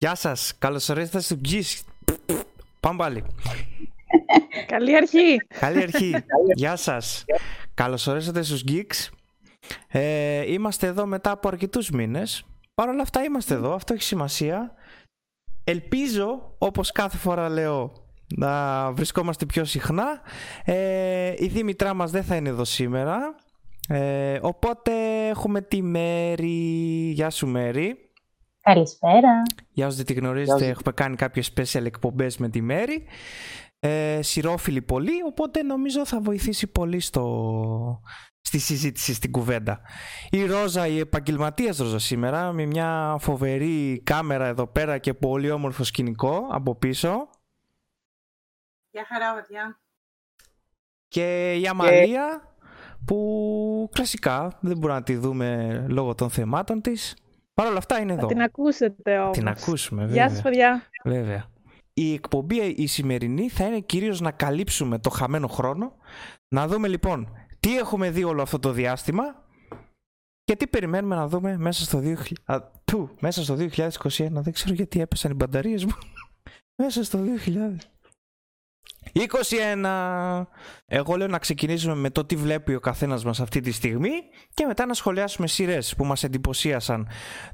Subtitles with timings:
[0.00, 1.80] Γεια σας, καλώς ορίσατε στο Geeks.
[2.80, 3.24] Πάμε πάλι.
[4.66, 5.36] Καλή αρχή.
[5.60, 6.14] Καλή αρχή.
[6.54, 7.24] Γεια σας.
[7.74, 9.08] Καλώς ορίσατε στους Geeks.
[9.88, 12.44] Ε, είμαστε εδώ μετά από αρκετούς μήνες.
[12.74, 14.72] Παρ' όλα αυτά είμαστε εδώ, αυτό έχει σημασία.
[15.64, 17.92] Ελπίζω, όπως κάθε φορά λέω,
[18.36, 20.20] να βρισκόμαστε πιο συχνά.
[20.64, 23.34] Ε, η Δήμητρά μας δεν θα είναι εδώ σήμερα.
[23.88, 24.92] Ε, οπότε
[25.28, 27.10] έχουμε τη Μέρη.
[27.14, 28.07] Γεια σου Μέρη.
[28.68, 29.42] Καλησπέρα.
[29.70, 33.04] Για όσοι δεν τη γνωρίζετε, έχουμε κάνει κάποιες special εκπομπές με τη Μέρη.
[33.80, 38.02] Ε, σιρόφιλη πολύ, οπότε νομίζω θα βοηθήσει πολύ στο,
[38.40, 39.80] στη συζήτηση, στην κουβέντα.
[40.30, 45.84] Η Ρόζα, η επαγγελματίας Ρόζα σήμερα, με μια φοβερή κάμερα εδώ πέρα και πολύ όμορφο
[45.84, 47.28] σκηνικό από πίσω.
[48.90, 49.80] Γεια χαρά, παιδιά.
[51.08, 52.54] Και η Αμαλία,
[53.04, 57.16] που κλασικά δεν μπορούμε να τη δούμε λόγω των θεμάτων της.
[57.58, 58.26] Παρ' όλα αυτά είναι εδώ.
[58.26, 59.36] την ακούσετε όμως.
[59.36, 60.22] Την ακούσουμε, βέβαια.
[60.22, 60.82] Γεια σας, παιδιά.
[61.04, 61.44] Βέβαια.
[61.94, 65.92] Η εκπομπή η σημερινή θα είναι κυρίως να καλύψουμε το χαμένο χρόνο.
[66.48, 67.28] Να δούμε λοιπόν
[67.60, 69.22] τι έχουμε δει όλο αυτό το διάστημα
[70.44, 72.14] και τι περιμένουμε να δούμε μέσα στο, 2000...
[72.44, 74.28] Α, του, μέσα στο 2021.
[74.30, 75.92] Δεν ξέρω γιατί έπεσαν οι μπαταρίες μου.
[76.82, 77.76] μέσα στο 2000.
[79.14, 80.44] 21.
[80.86, 84.10] Εγώ λέω να ξεκινήσουμε με το τι βλέπει ο καθένας μας αυτή τη στιγμή
[84.54, 87.08] και μετά να σχολιάσουμε σειρές που μας εντυπωσίασαν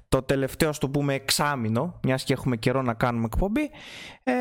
[0.09, 3.71] το τελευταίο, στο πούμε, εξάμηνο, μιας και έχουμε καιρό να κάνουμε εκπομπή.
[4.23, 4.35] Ε,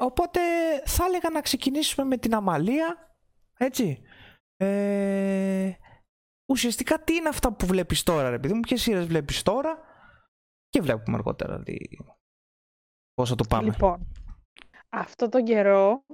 [0.00, 0.40] οπότε
[0.84, 3.16] θα έλεγα να ξεκινήσουμε με την Αμαλία,
[3.58, 4.02] έτσι.
[4.56, 5.72] Ε,
[6.52, 9.78] ουσιαστικά τι είναι αυτά που βλέπεις τώρα, ρε παιδί μου, ποιες σειρές βλέπεις τώρα
[10.68, 11.78] και βλέπουμε αργότερα δι...
[13.14, 13.64] πόσο το πάμε.
[13.70, 14.12] Λοιπόν,
[14.88, 16.04] αυτό τον καιρό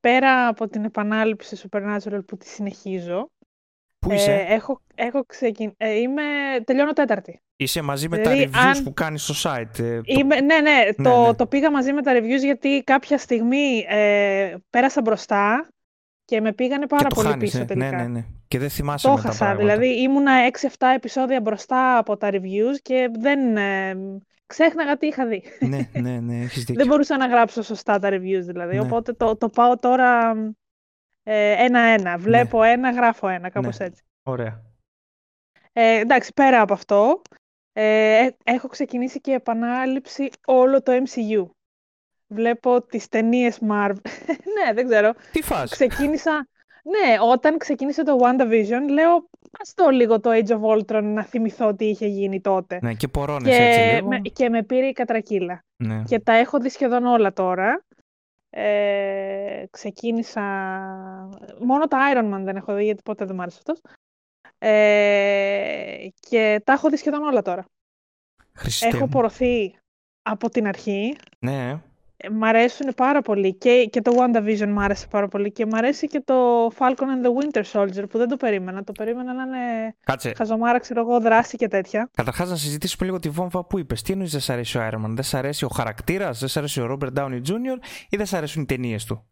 [0.00, 3.30] πέρα από την επανάληψη Supernatural που τη συνεχίζω,
[3.98, 5.72] Πού είσαι; Ε, έχω, έχω ξεκιν...
[5.76, 6.22] ε, είμαι...
[6.64, 7.40] τελειώνω τέταρτη.
[7.56, 9.78] Είσαι μαζί με δηλαδή, τα reviews που κάνεις στο site.
[9.78, 10.36] Ε, είμαι...
[10.36, 10.44] το...
[10.44, 14.54] Ναι, ναι, ναι, το, ναι, το πήγα μαζί με τα reviews γιατί κάποια στιγμή ε,
[14.70, 15.68] πέρασα μπροστά
[16.24, 17.90] και με πήγανε πάρα πολύ χάνεις, πίσω ναι, τελικά.
[17.90, 18.24] Ναι, ναι, ναι.
[18.48, 19.62] Και δεν θυμάσαι το με τα χάσα, πράγματα.
[19.62, 23.38] δηλαδή ήμουνα 6-7 επεισόδια μπροστά από τα reviews και δεν...
[24.46, 25.42] Ε, ξέχναγα τι είχα δει.
[25.60, 26.74] Ναι, ναι, ναι, έχεις δίκιο.
[26.74, 28.80] Δεν μπορούσα να γράψω σωστά τα reviews δηλαδή, ναι.
[28.80, 30.34] οπότε το, το πάω τώρα
[31.58, 32.16] ένα-ένα.
[32.18, 32.70] Βλέπω ναι.
[32.70, 33.86] ένα, γράφω ένα, κάπως ναι.
[33.86, 34.02] έτσι.
[34.22, 34.62] Ωραία.
[35.72, 37.22] Ε, εντάξει, πέρα από αυτό,
[37.72, 41.46] ε, έχω ξεκινήσει και επανάληψη όλο το MCU.
[42.26, 43.96] Βλέπω τις ταινίες Marvel.
[44.56, 45.12] ναι, δεν ξέρω.
[45.32, 45.70] Τι φας.
[45.70, 46.48] Ξεκίνησα...
[46.82, 49.28] Ναι, όταν ξεκίνησε το WandaVision, λέω
[49.58, 52.78] ας το λίγο το Age of Ultron να θυμηθώ τι είχε γίνει τότε.
[52.82, 54.08] Ναι, και πορώνες έτσι λίγο.
[54.08, 55.64] Με, και με πήρε η κατρακύλα.
[55.76, 56.02] Ναι.
[56.06, 57.84] Και τα έχω δει σχεδόν όλα τώρα.
[58.50, 60.42] Ε, ξεκίνησα...
[61.60, 63.80] Μόνο τα Iron Man δεν έχω δει, γιατί ποτέ δεν μ' άρεσε αυτός.
[64.58, 67.64] Ε, και τα έχω δει σχεδόν όλα τώρα.
[68.52, 69.08] Χριστέ έχω μου.
[69.08, 69.78] πορωθεί
[70.22, 71.16] από την αρχή.
[71.38, 71.80] Ναι.
[72.30, 76.06] Μ' αρέσουν πάρα πολύ και, και το WandaVision μ' άρεσε πάρα πολύ και μ' αρέσει
[76.06, 78.84] και το Falcon and the Winter Soldier που δεν το περίμενα.
[78.84, 80.32] Το περίμενα να είναι Κάτσε.
[80.36, 82.10] χαζομάρα, ξέρω εγώ, δράση και τέτοια.
[82.14, 84.02] Καταρχάς να συζητήσουμε λίγο τη βόμβα που είπες.
[84.02, 86.56] Τι εννοείς δεν σ' αρέσει ο Iron Man, δεν σ' αρέσει ο χαρακτήρας, δεν σ'
[86.56, 87.78] αρέσει ο Robert Downey Jr.
[88.08, 89.26] ή δεν σ' αρέσουν οι ταινίες του;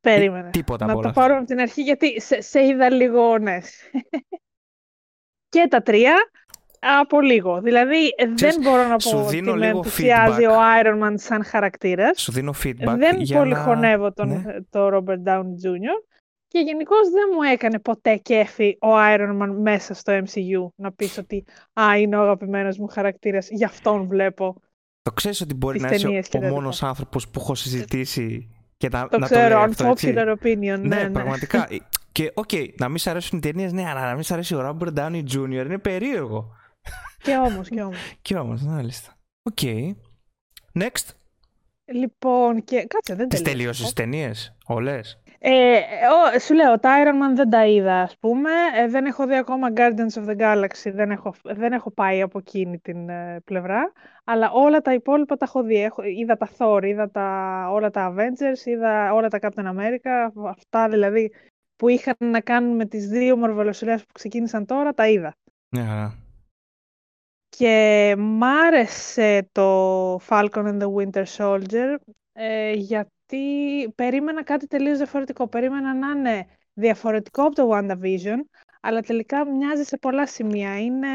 [0.00, 0.50] Περίμενε.
[0.50, 3.58] Τίποτα να από όλα το πάρω από την αρχή γιατί σε, σε είδα λίγο, ναι.
[5.48, 6.14] και τα τρία
[7.00, 7.60] από λίγο.
[7.60, 12.20] Δηλαδή δεν μπορώ να πω ότι με ενθουσιάζει ο Iron Man σαν χαρακτήρας.
[12.22, 12.94] Σου δίνω feedback.
[12.96, 13.58] Δεν για πολύ να...
[13.58, 14.42] χωνεύω τον, ναι.
[14.70, 16.16] το Robert Downey Jr.
[16.48, 21.18] Και γενικώ δεν μου έκανε ποτέ κέφι ο Iron Man μέσα στο MCU να πεις
[21.18, 24.60] ότι «Α, είναι ο αγαπημένος μου χαρακτήρας, γι' αυτόν βλέπω».
[25.02, 29.08] Το ξέρεις ότι μπορεί να είσαι ο, ο μόνος άνθρωπος που έχω συζητήσει και να
[29.08, 30.58] το να ξέρω, το λέει αυτό, unpopular opinion.
[30.58, 31.10] Ναι, ναι, ναι.
[31.10, 31.68] πραγματικά.
[32.12, 34.54] και ok, okay, να μην σ' αρέσουν οι ταινίες, ναι, αλλά να μην σ' αρέσει
[34.54, 35.64] ο Robert Downey Jr.
[35.64, 36.54] είναι περίεργο.
[37.22, 38.12] Και όμως, και όμως.
[38.22, 39.16] και όμως, μάλιστα.
[39.42, 39.58] Ok.
[39.62, 39.94] Okay.
[40.74, 41.10] Next.
[41.92, 45.20] Λοιπόν, και κάτσε, δεν Τις τελείωσες τις ταινίες, όλες.
[45.38, 48.50] Ε, ο, σου λέω, τα Iron Man δεν τα είδα, ας πούμε.
[48.76, 52.38] Ε, δεν έχω δει ακόμα Guardians of the Galaxy, δεν έχω, δεν έχω πάει από
[52.38, 53.92] εκείνη την ε, πλευρά.
[54.24, 55.82] Αλλά όλα τα υπόλοιπα τα έχω δει.
[55.82, 60.44] Έχω, είδα τα Thor, είδα τα, όλα τα Avengers, είδα όλα τα Captain America.
[60.48, 61.32] Αυτά δηλαδή
[61.76, 65.34] που είχαν να κάνουν με τις δύο Marvel οσειρές που ξεκίνησαν τώρα, τα είδα.
[65.76, 66.10] Yeah.
[67.58, 71.96] Και μ' άρεσε το Falcon and the Winter Soldier
[72.32, 75.48] ε, γιατί περίμενα κάτι τελείως διαφορετικό.
[75.48, 78.38] Περίμενα να είναι διαφορετικό από το WandaVision,
[78.80, 80.80] αλλά τελικά μοιάζει σε πολλά σημεία.
[80.80, 81.08] Είναι,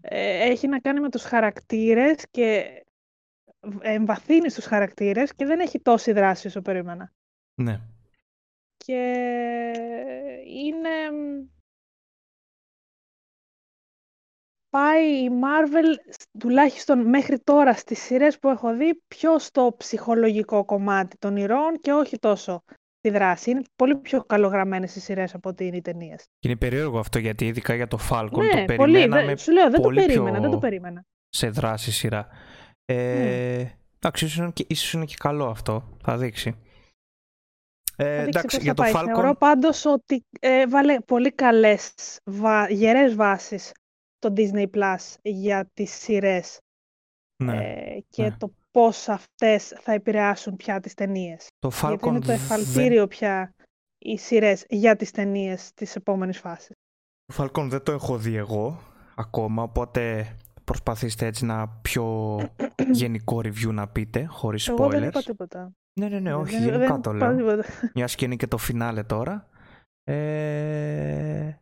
[0.00, 2.64] ε, έχει να κάνει με τους χαρακτήρες και
[3.80, 7.12] εμβαθύνει στους χαρακτήρες και δεν έχει τόση δράση όσο περίμενα.
[7.54, 7.80] Ναι.
[8.76, 9.02] Και
[10.46, 10.88] είναι
[14.70, 21.16] πάει η Marvel, τουλάχιστον μέχρι τώρα στις σειρές που έχω δει, πιο στο ψυχολογικό κομμάτι
[21.18, 22.62] των ηρώων και όχι τόσο
[22.98, 23.50] στη δράση.
[23.50, 26.24] Είναι πολύ πιο καλογραμμένες οι σειρές από ότι είναι οι ταινίες.
[26.38, 28.92] Και είναι περίεργο αυτό γιατί ειδικά για το Falcon το Ναι, πολύ.
[28.92, 31.04] περιμέναμε Δε, σου λέω, δεν το πολύ περίμενα, πιο- δεν το περίμενα.
[31.28, 32.28] σε δράση σειρά.
[32.84, 33.64] Ε,
[34.00, 35.96] Εντάξει, ίσως είναι, και, ίσως είναι και καλό αυτό.
[36.02, 36.54] Θα δείξει.
[37.96, 38.92] Ε, Θα δείξει εντάξει, πώς για θα το πάει.
[39.02, 41.94] Falcon Θεωρώ πάντως ότι ε, βάλε πολύ καλές,
[42.24, 43.72] βα, γερές βάσεις
[44.18, 46.58] το Disney Plus για τις σειρές
[47.44, 48.36] ναι, ε, και ναι.
[48.38, 51.46] το πώς αυτές θα επηρεάσουν πια τις ταινίες.
[51.58, 53.54] το Falcon Γιατί είναι το δεν- εφαλτήριο πια
[53.98, 56.76] οι σειρές για τις ταινίες της επόμενης φάσης.
[57.24, 58.80] Το Falcon δεν το έχω δει εγώ
[59.16, 60.34] ακόμα, οπότε
[60.64, 62.36] προσπαθήστε έτσι να πιο
[62.92, 65.06] γενικό review να πείτε, χωρίς Εγώ δεν spoilers.
[65.06, 65.72] είπα τίποτα.
[66.00, 67.36] Ναι, ναι, ναι, όχι, δεν, γενικά δεν το είπα λέω.
[67.36, 67.64] τίποτα.
[67.94, 69.48] Μιας και είναι και το φινάλε τώρα.
[70.04, 71.52] Ε...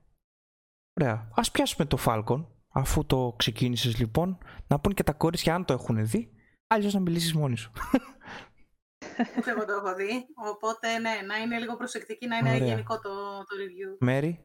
[1.00, 1.28] Ωραία.
[1.34, 4.38] Ας πιάσουμε το Falcon, αφού το ξεκίνησες λοιπόν,
[4.68, 6.30] να πούν και τα κορίτσια αν το έχουν δει,
[6.66, 7.72] αλλιώς να μιλήσεις μόνη σου.
[9.38, 10.26] Ούτε εγώ το έχω δει.
[10.52, 12.66] Οπότε ναι, να είναι λίγο προσεκτική, να είναι Ωραία.
[12.66, 13.10] γενικό το,
[13.48, 13.96] το review.
[14.00, 14.44] Μέρη,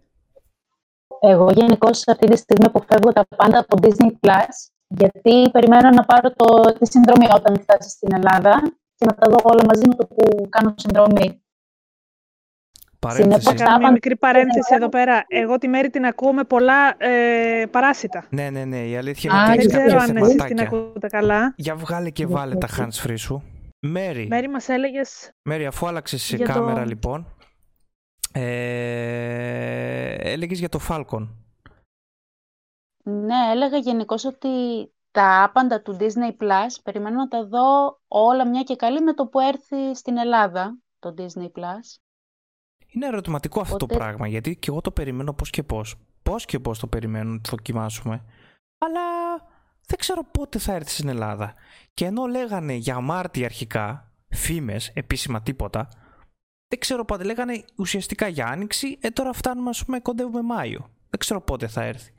[1.20, 4.56] Εγώ γενικώς αυτή τη στιγμή αποφεύγω τα πάντα από Disney Plus,
[4.88, 8.62] γιατί περιμένω να πάρω το, τη συνδρομή όταν φτάσει στην Ελλάδα
[8.96, 11.44] και να τα δω όλα μαζί με το που κάνω συνδρομή.
[13.02, 13.42] Παρένθεση.
[13.42, 13.92] Συνεπώς, Να κάνουμε μια Πάμε.
[13.92, 15.24] μικρή παρένθεση εδώ πέρα.
[15.28, 18.26] Εγώ τη μέρη την ακούω με πολλά ε, παράσιτα.
[18.30, 20.36] Ναι, ναι, ναι, η αλήθεια Α, είναι ότι Δεν έχεις δεν ξέρω κάποια αν εσείς
[20.36, 20.78] την θεματάκια.
[20.78, 21.54] ακούτε καλά.
[21.58, 22.84] Για βγάλε και Δεν βάλε τα έχω.
[22.84, 23.44] hands free σου.
[23.88, 27.36] Μέρη, Μέρη μας έλεγες Μέρη, αφού άλλαξες σε Για το- κάμερα λοιπόν,
[28.34, 31.28] ε, έλεγες για το Falcon.
[33.04, 34.48] Ναι, έλεγα γενικώς ότι
[35.12, 39.26] τα άπαντα του Disney Plus περιμένω να τα δω όλα μια και καλή με το
[39.28, 42.00] που έρθει στην Ελλάδα το Disney Plus.
[42.94, 45.96] Είναι ερωτηματικό αυτό το Οπότε- πράγμα, γιατί και εγώ το περιμένω πώς και πώς.
[46.24, 48.24] Πώς και πώς το περιμένω να το δοκιμάσουμε.
[48.78, 49.02] Αλλά
[49.86, 51.54] δεν ξέρω πότε θα έρθει στην Ελλάδα.
[51.94, 55.88] Και ενώ λέγανε για Μάρτι αρχικά, φήμες, επίσημα τίποτα,
[56.68, 57.24] δεν ξέρω πότε.
[57.24, 60.80] Λέγανε ουσιαστικά για Άνοιξη, ε τώρα φτάνουμε ας πούμε κοντεύουμε Μάιο.
[61.10, 62.12] Δεν ξέρω πότε θα έρθει.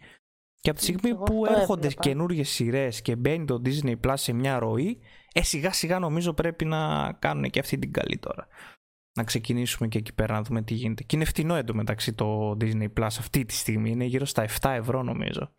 [0.60, 2.02] Και από τη στιγμή Εγώ που αυτό έρχονται έβλεπα.
[2.02, 4.98] καινούργιες σειρές και μπαίνει το Disney Plus σε μια ροή,
[5.32, 8.46] ε σιγά σιγά νομίζω πρέπει να κάνουν και αυτή την καλή τώρα.
[9.14, 11.02] Να ξεκινήσουμε και εκεί πέρα να δούμε τι γίνεται.
[11.02, 13.90] Και είναι φτηνό εντωμεταξύ το Disney Plus αυτή τη στιγμή.
[13.90, 15.54] Είναι γύρω στα 7 ευρώ νομίζω.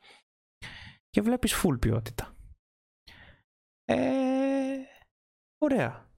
[1.10, 2.36] Και βλέπεις full ποιότητα.
[3.86, 4.78] Ε,
[5.58, 6.12] ωραία.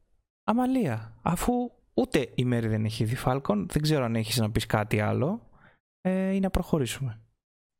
[0.43, 4.65] Αμαλία, αφού ούτε η Μέρη δεν έχει δει Falcon, δεν ξέρω αν έχεις να πεις
[4.65, 5.49] κάτι άλλο
[6.01, 7.21] ε, ή να προχωρήσουμε.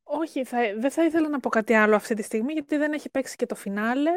[0.08, 3.10] Όχι, θα, δεν θα ήθελα να πω κάτι άλλο αυτή τη στιγμή, γιατί δεν έχει
[3.10, 4.10] παίξει και το φινάλε.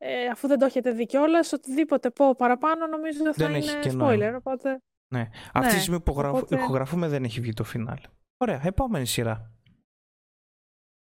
[0.00, 3.80] Ε, αφού δεν το έχετε δει κιόλας, οτιδήποτε πω παραπάνω νομίζω θα Δεν έχει είναι
[3.80, 3.94] και spoiler.
[3.96, 4.36] νόημα.
[4.36, 4.78] Οπότε...
[5.14, 5.28] Ναι.
[5.52, 8.00] Αυτή τη Ναι, στιγμή που γραφ- οπότε- ηχογραφούμε δεν έχει βγει το φινάλε.
[8.36, 9.52] Ωραία, επόμενη σειρά.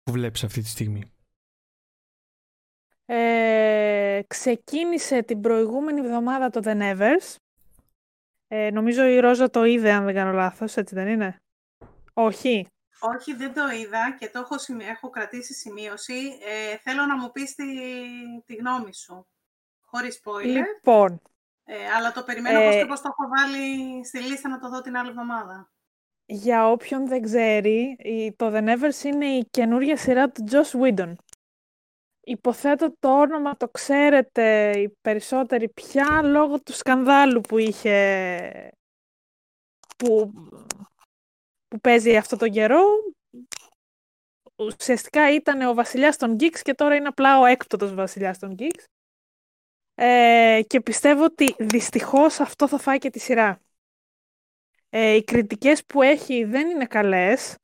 [0.03, 1.13] Που βλέπεις αυτή τη στιγμή.
[3.05, 7.37] Ε, ξεκίνησε την προηγούμενη εβδομάδα το The Nevers.
[8.47, 11.37] Ε, νομίζω η Ρόζα το είδε, αν δεν κάνω λάθος, έτσι δεν είναι;
[12.13, 12.67] Όχι.
[13.01, 16.39] Όχι, δεν το είδα και το έχω, σημει- έχω κρατήσει σημείωση.
[16.43, 17.65] Ε, θέλω να μου πεις τη,
[18.47, 19.27] τη γνώμη σου.
[19.85, 20.45] Χωρίς spoiler.
[20.45, 21.21] Λοιπόν,
[21.65, 24.69] Ε, αλλά το περιμένω Ε, πως και πως το έχω βάλει στη λίστα να το
[24.69, 25.71] δω την άλλη εβδομάδα.
[26.27, 31.13] για όποιον δεν ξέρει, η- το The Nevers είναι η καινούργια σειρά του Joss Whedon.
[32.21, 38.73] Υποθέτω το όνομα το ξέρετε οι περισσότεροι πια λόγω του σκανδάλου που είχε
[39.97, 40.33] που,
[41.71, 42.81] που παίζει αυτό τον καιρό.
[44.57, 48.85] Ουσιαστικά ήταν ο βασιλιάς των Geeks και τώρα είναι απλά ο έκπτωτος βασιλιάς των Geeks.
[49.95, 53.61] Ε, και πιστεύω ότι δυστυχώς αυτό θα φάει και τη σειρά.
[54.89, 57.57] Ε, οι κριτικές που έχει δεν είναι καλές,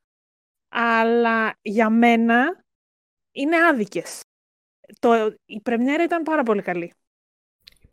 [0.67, 2.63] αλλά για μένα
[3.31, 4.21] είναι άδικες.
[4.99, 6.93] Το, η πρεμιέρα ήταν πάρα πολύ καλή.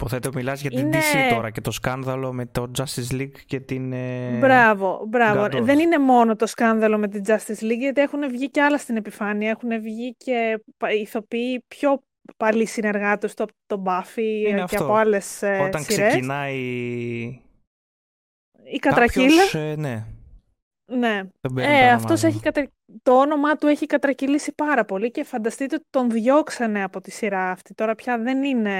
[0.06, 3.60] Υποθέτω μιλάς για την Είναι- DC τώρα και το σκάνδαλο με το Justice League και
[3.60, 3.92] την...
[3.92, 5.44] ε, Μπράβο, μπράβο.
[5.44, 5.62] Gadot.
[5.62, 8.96] Δεν είναι μόνο το σκάνδαλο με την Justice League, γιατί έχουν βγει και άλλα στην
[8.96, 9.50] επιφάνεια.
[9.50, 12.02] Έχουν βγει και πα- ηθοποιοί πιο
[12.36, 14.18] παλιοί συνεργάτες, το, το Buffy
[14.48, 14.84] Είναι και αυτό.
[14.84, 16.08] από άλλες ε, Όταν σειρές.
[16.08, 16.58] ξεκινάει
[18.64, 19.26] Η Κατρακύλα.
[19.26, 20.04] κάποιος, ε, ναι,
[20.92, 21.22] Ναι.
[21.40, 22.66] δεν παίρνει Ε, το αυτός όνομά έχει κατρα...
[23.02, 27.50] το όνομά του έχει κατρακυλήσει πάρα πολύ και φανταστείτε ότι τον διώξανε από τη σειρά
[27.50, 27.74] αυτή.
[27.74, 28.76] Τώρα πια δεν είναι...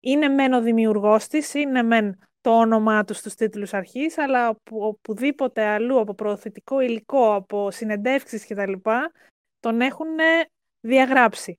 [0.00, 4.82] Είναι μεν ο δημιουργός της, είναι μεν το όνομά του στους τίτλους αρχής, αλλά οπου-
[4.82, 8.72] οπουδήποτε αλλού, από προωθητικό υλικό, από συνεντεύξεις κτλ.
[9.60, 10.06] τον έχουν
[10.80, 11.58] διαγράψει.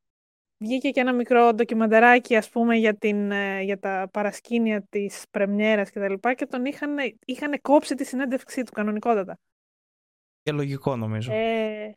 [0.64, 5.92] Βγήκε και ένα μικρό ντοκιμαντεράκι, ας πούμε, για, την, ε, για τα παρασκήνια της πρεμιέρας
[5.92, 6.14] κτλ.
[6.14, 9.40] Και, και τον είχαν, είχαν κόψει τη συνέντευξή του κανονικότατα.
[10.42, 11.32] Και λογικό νομίζω.
[11.34, 11.94] Ε,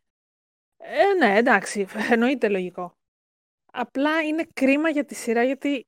[0.77, 2.93] Ε, ναι, εντάξει, εννοείται λογικό.
[3.71, 5.85] Απλά είναι κρίμα για τη σειρά γιατί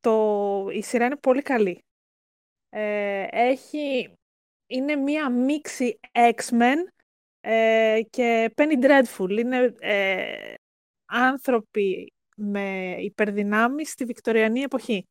[0.00, 0.66] το...
[0.72, 1.84] η σειρά είναι πολύ καλή.
[2.68, 4.12] Ε, έχει...
[4.70, 6.76] Είναι μία μίξη X-Men
[7.40, 9.30] ε, και Penny Dreadful.
[9.38, 10.54] Είναι ε,
[11.04, 15.06] άνθρωποι με υπερδυνάμεις στη βικτοριανή εποχή.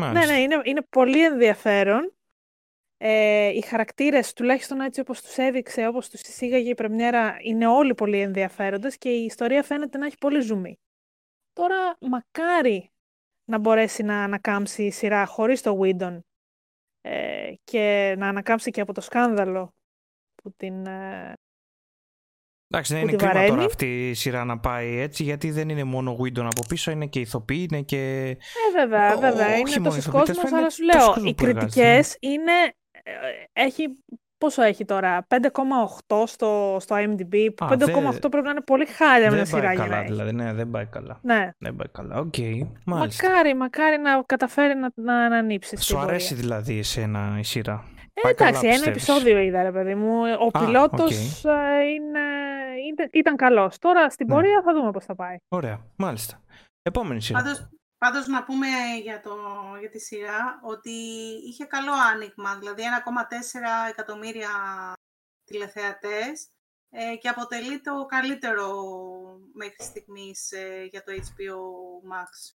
[0.00, 2.16] Ναι, ναι, είναι, είναι πολύ ενδιαφέρον.
[2.98, 7.94] Ε, οι χαρακτήρες, τουλάχιστον έτσι όπως τους έδειξε, όπως τους εισήγαγε η πρεμιέρα, είναι όλοι
[7.94, 10.78] πολύ ενδιαφέροντες και η ιστορία φαίνεται να έχει πολύ ζουμί.
[11.56, 12.90] Τώρα, μακάρι
[13.44, 16.18] να μπορέσει να ανακάμψει η σειρά χωρίς το Whedon
[17.00, 19.74] ε, και να ανακάμψει και από το σκάνδαλο
[20.34, 21.32] που την ε,
[22.68, 26.16] Εντάξει, δεν είναι κρίμα τώρα αυτή η σειρά να πάει έτσι, γιατί δεν είναι μόνο
[26.20, 28.28] Whedon από πίσω, είναι και ηθοποιοί, είναι και.
[28.28, 28.36] Ε,
[28.72, 29.56] βέβαια, βέβαια.
[29.56, 32.52] είναι τόσο κόσμος, αλλά σου λέω, οι κριτικές είναι.
[33.02, 33.12] Ε,
[33.52, 33.84] έχει
[34.38, 35.26] Πόσο έχει τώρα,
[36.08, 40.02] 5,8 στο, στο IMDb, 5,8 πρέπει να είναι πολύ χάλια μια σειρά Δεν πάει καλά
[40.02, 41.18] δηλαδή, ναι, δεν πάει καλά.
[41.22, 41.50] Ναι.
[41.58, 45.76] Δεν πάει καλά, ok, okay, Μακάρι, μακάρι να καταφέρει να, να, να ανήψει.
[45.82, 50.20] Σου αρέσει δηλαδή εσένα η σειρά; Ε, εντάξει, ένα επεισόδιο είδα, ρε παιδί μου.
[50.46, 51.50] Ο πιλότος ε,
[51.94, 52.20] είναι,
[53.12, 53.78] ήταν καλός.
[53.78, 54.34] Τώρα στην ναι.
[54.34, 55.36] πορεία θα δούμε πώς θα πάει.
[55.48, 56.40] Ωραία, μάλιστα.
[56.82, 57.42] Επόμενη σειρά.
[57.42, 58.66] Πάντως, πάντως να πούμε
[59.02, 59.36] για, το,
[59.80, 60.90] για τη σειρά ότι
[61.46, 64.50] είχε καλό άνοιγμα, δηλαδή 1,4 εκατομμύρια
[65.44, 66.48] τηλεθεατές
[66.90, 68.68] ε, και αποτελεί το καλύτερο
[69.54, 71.60] μέχρι στιγμής ε, για το HBO
[72.12, 72.54] Max.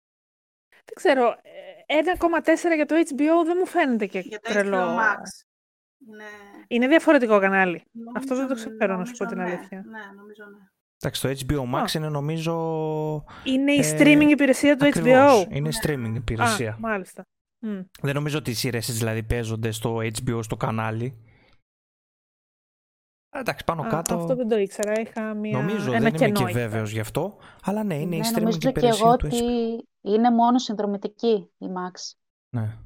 [0.69, 1.41] Δεν ξέρω,
[2.45, 4.77] 1,4 για το HBO δεν μου φαίνεται και για το τρελό.
[4.77, 5.23] HBO Max.
[6.09, 6.25] Είναι...
[6.69, 7.85] είναι διαφορετικό κανάλι.
[8.15, 9.43] Αυτό δεν το ξέρω να σου πω την ναι.
[9.43, 9.85] αλήθεια.
[9.87, 10.71] Ναι, νομίζω ναι.
[11.01, 12.55] Εντάξει, το HBO Max είναι νομίζω...
[13.45, 15.47] Είναι η ε, streaming υπηρεσία του HBO.
[15.49, 16.71] Είναι streaming υπηρεσία.
[16.71, 17.25] Α, μάλιστα.
[18.01, 21.21] Δεν νομίζω ότι οι σειρές δηλαδή παίζονται στο HBO στο κανάλι.
[23.31, 24.15] Εντάξει, πάνω Α, κάτω.
[24.15, 25.01] Αυτό δεν το ήξερα.
[25.01, 25.59] Είχα μια...
[25.59, 27.37] Νομίζω, ένα δεν είμαι και βέβαιος γι' αυτό.
[27.63, 29.45] Αλλά ναι, είναι ναι, η streaming υπηρεσία και εγώ του ότι
[30.01, 32.17] είναι μόνο συνδρομητική η Max.
[32.57, 32.77] Ναι.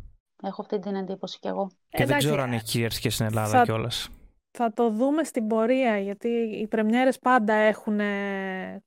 [0.43, 1.71] Έχω αυτή την εντύπωση κι εγώ.
[1.89, 3.63] Και δεν ξέρω αν έχει κυριαρχία στην Ελλάδα θα...
[3.63, 4.09] κιόλας.
[4.51, 8.01] Θα το δούμε στην πορεία, γιατί οι πρεμιέρες πάντα έχουν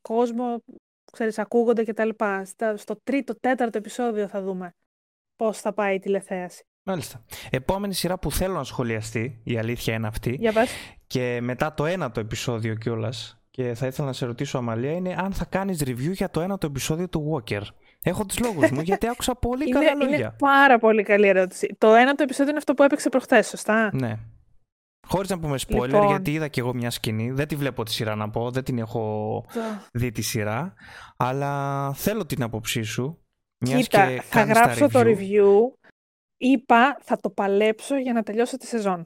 [0.02, 0.64] κόσμο,
[1.12, 2.10] ξέρεις, ακούγονται κτλ.
[2.76, 4.74] Στο τρίτο, τέταρτο επεισόδιο θα δούμε
[5.36, 6.64] πώς θα πάει η τηλεθέαση.
[6.84, 7.24] Μάλιστα.
[7.50, 10.36] Επόμενη σειρά που θέλω να σχολιαστεί, η αλήθεια είναι αυτή.
[10.40, 10.70] Για πες.
[11.08, 13.44] Και μετά το ένατο επεισόδιο κιόλας.
[13.50, 16.68] Και θα ήθελα να σε ρωτήσω, Αμαλία, είναι αν θα κάνεις review για το ένατο
[16.68, 17.62] επεισόδιο του Walker.
[18.04, 20.18] Έχω τους λόγους μου γιατί άκουσα πολύ είναι, καλά λόγια.
[20.18, 21.76] Είναι πάρα πολύ καλή ερώτηση.
[21.78, 24.20] Το ένα το επεισόδιο είναι αυτό που έπαιξε προχθές, σωστά; Ναι.
[25.08, 26.08] Χωρίς να πούμε spoiler, λοιπόν.
[26.08, 27.32] γιατί είδα και εγώ μια σκηνή.
[27.32, 29.46] Δεν τη βλέπω τη σειρά να πω, δεν την έχω
[29.94, 30.74] δει τη σειρά.
[31.18, 33.18] Αλλά θέλω την άποψή σου.
[33.66, 35.50] Μιας Κοίτα, και θα γράψω το review.
[36.38, 39.04] Είπα, θα το παλέψω για να τελειώσω τη σεζόν.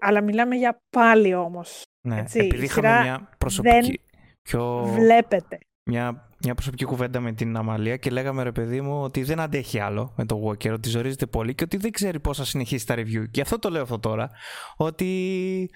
[0.00, 1.82] Αλλά μιλάμε για πάλι όμως.
[2.08, 3.86] Ναι, Έτσι, επειδή είχαμε μια προσωπική.
[3.86, 4.00] Δεν
[4.42, 4.84] πιο...
[4.84, 5.58] βλέπετε.
[5.90, 9.78] Μια μια προσωπική κουβέντα με την Αμαλία και λέγαμε ρε παιδί μου ότι δεν αντέχει
[9.78, 12.94] άλλο με το Walker, ότι ζορίζεται πολύ και ότι δεν ξέρει πώς θα συνεχίσει τα
[12.94, 13.24] review.
[13.30, 14.30] Και αυτό το λέω αυτό τώρα,
[14.76, 15.70] ότι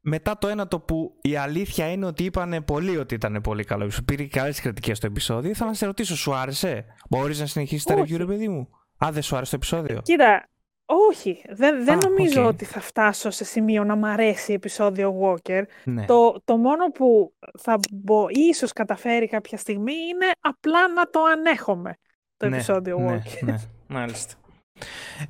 [0.00, 3.90] μετά το ένα το που η αλήθεια είναι ότι είπανε πολύ ότι ήταν πολύ καλό.
[3.90, 5.50] Σου πήρε καλές κριτικές στο επεισόδιο.
[5.50, 8.68] Ήθελα να σε ρωτήσω, σου άρεσε; Μπορείς να συνεχίσεις τα review, ρε παιδί μου;
[9.04, 10.48] Α, δεν σου άρεσε το επεισόδιο; Κοίτα,
[10.84, 15.62] όχι, δεν, δεν νομίζω ότι θα φτάσω σε σημείο να μ' αρέσει επεισόδιο Walker.
[15.84, 16.04] Ναι.
[16.04, 21.98] Το, το μόνο που θα μπο, ίσως καταφέρει κάποια στιγμή είναι απλά να το ανέχομαι
[22.36, 23.44] το ναι, επεισόδιο ναι, Walker.
[23.44, 23.54] Ναι,
[23.98, 24.34] μάλιστα.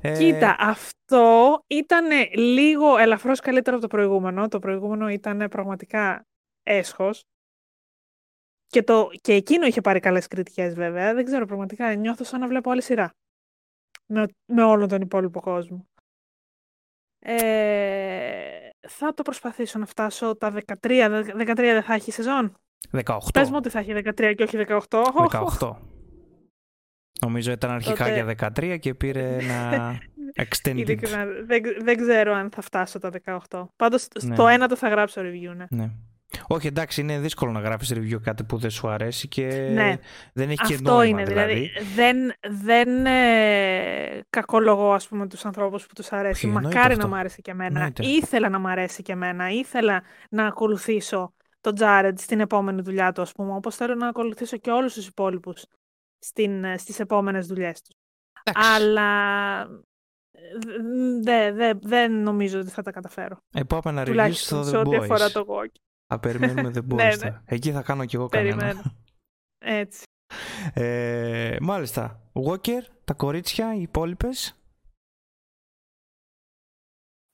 [0.01, 4.47] Ε, Κοίτα, αυτό ήταν λίγο ελαφρώς καλύτερο από το προηγούμενο.
[4.47, 6.25] Το προηγούμενο ήταν πραγματικά
[6.63, 7.23] έσχος.
[8.67, 11.13] Και, το, και εκείνο είχε πάρει καλές κριτικές βέβαια.
[11.13, 13.13] Δεν ξέρω, πραγματικά νιώθω σαν να βλέπω άλλη σειρά
[14.13, 15.87] με, με όλον τον υπόλοιπο κόσμο.
[17.19, 21.23] Ε, θα το προσπαθήσω να φτάσω τα 13.
[21.37, 22.57] 13 δεν θα έχει σεζόν;
[22.91, 23.17] 18.
[23.33, 24.79] Πες μου ότι θα έχει 13 και όχι 18.
[25.59, 25.75] 18.
[27.21, 28.13] Νομίζω ήταν αρχικά Τότε...
[28.13, 29.97] για 13 και πήρε ένα
[30.43, 30.97] extended.
[31.45, 33.11] δεν, δεν ξέρω αν θα φτάσω τα
[33.49, 33.65] 18.
[33.75, 34.35] Πάντως ναι.
[34.35, 35.65] στο ένα το θα γράψω review, ναι.
[35.69, 35.91] ναι.
[36.47, 39.97] Όχι, εντάξει, είναι δύσκολο να γράφεις review κάτι που δεν σου αρέσει και ναι.
[40.33, 41.53] δεν έχει Αυτό και νόημα, είναι, δηλαδή.
[41.53, 41.93] δηλαδή.
[41.95, 46.47] δεν, δεν ε, κακολογώ, ας πούμε, τους ανθρώπους που τους αρέσει.
[46.47, 47.75] Μακάρι να μου άρεσε και εμένα.
[47.75, 48.05] Εννοείται.
[48.05, 49.49] Ήθελα να μου αρέσει και εμένα.
[49.49, 54.57] Ήθελα να ακολουθήσω τον Τζάρετ στην επόμενη δουλειά του, ας πούμε, όπως θέλω να ακολουθήσω
[54.57, 55.65] και όλους τους υπόλοιπους
[56.19, 57.95] στην, ε, στις επόμενες δουλειές τους.
[58.53, 59.67] Αλλά
[61.21, 63.37] δεν δε, δε νομίζω ότι θα τα καταφέρω.
[63.53, 64.99] Επόμενα reviews στο The Boys.
[64.99, 65.71] αφορά το Walk.
[66.13, 67.17] Θα περιμένουμε The Boys.
[67.19, 67.41] ναι, ναι.
[67.45, 68.95] Εκεί θα κάνω κι εγώ κανένα.
[69.57, 70.03] Έτσι.
[70.73, 72.21] Ε, μάλιστα.
[72.33, 74.57] Walker, τα κορίτσια, οι υπόλοιπες.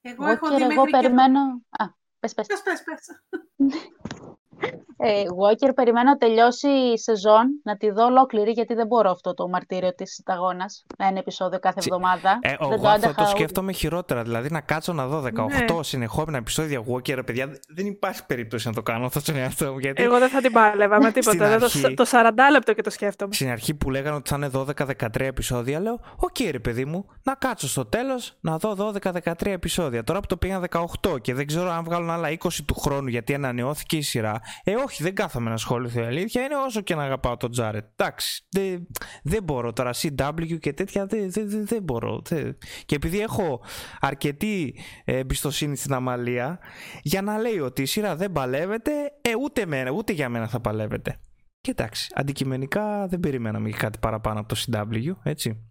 [0.01, 1.39] Εγώ, έχω δει εγώ περιμένω...
[1.69, 1.85] Α,
[2.19, 2.47] Πες, πες.
[2.47, 3.23] Πες, πες, πες.
[5.01, 9.33] Ε, Walker, περιμένω να τελειώσει η σεζόν, να τη δω ολόκληρη, γιατί δεν μπορώ αυτό
[9.33, 10.85] το μαρτύριο της συνταγώνας.
[10.97, 12.39] Ένα επεισόδιο κάθε εβδομάδα.
[12.41, 13.25] Ε, δεν εγώ αυτό το άντεχα ούτε.
[13.29, 14.23] σκέφτομαι χειρότερα.
[14.23, 15.83] Δηλαδή να κάτσω να δω 18 Ναι.
[15.83, 17.59] συνεχόμενα επεισόδια Walker, ρε παιδιά.
[17.75, 19.79] Δεν υπάρχει περίπτωση να το κάνω αυτό στον εαυτό μου.
[19.79, 21.49] Γιατί Εγώ δεν θα την πάλευα με Στην τίποτα.
[21.49, 21.81] Δεν αρχή.
[21.81, 23.33] το, το 40 λεπτό και το σκέφτομαι.
[23.33, 27.33] στην αρχή που λέγανε ότι θα είναι 12-13 επεισόδια, λέω: Οκ, ρε παιδί μου, να
[27.35, 30.03] κάτσω στο τέλος να δω 12-13 επεισόδια.
[30.03, 30.65] Τώρα που το πήγαν
[31.01, 34.39] 18 και δεν ξέρω αν βγάλουν άλλα 20 του χρόνου γιατί ανανεώθηκε η σειρά.
[34.63, 36.01] Ε, όχι, δεν κάθομαι να ασχοληθώ.
[36.01, 37.85] Η αλήθεια είναι όσο και να αγαπάω τον Jared.
[37.95, 38.87] Εντάξει, δεν,
[39.23, 39.91] δεν μπορώ τώρα.
[39.93, 42.21] CW και τέτοια δεν, δεν, δεν, δεν μπορώ.
[42.25, 43.61] Δεν- Και επειδή έχω
[43.99, 46.59] αρκετή ε, εμπιστοσύνη στην Αμαλία,
[47.01, 48.91] για να λέει ότι η σειρά δεν παλεύεται,
[49.21, 51.19] ε, ούτε, εμένα, ούτε για μένα θα παλεύεται.
[51.61, 55.63] Και εντάξει, αντικειμενικά δεν περιμέναμε και κάτι παραπάνω από το CW, έτσι.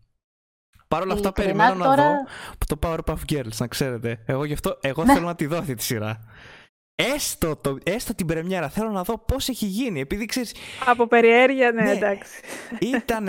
[0.89, 2.13] Παρ' όλα αυτά Ειλικρινά, περιμένω να τώρα-
[2.69, 4.23] δω το Powerpuff Girls, να ξέρετε.
[4.27, 5.13] Εγώ γι' αυτό εγώ Ναι.
[5.13, 6.19] θέλω να τη δω αυτή τη σειρά.
[7.03, 10.01] Έστω, το, έστω την πρεμιέρα, θέλω να δω πώς έχει γίνει.
[10.01, 10.55] Επειδή ξέρεις,
[10.87, 11.91] Από περιέργεια, ναι, Ναι.
[11.91, 12.41] εντάξει.
[12.81, 13.29] ήταν,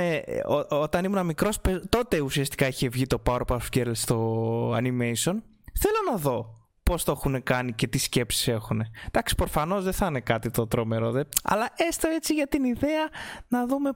[0.70, 5.36] όταν ήμουν μικρός, παι- τότε ουσιαστικά είχε βγει το Powerpuff Girls στο animation.
[5.80, 8.82] Θέλω να δω πώς το έχουν κάνει και τι σκέψεις έχουν.
[9.08, 13.08] Εντάξει, προφανώς δεν θα είναι κάτι το τρομερό, δε, αλλά έστω έτσι για την ιδέα
[13.48, 13.90] να δούμε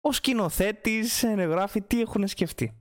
[0.00, 2.78] ο σκηνοθέτης, ενεγράφει τι έχουν σκεφτεί.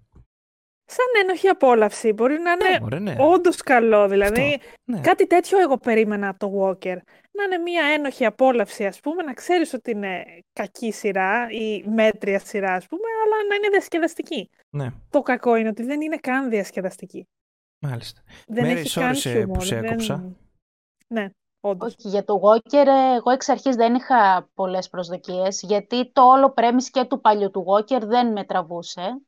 [0.86, 2.12] Σαν ένοχη απόλαυση.
[2.14, 3.16] Μπορεί να Ναι, είναι μωρέ, ναι.
[3.20, 4.08] όντως καλό.
[4.08, 5.00] Δηλαδή, ναι.
[5.00, 6.98] κάτι τέτοιο εγώ περίμενα από το Walker.
[7.36, 10.24] Να είναι μια ένοχη απόλαυση, ας πούμε, να ξέρεις ότι είναι
[10.54, 14.50] κακή σειρά ή μέτρια σειρά, ας πούμε, αλλά να είναι διασκεδαστική.
[14.70, 17.28] ναι, Το κακό είναι ότι δεν είναι καν διασκεδαστική.
[17.80, 18.22] μάλιστα.
[18.48, 19.62] Δεν Μέρη, έχει καν sorry σε- που χιούμορ.
[19.64, 20.36] σε δεν- έκοψα.
[21.08, 21.88] Ναι, όντως.
[22.00, 26.54] Όχι, για το Walker, ε, εγώ εξ αρχής δεν είχα πολλές προσδοκίες, γιατί το όλο
[26.58, 29.22] premise και του παλιού του Walker δεν με τραβούσε.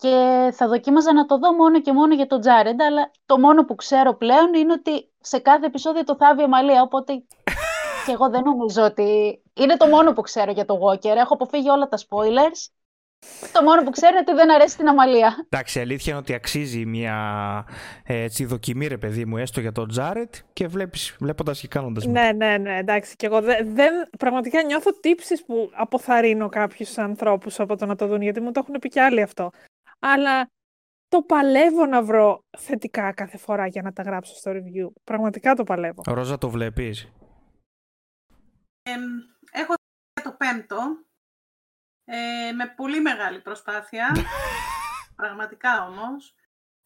[0.00, 3.64] Και θα δοκίμαζα να το δω μόνο και μόνο για τον Τζάρεντ, αλλά το μόνο
[3.64, 7.12] που ξέρω πλέον είναι ότι σε κάθε επεισόδιο το θάβει η Αμαλία, οπότε
[8.06, 9.40] και εγώ δεν νομίζω ότι...
[9.54, 11.16] Είναι το μόνο που ξέρω για το Walker.
[11.16, 12.68] Έχω αποφύγει όλα τα spoilers.
[13.52, 15.46] Το μόνο που ξέρω είναι ότι δεν αρέσει την Αμαλία.
[15.48, 17.14] Εντάξει, η αλήθεια είναι ότι αξίζει μια
[18.04, 22.06] ε, έτσι, δοκιμή, ρε παιδί μου, έστω για τον Τζάρετ και βλέπεις, βλέποντας και κάνοντας
[22.06, 22.20] μετά.
[22.20, 23.16] Ναι, ναι, ναι, εντάξει.
[23.16, 28.06] Και εγώ δε- δεν, πραγματικά νιώθω τύψεις που αποθαρρύνω κάποιους ανθρώπους από το να το
[28.06, 29.50] δουν, γιατί μου το έχουν πει κι άλλοι αυτό.
[30.00, 30.50] Αλλά
[31.08, 34.92] το παλεύω να βρω θετικά κάθε φορά για να τα γράψω στο review.
[35.04, 36.02] Πραγματικά το παλεύω.
[36.06, 37.08] Ρόζα, το βλέπεις;
[38.82, 39.02] Εμ,
[39.50, 39.74] έχω
[40.22, 41.04] το πέμπτο,
[42.04, 44.12] ε, με πολύ μεγάλη προσπάθεια,
[45.20, 46.34] πραγματικά όμως.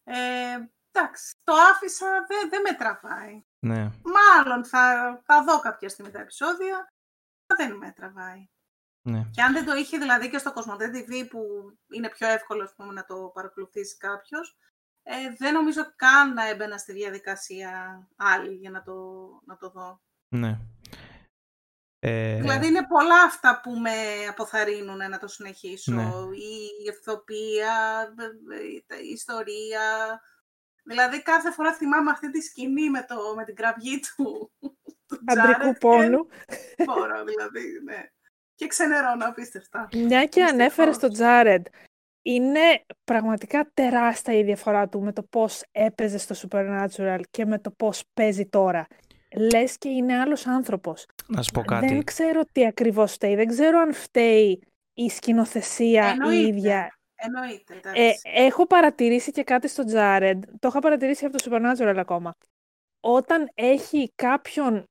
[0.03, 3.43] Ε, εντάξει, το άφησα, δεν δεν με τραβάει.
[3.59, 3.89] Ναι.
[4.03, 6.75] Μάλλον θα, θα δω κάποια στιγμή τα επεισόδια,
[7.45, 8.49] αλλά δεν με τραβάει.
[9.07, 9.25] Ναι.
[9.31, 11.39] Και αν δεν το είχε δηλαδή και στο Κοσμοτέ TV που
[11.95, 14.57] είναι πιο εύκολο ας πούμε, να το παρακολουθήσει κάποιος,
[15.03, 18.93] ε, δεν νομίζω καν να έμπαινα στη διαδικασία άλλη για να το,
[19.45, 20.01] να το δω.
[20.29, 20.59] ναι.
[21.99, 25.91] Ε, Δηλαδή είναι πολλά αυτά που με αποθαρρύνουν να το συνεχίσω.
[25.91, 26.03] Ναι.
[26.35, 28.07] Η ηθοποιία,
[28.89, 30.21] ε, η ιστορία.
[30.83, 34.51] Δηλαδή κάθε φορά θυμάμαι αυτή τη σκηνή με, το, με την κραυγή του,
[35.07, 36.27] του Αντρικού Τζάρετ πόνου.
[36.75, 38.03] Και μπορώ δηλαδή, ναι.
[38.55, 39.87] Και ξενερώνω απίστευτα.
[39.93, 40.95] Μια και ανέφερες Δυστυχώς.
[40.95, 41.65] στον Τζάρεντ,
[42.21, 42.59] είναι
[43.03, 48.03] πραγματικά τεράστια η διαφορά του με το πώς έπαιζε στο Supernatural και με το πώς
[48.13, 48.87] παίζει τώρα.
[49.51, 51.05] Λες και είναι άλλος άνθρωπος.
[51.27, 51.87] να σου πω κάτι.
[51.87, 53.35] Δεν ξέρω τι ακριβώς φταίει.
[53.35, 54.61] Δεν ξέρω αν φταίει
[54.93, 56.47] η σκηνοθεσία η Εννοείται.
[56.47, 56.97] ίδια.
[57.15, 58.19] Εννοείται, Ε, εντάξει.
[58.23, 60.43] έχω παρατηρήσει και κάτι στο Τζάρεντ.
[60.59, 62.35] Το είχα παρατηρήσει από το Supernatural ακόμα.
[62.99, 64.83] Όταν έχει κάποιον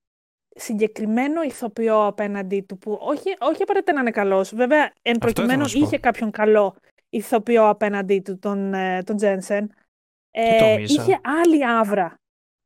[0.55, 4.55] συγκεκριμένο ηθοποιό απέναντί του που όχι, όχι απαραίτητα να είναι καλός.
[4.55, 5.85] Βέβαια, εν ήθελα προκειμένου να σου πω.
[5.87, 6.75] είχε κάποιον καλό
[7.09, 9.67] ηθοποιό απέναντί του, τον, ε, τον Τζένσεν.
[10.31, 11.03] Και το Ε, Μίσα.
[11.03, 12.15] είχε άλλη άβρα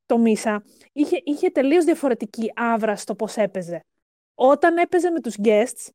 [0.07, 0.62] το Μίσα.
[0.92, 3.81] Είχε, είχε τελείως διαφορετική άβρα στο πώς έπαιζε.
[4.35, 5.88] Όταν έπαιζε με τους guests,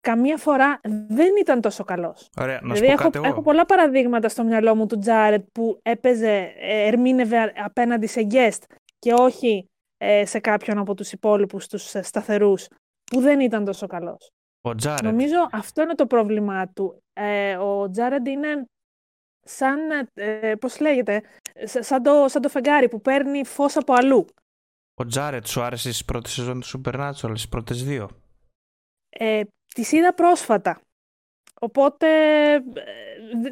[0.00, 2.28] καμία φορά δεν ήταν τόσο καλός.
[2.40, 3.26] Ωραία, να σου Δηλαδή, πω έχω, κάτι εγώ.
[3.26, 8.62] έχω πολλά παραδείγματα στο μυαλό μου του Τζάρετ που έπαιζε, ε, ερμήνευε απέναντι σε guest
[8.98, 9.71] και όχι ε,
[10.24, 12.68] σε κάποιον από τους υπόλοιπους, τους ε, σταθερούς,
[13.04, 14.30] που δεν ήταν τόσο καλός.
[14.60, 15.02] Ο Τζάρετ.
[15.02, 17.02] Νομίζω αυτό είναι το πρόβλημά του.
[17.12, 18.64] Ε, ο Τζάρετ είναι
[19.40, 19.78] σαν,
[20.14, 21.22] ε, πώς λέγεται,
[21.64, 24.24] σα- σαν το, σαν το φεγγάρι που παίρνει φως από αλλού.
[24.94, 28.08] Ο Τζάρετ σου άρεσε στις πρώτες σεζόν του Supernatural, στις πρώτες δύο;
[29.08, 29.42] Ε,
[29.74, 30.80] τις είδα πρόσφατα.
[31.64, 32.06] Οπότε,
[32.54, 32.58] ε,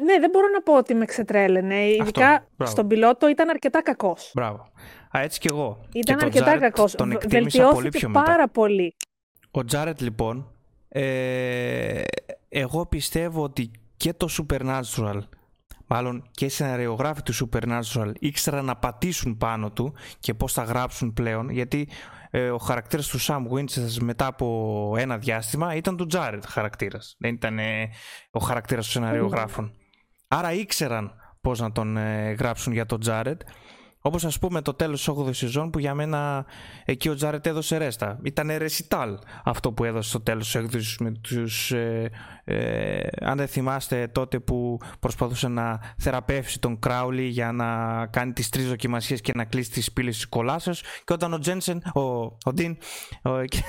[0.03, 1.75] ναι, δεν μπορώ να πω ότι με ξετρέλαινε.
[1.87, 2.71] Ειδικά μπράβο.
[2.71, 4.31] στον πιλότο ήταν αρκετά κακός.
[4.35, 4.71] Μπράβο.
[5.17, 5.77] Α, έτσι κι εγώ.
[5.93, 6.95] Ήταν και τον αρκετά Τζάρετ κακός.
[6.95, 8.23] Τον Β- εκτίμησα πολύ Βελτιώθηκε πιο μετά.
[8.23, 8.95] πάρα πολύ.
[9.51, 10.51] Ο Τζάρετ λοιπόν,
[10.89, 12.01] ε,
[12.49, 15.19] εγώ πιστεύω ότι και το Supernatural
[15.87, 21.13] μάλλον και οι σεναριογράφοι του Supernatural ήξεραν να πατήσουν πάνω του και πώς θα γράψουν
[21.13, 21.87] πλέον γιατί
[22.31, 27.15] ε, ο χαρακτήρας του Sam Winchester μετά από ένα διάστημα ήταν του Jared χαρακτήρας.
[27.19, 27.89] Δεν ήταν ε,
[28.31, 29.73] ο χαρακτήρας των σεναριογράφων.
[30.27, 33.37] Άρα ήξεραν πώς να τον ε, γράψουν για τον Jared
[34.01, 36.45] Όπως ας πούμε το τέλος της 8η σεζόν που για μένα
[36.85, 38.19] εκεί ο Jared έδωσε ρέστα.
[38.23, 41.71] Ήταν ρεσιτάλ αυτό που έδωσε στο τέλος της έκδοση με τους.
[41.71, 42.09] Ε,
[42.43, 48.49] ε, αν δεν θυμάστε τότε που προσπαθούσε να θεραπεύσει τον Crowley για να κάνει τις
[48.49, 50.81] τρεις δοκιμασίες και να κλείσει τις πύλες της κολάσεως.
[50.81, 52.01] Και όταν ο Jensen, ο,
[52.43, 52.77] ο Dean,
[53.21, 53.63] ο, και,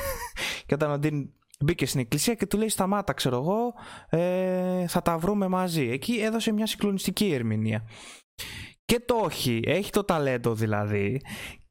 [0.66, 1.30] και όταν ο Dean
[1.62, 3.74] μπήκε στην εκκλησία και του λέει σταμάτα ξέρω εγώ
[4.08, 7.84] ε, θα τα βρούμε μαζί εκεί έδωσε μια συγκλονιστική ερμηνεία
[8.92, 11.20] και το όχι, έχει το ταλέντο δηλαδή.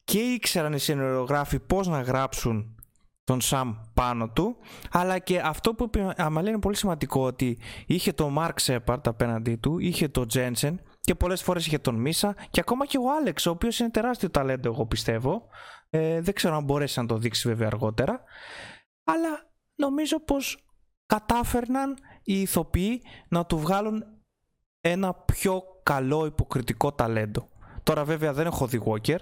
[0.03, 2.75] Και ήξεραν οι σενεριογράφοι πώς να γράψουν
[3.23, 4.55] τον Σαμ πάνω του.
[4.91, 9.55] Αλλά και αυτό που είπε Αμαλή είναι πολύ σημαντικό ότι είχε τον Μάρκ Σέπαρτ απέναντί
[9.55, 13.45] του, είχε τον Τζένσεν και πολλές φορές είχε τον Μίσα και ακόμα και ο Άλεξ
[13.45, 15.47] ο οποίος είναι τεράστιο ταλέντο εγώ πιστεύω.
[15.89, 18.23] Ε, δεν ξέρω αν μπορέσει να το δείξει βέβαια αργότερα.
[19.03, 20.65] Αλλά νομίζω πως
[21.05, 24.03] κατάφερναν οι ηθοποιοί να του βγάλουν
[24.81, 27.47] ένα πιο καλό υποκριτικό ταλέντο.
[27.83, 29.17] Τώρα βέβαια δεν έχω δει Walker,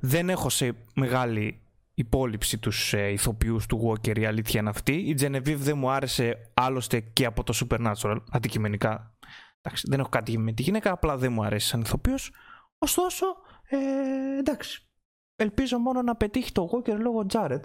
[0.00, 1.60] δεν έχω σε μεγάλη
[1.94, 4.92] υπόλοιψη τους ε, ηθοποιούς του Walker, η αλήθεια είναι αυτή.
[4.92, 9.16] Η Genevieve δεν μου άρεσε άλλωστε και από το Supernatural, αντικειμενικά.
[9.60, 12.32] Εντάξει, δεν έχω κάτι με τη γυναίκα, απλά δεν μου αρέσει σαν ηθοποιός.
[12.78, 13.26] Ωστόσο,
[13.68, 14.88] ε, εντάξει,
[15.36, 17.60] ελπίζω μόνο να πετύχει το Walker λόγω Jared.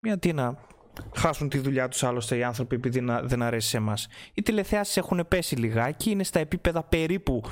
[0.00, 0.58] Γιατί να
[1.16, 4.08] χάσουν τη δουλειά τους άλλωστε οι άνθρωποι επειδή να, δεν αρέσει σε εμάς.
[4.34, 7.42] Οι τηλεθεάσεις έχουν πέσει λιγάκι, είναι στα επίπεδα περίπου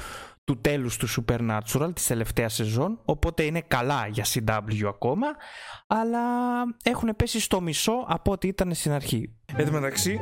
[0.45, 5.27] του τέλους του Supernatural της τελευταίας σεζόν, οπότε είναι καλά για CW ακόμα,
[5.87, 6.21] αλλά
[6.83, 9.35] έχουν πέσει στο μισό από ό,τι ήταν στην αρχή.
[9.57, 10.21] Εν τω μεταξύ,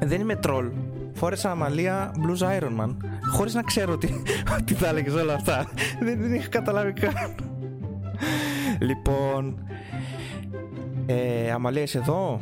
[0.00, 0.72] δεν είμαι τρόλ.
[1.14, 2.96] Φόρεσα αμαλία Blues Iron Man,
[3.32, 4.08] χωρίς να ξέρω τι,
[4.64, 5.70] τι θα έλεγες όλα αυτά.
[6.00, 7.14] δεν, δεν είχα καταλάβει καν.
[8.80, 9.69] λοιπόν,
[11.06, 12.40] ε, Αμαλία, είσαι εδώ;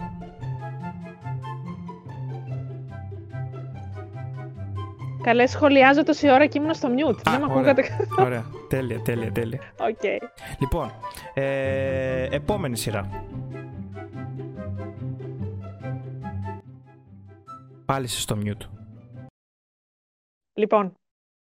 [5.22, 7.20] Καλέ, σχολιάζω τόση ώρα και ήμουν στο mute.
[7.22, 8.44] Δεν με ακούγατε Ωραία.
[8.68, 9.60] Τέλεια, τέλεια, τέλεια.
[9.76, 10.18] Okay.
[10.60, 10.92] Λοιπόν,
[11.34, 13.24] ε, επόμενη σειρά.
[17.84, 18.66] Πάλι είσαι στο mute.
[20.54, 20.92] Λοιπόν,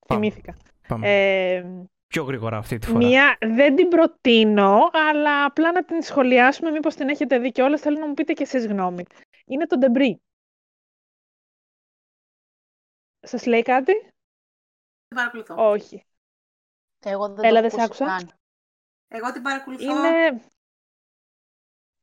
[0.07, 0.55] θυμήθηκα.
[0.87, 1.07] Πάμε.
[1.07, 1.65] Ε,
[2.07, 2.97] πιο γρήγορα αυτή τη φορά.
[2.97, 7.81] Μία δεν την προτείνω, αλλά απλά να την σχολιάσουμε, μήπως την έχετε δει και όλες,
[7.81, 9.03] θέλω να μου πείτε και εσείς γνώμη.
[9.45, 10.15] Είναι το Debris.
[13.19, 13.93] Σας λέει κάτι;
[15.07, 15.69] Δεν παρακολουθώ.
[15.69, 16.05] Όχι.
[16.99, 18.37] Εγώ δεν Έλα, το δεν άκουσα.
[19.07, 20.07] Εγώ την παρακολουθώ.
[20.07, 20.41] Είναι...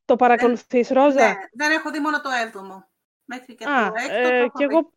[0.05, 2.89] Το παρακολουθείς, Ρόζα; Ναι, δεν έχω δει μόνο το έβδομο.
[3.25, 4.91] Μέχρι και Α, το έκτο ε, το και, εγώ,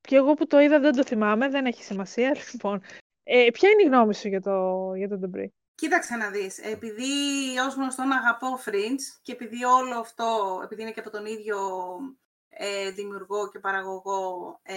[0.00, 2.36] και εγώ που το είδα δεν το θυμάμαι, δεν έχει σημασία.
[2.52, 2.82] Λοιπόν,
[3.28, 5.50] ε, ποια είναι η γνώμη σου για το, για το Debris?
[5.74, 7.12] Κοίταξε να δεις, επειδή
[7.66, 11.58] ως γνωστόν αγαπώ Fringe και επειδή όλο αυτό, επειδή είναι και από τον ίδιο
[12.48, 14.76] ε, δημιουργό και παραγωγό, ε,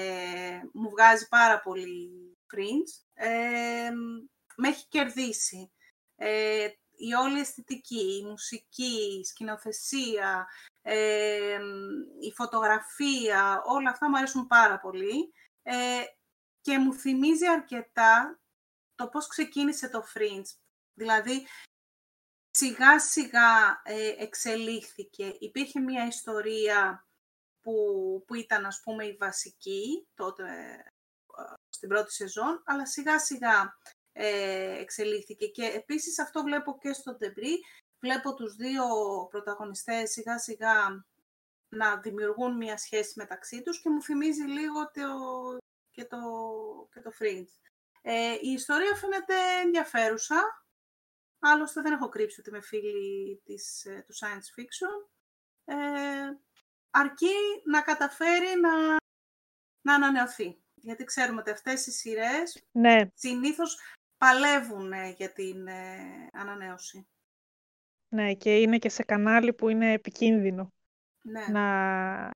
[0.73, 2.09] μου βγάζει πάρα πολύ
[2.53, 3.89] Fringe, ε,
[4.55, 5.71] με έχει κερδίσει.
[6.15, 10.47] Ε, η όλη αισθητική, η μουσική, η σκηνοθεσία,
[10.81, 11.59] ε,
[12.19, 15.33] η φωτογραφία, όλα αυτά μου αρέσουν πάρα πολύ.
[16.60, 18.39] Ε, και μου θυμίζει αρκετά
[18.95, 20.58] το πώς ξεκίνησε το Fringe.
[20.93, 21.48] Δηλαδή,
[22.50, 25.36] σιγά σιγά ε, εξελίχθηκε.
[25.39, 27.08] Υπήρχε μια ιστορία
[27.62, 27.74] που,
[28.28, 30.43] που ήταν, ας πούμε, η βασική τότε
[31.38, 33.78] ε, στην πρώτη σεζόν, αλλά σιγά σιγά
[34.12, 35.48] ε, εξελίχθηκε.
[35.48, 37.60] Και επίσης αυτό βλέπω και στο Debris.
[38.00, 38.86] Βλέπω τους δύο
[39.30, 41.06] πρωταγωνιστές σιγά σιγά
[41.69, 45.58] να δημιουργούν μια σχέση μεταξύ τους και μου θυμίζει λίγο το,
[45.91, 46.17] και το,
[46.93, 47.69] και το Fringe.
[48.02, 50.65] Ε, η ιστορία φαίνεται ενδιαφέρουσα.
[51.39, 55.10] Άλλωστε δεν έχω κρύψει ότι είμαι φίλη της, ε, του science fiction.
[55.65, 55.75] Ε,
[56.89, 58.95] αρκεί να καταφέρει να,
[59.82, 60.63] να ανανεωθεί.
[60.73, 63.02] Γιατί ξέρουμε ότι αυτές οι σειρές ναι.
[63.13, 63.78] συνήθως
[64.17, 67.08] παλεύουν για την ε, ανανέωση.
[68.10, 70.73] Ναι, και είναι και σε κανάλι που είναι επικίνδυνο.
[71.21, 71.47] Ναι.
[71.47, 72.32] Να,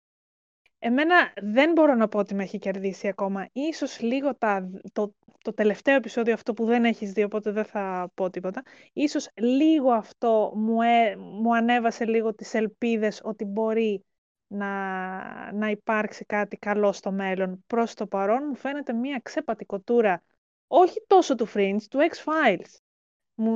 [0.86, 3.48] Εμένα δεν μπορώ να πω ότι με έχει κερδίσει ακόμα.
[3.52, 8.10] Ίσως λίγο τα, το, το τελευταίο επεισόδιο αυτό που δεν έχεις δει, οπότε δεν θα
[8.14, 8.62] πω τίποτα.
[8.92, 14.04] Ίσως λίγο αυτό μου, ε, μου ανέβασε λίγο τις ελπίδες ότι μπορεί
[14.46, 17.64] να, να υπάρξει κάτι καλό στο μέλλον.
[17.66, 20.22] Προς το παρόν μου φαίνεται μία ξέπατη κοτούρα,
[20.66, 22.78] όχι τόσο του Fringe, του X-Files.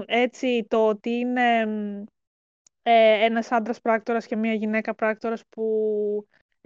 [0.06, 1.60] έτσι το ότι είναι
[2.82, 5.64] ε, ένας άντρας πράκτορας και μία γυναίκα πράκτορας που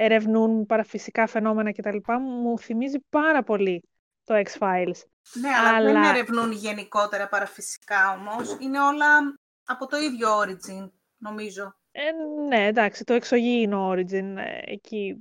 [0.02, 1.96] ερευνούν παραφυσικά φαινόμενα κτλ.
[2.20, 3.82] Μου θυμίζει πάρα πολύ
[4.24, 5.00] το X-Files.
[5.32, 8.56] Ναι, αλλά, δεν ερευνούν γενικότερα παραφυσικά όμως.
[8.60, 11.76] Είναι όλα από το ίδιο origin, νομίζω.
[11.90, 12.10] Ε,
[12.48, 15.16] ναι, εντάξει, το εξωγήινο origin ε, εκεί.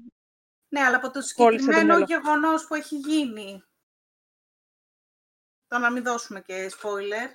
[0.69, 3.63] Ναι, αλλά από το συγκεκριμένο γεγονός που έχει γίνει.
[5.67, 7.29] Το να μην δώσουμε και spoiler.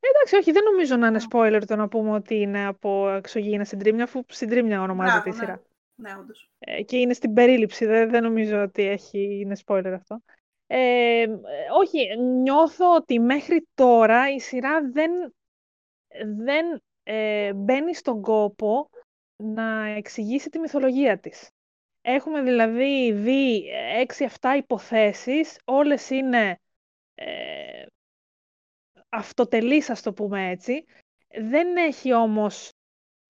[0.00, 4.04] Εντάξει, όχι, δεν νομίζω να είναι spoiler το να πούμε ότι είναι από εξωγήινα συντρίμια,
[4.04, 5.38] αφού συντρίμια ονομάζεται η ναι.
[5.38, 5.62] σειρά.
[5.94, 6.50] Ναι, όντως.
[6.58, 10.22] Ε, και είναι στην περίληψη, δεν, δεν νομίζω ότι έχει, είναι spoiler αυτό.
[10.66, 11.26] Ε,
[11.72, 15.34] όχι, νιώθω ότι μέχρι τώρα η σειρά δεν,
[16.36, 18.88] δεν ε, μπαίνει στον κόπο
[19.36, 21.50] να εξηγήσει τη μυθολογία της.
[22.02, 23.64] Έχουμε δηλαδή δει
[24.40, 26.58] 6-7 υποθέσεις, όλες είναι
[27.14, 27.86] ε,
[29.08, 30.84] αυτοτελείς, ας το πούμε έτσι.
[31.28, 32.72] Δεν έχει όμως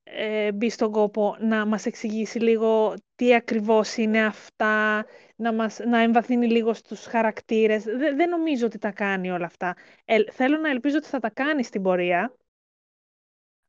[0.04, 5.98] ε, μπει στον κόπο να μας εξηγήσει λίγο τι ακριβώς είναι αυτά, να, μας, να
[5.98, 7.84] εμβαθύνει λίγο στους χαρακτήρες.
[8.16, 9.76] δεν νομίζω ότι τα κάνει όλα αυτά.
[10.04, 12.36] Ε, θέλω να ελπίζω ότι θα τα κάνει στην πορεία,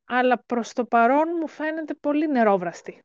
[0.06, 3.05] αλλά προς το παρόν μου φαίνεται πολύ νερόβραστη.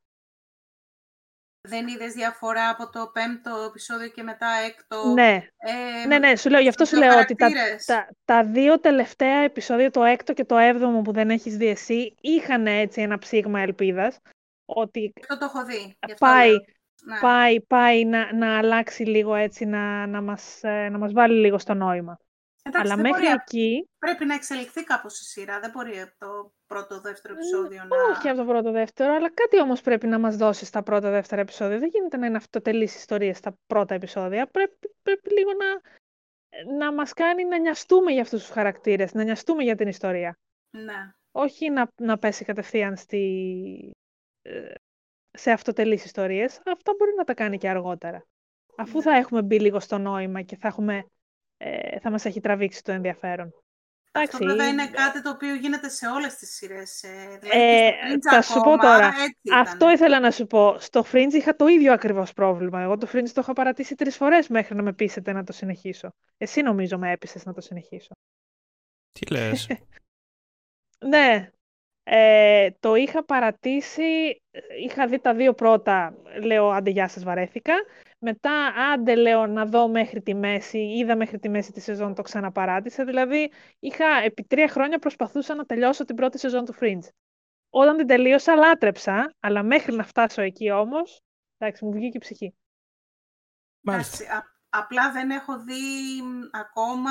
[1.69, 6.51] Δεν είδες διαφορά από το πέμπτο επεισόδιο και μετά έκτο; Ναι, ε, ναι, ναι, σου
[6.51, 7.49] λέω, γι' αυτό σου λέω ότι τα,
[7.87, 12.15] τα, τα, δύο τελευταία επεισόδια, το έκτο και το έβδομο που δεν έχεις δει εσύ,
[12.21, 14.19] είχαν έτσι ένα ψήγμα ελπίδας.
[14.65, 15.97] Ότι αυτό το έχω δει.
[16.19, 17.19] Πάει, ναι.
[17.21, 21.59] πάει, πάει να, να αλλάξει λίγο έτσι, να, να, μας, ε, να μας βάλει λίγο
[21.59, 22.19] στο νόημα.
[22.63, 23.89] Εντάξει, Αλλά μέχρι εκεί...
[23.99, 25.61] Πρέπει να εξελιχθεί κάπως η σειρά.
[25.61, 27.97] Δεν μπορεί από το πρώτο, δεύτερο επεισόδιο να...
[28.11, 31.41] Όχι από το πρώτο, δεύτερο, αλλά κάτι όμως πρέπει να μας δώσει στα πρώτα, δεύτερα
[31.41, 31.79] επεισόδια.
[31.79, 34.47] Δεν γίνεται να είναι αυτοτελείς ιστορίες στα πρώτα επεισόδια.
[34.47, 35.81] Πρέπει, πρέπει λίγο να,
[36.77, 40.39] να μας κάνει να νοιαστούμε για αυτούς τους χαρακτήρες, να νοιαστούμε για την ιστορία.
[40.71, 41.13] Ναι.
[41.33, 43.91] Όχι να, να πέσει κατευθείαν στη,
[44.43, 44.75] ε,
[45.31, 46.61] σε αυτοτελείς ιστορίες.
[46.65, 48.25] Αυτά μπορεί να τα κάνει και αργότερα.
[48.77, 49.03] Αφού ναι.
[49.03, 51.05] θα έχουμε μπει λίγο στο νόημα και θα έχουμε
[51.63, 53.55] ε, θα μας έχει τραβήξει το ενδιαφέρον.
[54.13, 57.03] Αυτό βέβαια είναι κάτι το οποίο γίνεται σε όλες τις σειρές.
[57.03, 57.93] Ε, δηλαδή ε,
[58.31, 59.13] θα σου πω τώρα,
[59.55, 60.79] αυτό ήθελα να σου πω.
[60.79, 62.81] Στο Fringe είχα το ίδιο ακριβώς πρόβλημα.
[62.81, 66.13] Εγώ το Fringe το είχα παρατήσει τρεις φορές μέχρι να με πείσετε να το συνεχίσω.
[66.37, 68.13] Εσύ νομίζω με έπεισες να το συνεχίσω.
[69.13, 69.67] Τι λες;
[71.09, 71.51] ναι,
[72.03, 74.43] ε, το είχα παρατήσει,
[74.85, 77.75] είχα δει τα δύο πρώτα, λέω άντε γεια σας βαρέθηκα.
[78.23, 82.23] Μετά άντε λέω να δω μέχρι τη μέση, είδα μέχρι τη μέση τη σεζόν, το
[82.23, 83.05] ξαναπαράτησα.
[83.05, 87.09] Δηλαδή είχα επί τρία χρόνια προσπαθούσα να τελειώσω την πρώτη σεζόν του Fringe.
[87.71, 91.23] Όταν την τελείωσα λάτρεψα, αλλά μέχρι να φτάσω εκεί όμως,
[91.59, 92.55] εντάξει μου βγήκε η ψυχή.
[93.81, 94.45] Μάλιστα.
[94.69, 95.83] απλά δεν έχω δει
[96.51, 97.11] ακόμα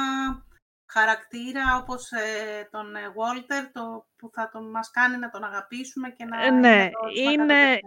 [0.91, 6.10] χαρακτήρα όπως ε, τον ε, Walter το, που θα τον, μας κάνει να τον αγαπήσουμε
[6.10, 6.43] και να...
[6.45, 7.80] Ε, ναι, είναι,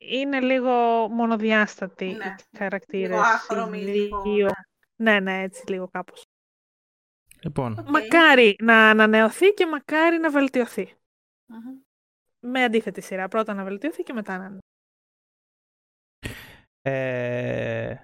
[0.00, 0.72] είναι λίγο
[1.08, 2.24] μονοδιάστατη ναι.
[2.52, 3.08] οι χαρακτήρες.
[3.08, 4.22] Λίγο άχρωμη, λίγο...
[4.24, 5.12] Ναι.
[5.12, 6.22] ναι, ναι, έτσι λίγο κάπως.
[7.42, 7.84] Λοιπόν.
[7.88, 10.94] Μακάρι να ανανεωθεί και μακάρι να βελτιωθει
[12.40, 13.28] Με αντίθετη σειρά.
[13.28, 14.58] Πρώτα να βελτιωθεί και μετά να
[16.82, 17.96] ε...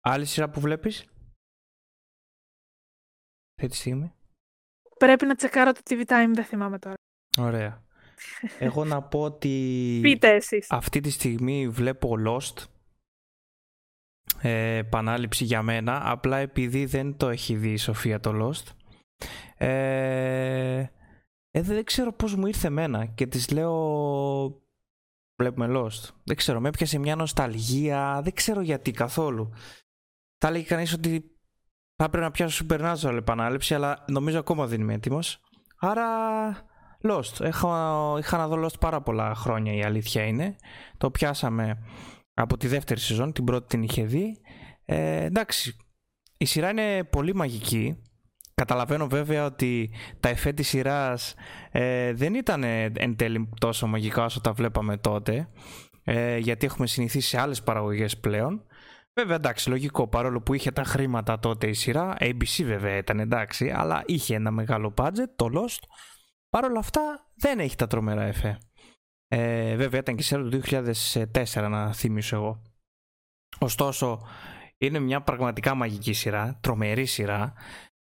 [0.00, 1.00] Άλλη σειρά που βλέπεις;
[3.56, 4.14] αυτή τη στιγμή.
[4.98, 6.94] Πρέπει να τσεκάρω το TV Time, δεν θυμάμαι τώρα.
[7.38, 7.87] Ωραία.
[8.58, 10.66] Εγώ να πω ότι Πείτε εσείς.
[10.70, 12.64] αυτή τη στιγμή βλέπω Lost.
[14.40, 18.72] Ε, επανάληψη για μένα, απλά επειδή δεν το έχει δει η Σοφία το Lost.
[19.56, 20.86] Ε,
[21.50, 24.62] ε, δεν ξέρω πώς μου ήρθε εμένα και της λέω
[25.38, 26.10] βλέπουμε Lost.
[26.24, 29.52] Δεν ξέρω, με έπιασε μια νοσταλγία, δεν ξέρω γιατί καθόλου.
[30.38, 31.38] Θα λέγει κανείς ότι
[31.96, 35.40] θα έπρεπε να πιάσω Supernatural επανάληψη, αλλά νομίζω ακόμα δεν είμαι έτοιμος.
[35.80, 36.06] Άρα,
[37.02, 37.40] Lost.
[37.40, 37.68] Έχω,
[38.18, 40.56] είχα να δω Lost πάρα πολλά χρόνια, η αλήθεια είναι.
[40.96, 41.78] Το πιάσαμε
[42.34, 44.40] από τη δεύτερη σεζόν, την πρώτη την είχε δει.
[44.84, 45.76] Ε, εντάξει,
[46.36, 48.02] η σειρά είναι πολύ μαγική.
[48.54, 51.34] Καταλαβαίνω βέβαια ότι τα εφέ της σειράς
[51.70, 52.62] ε, δεν ήταν
[52.94, 55.48] εν τέλει τόσο μαγικά όσο τα βλέπαμε τότε
[56.04, 58.62] ε, γιατί έχουμε συνηθίσει σε άλλες παραγωγές πλέον
[59.18, 63.70] Βέβαια εντάξει, λογικό παρόλο που είχε τα χρήματα τότε η σειρά, ABC βέβαια ήταν εντάξει,
[63.70, 65.82] αλλά είχε ένα μεγάλο budget, το Lost.
[66.48, 68.58] Παρ' όλα αυτά δεν έχει τα τρομερά εφέ.
[69.28, 72.62] Ε, βέβαια ήταν και σειρά του 2004 να θυμίσω εγώ.
[73.58, 74.26] Ωστόσο
[74.78, 77.52] είναι μια πραγματικά μαγική σειρά, τρομερή σειρά.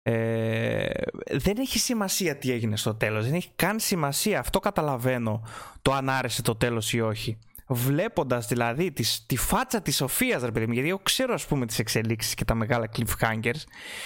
[0.01, 0.89] Ε,
[1.31, 5.47] δεν έχει σημασία τι έγινε στο τέλος, δεν έχει καν σημασία, αυτό καταλαβαίνω
[5.81, 7.39] το αν άρεσε το τέλος ή όχι.
[7.69, 11.65] Βλέποντας δηλαδή τη, τη φάτσα της Σοφίας ρε παιδί μου, γιατί εγώ ξέρω ας πούμε
[11.65, 13.61] τις εξελίξεις και τα μεγάλα cliffhangers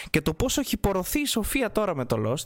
[0.10, 2.46] και το πόσο έχει πορωθεί η Σοφία τώρα με το Lost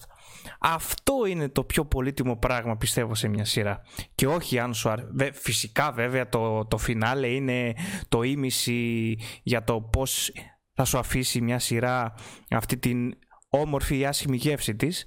[0.60, 3.82] αυτό είναι το πιο πολύτιμο πράγμα πιστεύω σε μια σειρά.
[4.16, 7.76] Και όχι αν σου αρέσει φυσικά βέβαια το, το φινάλε είναι
[8.10, 10.32] το ίμιση για το πώς
[10.74, 12.14] θα σου αφήσει μια σειρά
[12.50, 13.14] αυτή την
[13.50, 15.06] όμορφη ή άσχημη γεύση της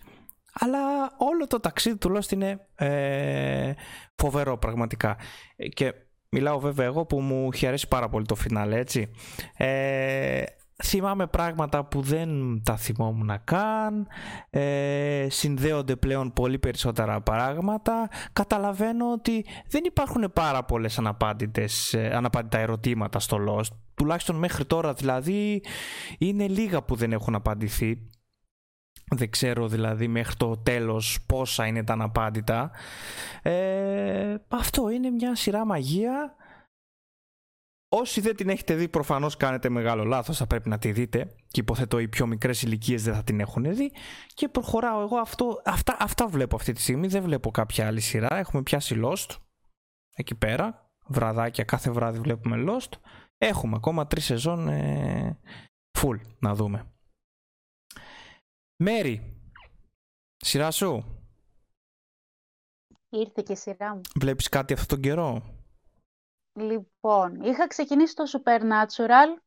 [0.53, 0.79] αλλά
[1.17, 3.73] όλο το ταξίδι του Lost είναι ε,
[4.15, 5.17] φοβερό πραγματικά.
[5.75, 5.95] Και
[6.29, 9.11] μιλάω βέβαια εγώ που μου έχει αρέσει πάρα πολύ το φινάλε, έτσι.
[9.57, 10.43] Ε,
[10.85, 14.07] θυμάμαι πράγματα που δεν τα θυμόμουν καν,
[14.51, 22.59] ε, συνδέονται πλέον πολύ περισσότερα πράγματα, καταλαβαίνω ότι δεν υπάρχουν πάρα πολλές αναπάντητες, ε, αναπάντητα
[22.59, 25.63] ερωτήματα στο Lost, τουλάχιστον μέχρι τώρα δηλαδή
[26.19, 28.09] είναι λίγα που δεν έχουν απαντηθεί
[29.11, 32.70] δεν ξέρω δηλαδή μέχρι το τέλος πόσα είναι τα αναπάντητα.
[33.42, 36.35] Ε, αυτό είναι μια σειρά μαγεία.
[37.92, 41.61] Όσοι δεν την έχετε δει προφανώς κάνετε μεγάλο λάθος, θα πρέπει να τη δείτε και
[41.61, 43.92] υποθέτω οι πιο μικρές ηλικίες δεν θα την έχουν δει
[44.35, 48.37] και προχωράω εγώ αυτό, αυτά, αυτά βλέπω αυτή τη στιγμή, δεν βλέπω κάποια άλλη σειρά,
[48.37, 49.37] έχουμε πιάσει Lost
[50.14, 52.99] εκεί πέρα, βραδάκια κάθε βράδυ βλέπουμε Lost,
[53.38, 55.38] έχουμε ακόμα τρεις σεζόν ε,
[55.99, 56.92] full να δούμε.
[58.83, 59.40] Μέρι,
[60.37, 61.05] σειρά σου.
[63.09, 64.01] Ήρθε και η σειρά μου.
[64.21, 65.43] Βλέπεις κάτι αυτόν τον καιρό;
[66.53, 69.43] Λοιπόν, είχα ξεκινήσει το Supernatural,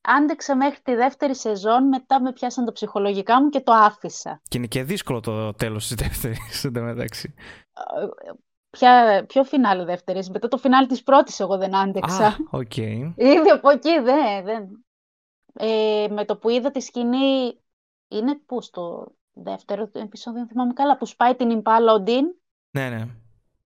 [0.00, 4.40] άντεξα μέχρι τη δεύτερη σεζόν, μετά με πιάσαν το ψυχολογικά μου και το άφησα.
[4.48, 7.34] Και είναι και δύσκολο το τέλος της δεύτερης, μεταξύ.
[8.70, 12.26] Ποια, ποιο φινάλε δεύτερης, μετά το φινάλε της πρώτης εγώ δεν άντεξα.
[12.26, 12.72] Α, ok.
[12.76, 13.12] Okay.
[13.16, 14.44] Ήδη από εκεί, δεν.
[14.44, 14.84] δεν.
[15.52, 17.58] Ε, με το που είδα τη σκηνή
[18.08, 22.26] είναι που στο δεύτερο επεισόδιο, δεν θυμάμαι καλά, που σπάει την Impala ο Dean.
[22.70, 23.06] Ναι, ναι.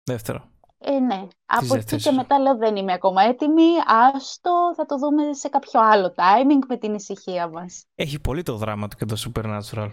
[0.04, 0.50] Δεύτερο.
[0.80, 1.28] Ε, ναι.
[1.46, 3.64] Από εκεί και μετά λέω δεν είμαι ακόμα έτοιμη.
[3.86, 7.86] Άστο, θα το δούμε σε κάποιο άλλο timing με την ησυχία μας.
[7.96, 9.92] Έχει πολύ το δράμα του και το Supernatural.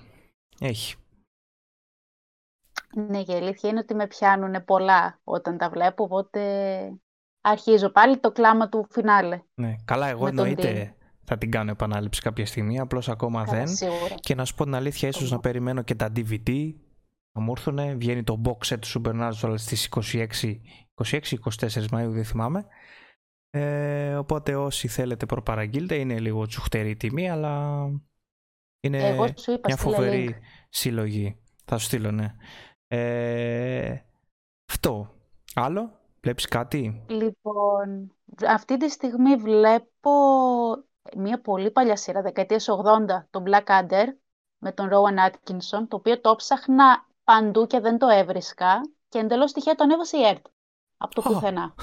[0.61, 0.97] Έχει.
[2.95, 6.41] Ναι, και η αλήθεια είναι ότι με πιάνουν πολλά όταν τα βλέπω, οπότε
[7.41, 9.43] αρχίζω πάλι το κλάμα του φινάλε.
[9.55, 13.69] Ναι, καλά, εγώ εννοείται θα την κάνω επανάληψη κάποια στιγμή, απλώς ακόμα δεν.
[14.21, 16.73] Και να σου πω την αλήθεια, ίσως να περιμένω και τα DVD
[17.33, 17.99] να μου έρθουν.
[17.99, 20.27] Βγαίνει το box set του Supernatural στις 26,
[20.95, 22.67] 26-24 Μαΐου, δεν θυμάμαι.
[23.51, 27.85] Ε, οπότε όσοι θέλετε προπαραγγείλτε, είναι λίγο τσουχτερή η τιμή, αλλά
[28.81, 30.37] είναι Εγώ σου είπα, μια φοβερή
[30.69, 31.39] συλλογή.
[31.65, 32.35] Θα σου στείλω, ναι.
[32.87, 34.01] Ε,
[34.71, 35.15] αυτό.
[35.55, 38.15] Άλλο, βλέπεις κάτι; Λοιπόν,
[38.49, 40.11] αυτή τη στιγμή βλέπω
[41.17, 44.07] μια πολύ παλιά σειρά, δεκαετίες 80, το Adder,
[44.59, 49.53] με τον Rowan Atkinson, το οποίο το ψάχνα παντού και δεν το έβρισκα και εντελώς
[49.53, 50.47] τυχαία το ανέβασε η ΕΡΤ
[50.97, 51.75] από το πουθενά.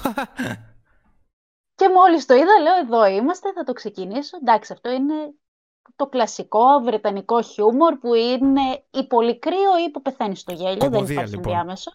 [1.79, 4.37] και μόλις το είδα, λέω εδώ είμαστε, θα το ξεκινήσω.
[4.37, 5.33] Εντάξει, αυτό είναι
[5.95, 11.03] το κλασικό βρετανικό χιούμορ που είναι ή πολύ κρύο ή που πεθαίνει στο γέλιο, δεν
[11.03, 11.33] υπάρχει λοιπόν.
[11.33, 11.91] ενδιάμεσο.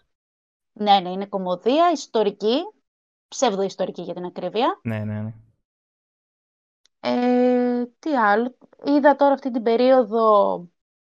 [0.73, 2.57] Ναι, ναι, είναι κομμωδία, ιστορική,
[3.27, 4.79] ψευδοϊστορική για την ακρίβεια.
[4.83, 5.33] Ναι, ναι, ναι.
[6.99, 8.57] Ε, τι άλλο.
[8.83, 10.67] Είδα τώρα αυτή την περίοδο,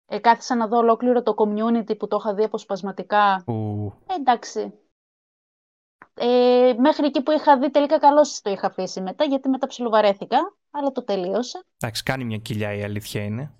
[0.05, 3.43] ε, κάθισα να δω ολόκληρο το community που το είχα δει αποσπασματικά.
[4.07, 4.79] Ε, εντάξει.
[6.13, 10.55] Ε, μέχρι εκεί που είχα δει τελικά καλώς το είχα αφήσει μετά, γιατί μετά ψιλοβαρέθηκα,
[10.71, 11.63] αλλά το τελείωσα.
[11.77, 13.53] Εντάξει, κάνει μια κοιλιά η αλήθεια είναι.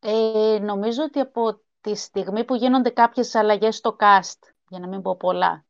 [0.00, 5.02] Ε, νομίζω ότι από τη στιγμή που γίνονται κάποιες αλλαγές στο cast, για να μην
[5.02, 5.64] πω πολλά,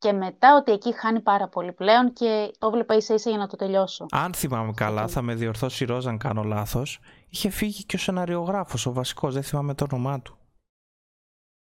[0.00, 3.46] και μετά ότι εκεί χάνει πάρα πολύ πλέον και το βλέπα ίσα ίσα για να
[3.46, 4.06] το τελειώσω.
[4.10, 7.00] Αν θυμάμαι καλά, θα με διορθώσει η Ρόζα αν κάνω λάθος.
[7.28, 10.38] Είχε φύγει και ο σεναριογράφος, ο βασικός, δεν θυμάμαι το όνομά του.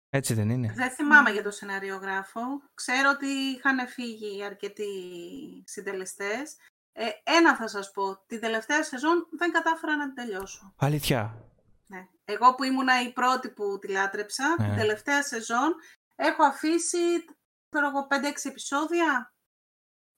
[0.09, 2.41] Έτσι δεν είναι; Δεν θυμάμαι για τον σεναριογράφο.
[2.73, 4.85] Ξέρω ότι είχαν φύγει αρκετοί
[5.65, 6.55] συντελεστές.
[6.91, 10.73] Ε, ένα θα σας πω, την τελευταία σεζόν δεν κατάφερα να την τελειώσω.
[10.77, 11.35] Αλήθεια;
[11.87, 12.07] Ναι.
[12.25, 14.75] Εγώ που ήμουνα η πρώτη που τη λάτρεψα, την ναι.
[14.75, 15.75] τελευταία σεζόν
[16.15, 16.97] έχω αφήσει
[17.69, 19.33] ξέρω εγώ, 5-6 επεισόδια.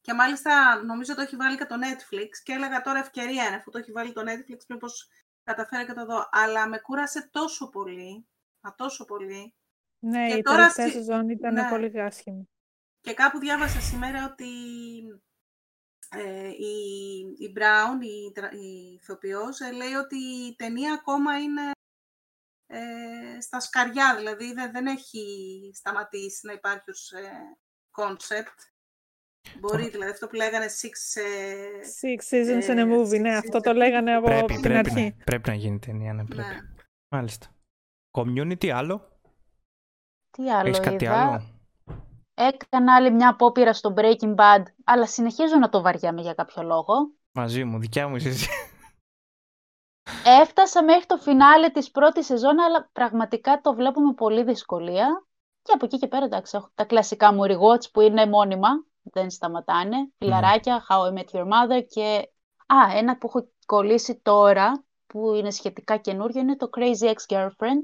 [0.01, 3.71] Και μάλιστα νομίζω το έχει βάλει και το Netflix και έλεγα τώρα ευκαιρία είναι αφού
[3.71, 5.09] το έχει βάλει το Netflix μήπως
[5.43, 6.29] καταφέρει και το δω.
[6.31, 8.27] Αλλά με κούρασε τόσο πολύ,
[8.61, 9.55] μα τόσο πολύ.
[9.99, 11.69] Ναι, και η τώρα τελευταία σεζόν ήταν ναι.
[11.69, 12.49] πολύ άσχημη.
[12.99, 14.49] Και κάπου διάβασα σήμερα ότι
[16.09, 16.75] ε, η,
[17.37, 21.71] η Brown, η, η ηθοποιός, ε, λέει ότι η ταινία ακόμα είναι
[22.73, 25.23] ε, στα σκαριά, δηλαδή δεν, δεν έχει
[25.73, 27.11] σταματήσει να υπάρχει ως
[27.91, 28.59] concept.
[29.59, 31.21] Μπορεί, δηλαδή αυτό που λέγανε six...
[31.21, 34.77] Ε, six seasons and a ε, movie, ναι, αυτό το λέγανε από πρέπει, την πρέπει
[34.77, 35.15] αρχή.
[35.17, 36.49] Να, πρέπει να γίνει ταινία, ναι, πρέπει.
[36.49, 36.59] Ναι.
[37.15, 37.47] Μάλιστα.
[38.17, 39.19] Community άλλο;
[40.29, 41.61] Τι άλλο Έχεις κάτι είδα; άλλο;
[42.33, 46.93] Έκανα άλλη μια απόπειρα στο Breaking Bad, αλλά συνεχίζω να το βαριάμαι για κάποιο λόγο.
[47.31, 48.49] Μαζί μου, δικιά μου εσύ.
[50.41, 55.25] Έφτασα μέχρι το φινάλε της πρώτης σεζόν, αλλά πραγματικά το βλέπω με πολύ δυσκολία.
[55.61, 58.69] Και από εκεί και πέρα, εντάξει, έχω τα κλασικά μου rewatch που είναι μόνιμα,
[59.01, 60.11] δεν σταματάνε.
[60.17, 62.29] Φιλαράκια, How I Met Your Mother και...
[62.67, 67.81] Α, ένα που έχω κολλήσει τώρα, που είναι σχετικά καινούριο, είναι το Crazy Ex-Girlfriend,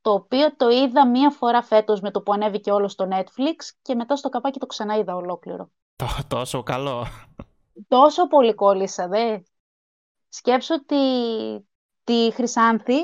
[0.00, 3.94] το οποίο το είδα μία φορά φέτος με το που ανέβηκε όλο στο Netflix και
[3.94, 5.70] μετά στο καπάκι το ξαναείδα ολόκληρο.
[6.28, 7.06] Τόσο καλό.
[7.88, 9.38] Τόσο πολύ κόλλησα, δε.
[10.34, 10.96] Σκέψω τη,
[12.04, 12.98] τη Χρυσάνθη,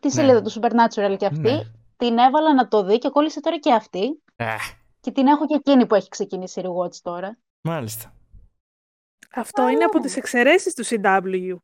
[0.00, 0.10] τη Ναι.
[0.10, 1.62] σελίδα του Supernatural και αυτή, Ναι.
[1.96, 4.22] την έβαλα να το δει και κόλλησε τώρα και αυτή.
[4.36, 4.54] Ε,
[5.00, 7.38] Και την έχω και εκείνη που έχει ξεκινήσει rewatch τώρα.
[7.60, 8.10] μάλιστα.
[9.34, 11.56] Αυτό είναι από τις εξαιρέσεις του CW.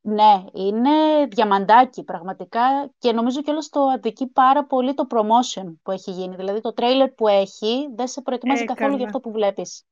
[0.00, 0.90] Ναι, είναι
[1.30, 2.60] διαμαντάκι πραγματικά
[2.98, 6.36] και νομίζω κιόλας το αδικεί πάρα πολύ το promotion που έχει γίνει.
[6.36, 9.06] Δηλαδή το τρέιλερ που έχει δεν σε προετοιμάζει Ε, καθόλου για καλά.
[9.06, 9.84] αυτό που βλέπεις.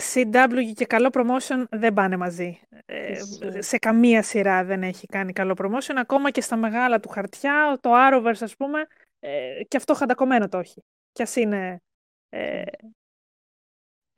[0.00, 2.60] CW και καλό promotion δεν πάνε μαζί.
[2.86, 3.62] Ε, Ισχύει.
[3.62, 5.94] σε καμία σειρά δεν έχει κάνει καλό promotion.
[5.96, 8.86] Ακόμα και στα μεγάλα του χαρτιά, το Arrowverse ας πούμε,
[9.18, 10.82] ε, και αυτό χαντακωμένο το έχει.
[11.12, 11.82] Κι ας είναι
[12.28, 12.62] ε,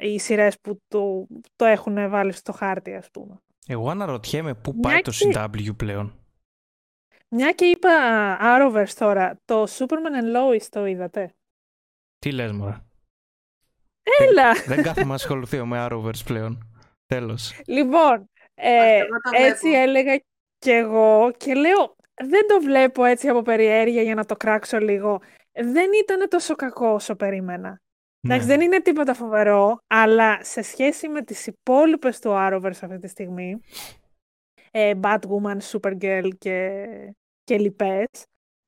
[0.03, 3.37] οι σειρές που το, το έχουν βάλει στο χάρτη ας πούμε.
[3.67, 6.21] Εγώ αναρωτιέμαι πού Μια πάει το και- CW πλέον.
[7.29, 7.91] Μια και είπα
[8.41, 11.35] Arrowverse τώρα, το Superman and Lois το είδατε;
[12.19, 12.77] Τι λες μωρέ;
[14.21, 14.53] Έλα!
[14.67, 16.71] Δεν κάθομαι να ασχοληθώ με Arrowverse πλέον.
[17.07, 17.61] Τέλος.
[17.67, 19.83] Λοιπόν, ε, Εγώ το έτσι βλέπω.
[19.83, 20.17] έλεγα
[20.59, 25.21] κι εγώ και λέω δεν το βλέπω έτσι από περιέργεια για να το κράξω λίγο.
[25.53, 27.81] Δεν ήταν τόσο κακό όσο περίμενα.
[28.21, 28.53] Εντάξει, Ναι.
[28.57, 33.61] δεν είναι τίποτα φοβερό, αλλά σε σχέση με τις υπόλοιπες του Arrowverse αυτή τη στιγμή,
[34.71, 36.87] ε, Batwoman, Supergirl και,
[37.45, 38.07] και λοιπές,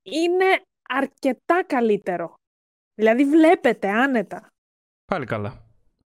[0.03, 2.34] είναι αρκετά καλύτερο.
[2.95, 4.49] Δηλαδή βλέπετε άνετα.
[5.09, 5.63] Πάλι καλά.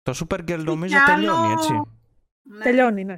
[0.02, 1.82] Το Supergirl νομίζω κι άλλο- τελειώνει, έτσι.
[2.42, 2.62] Ναι.
[2.64, 3.16] Τελειώνει, ναι.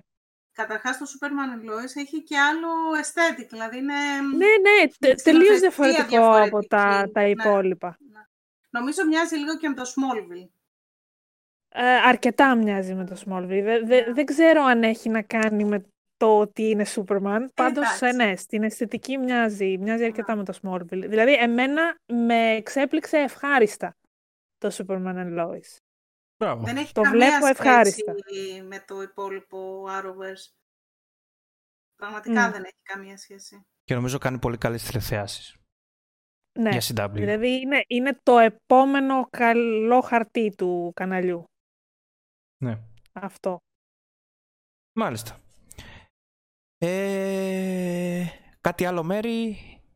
[0.53, 2.68] Καταρχάς το Superman and Lois έχει και άλλο
[3.03, 3.95] aesthetic, δηλαδή είναι...
[4.37, 7.28] Ναι, ναι, τε- Στην τελείως ουσιαστική διαφορετικό από τα, διαφορετική, τα ναι.
[7.28, 7.99] υπόλοιπα.
[8.70, 10.49] Νομίζω μοιάζει λίγο και με το Smallville.
[11.68, 13.62] Ε, αρκετά μοιάζει με το Smallville.
[13.64, 15.85] Δε- δε- δεν ξέρω αν έχει να κάνει με
[16.16, 17.45] το ότι είναι Superman.
[17.55, 18.16] Πάντως, ε, εντάξει.
[18.16, 21.05] ναι, στην αισθητική μοιάζει, μοιάζει αρκετά με το Smallville.
[21.09, 23.95] Δηλαδή, εμένα με εξέπληξε ευχάριστα
[24.61, 25.76] το Superman and Lois.
[26.38, 26.64] Μπράβο.
[26.64, 28.14] Δεν έχει Το καμία βλέπω σχέση ευχάριστα.
[28.68, 30.52] με το υπόλοιπο Arrowverse.
[31.96, 32.52] Πραγματικά Μμ.
[32.52, 33.61] δεν έχει καμία σχέση.
[33.84, 35.56] Και νομίζω κάνει πολύ καλές τηλεθεάσεις
[36.58, 37.11] Ναι, για CW.
[37.12, 41.44] δηλαδή είναι, είναι το επόμενο καλό χαρτί του καναλιού.
[42.62, 42.78] Ναι.
[43.12, 43.58] Αυτό.
[44.98, 45.40] Μάλιστα.
[46.78, 48.24] Ε,
[48.61, 49.48] κάτι άλλο μέρη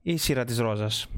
[0.02, 1.08] ή η σειρά της Ρόζας;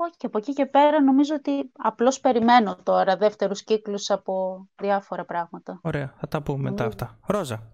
[0.00, 5.24] Όχι, και από εκεί και πέρα νομίζω ότι απλώς περιμένω τώρα δεύτερους κύκλους από διάφορα
[5.24, 5.80] πράγματα.
[5.82, 6.98] Ωραία, θα τα πούμε μετά Νομίζω.
[7.04, 7.18] αυτά.
[7.26, 7.72] Ρόζα,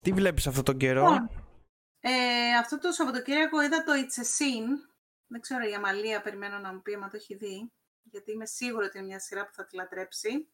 [0.00, 1.30] τι βλέπεις αυτόν τον καιρό; Λοιπόν,
[2.00, 4.90] Ε, αυτό το Σαββατοκύριακο είδα το It's a Scene.
[5.26, 7.72] Δεν ξέρω η Αμαλία, περιμένω να μου πει αν το έχει δει.
[8.02, 10.48] Γιατί είμαι σίγουρη ότι είναι μια σειρά που θα τη λατρέψει.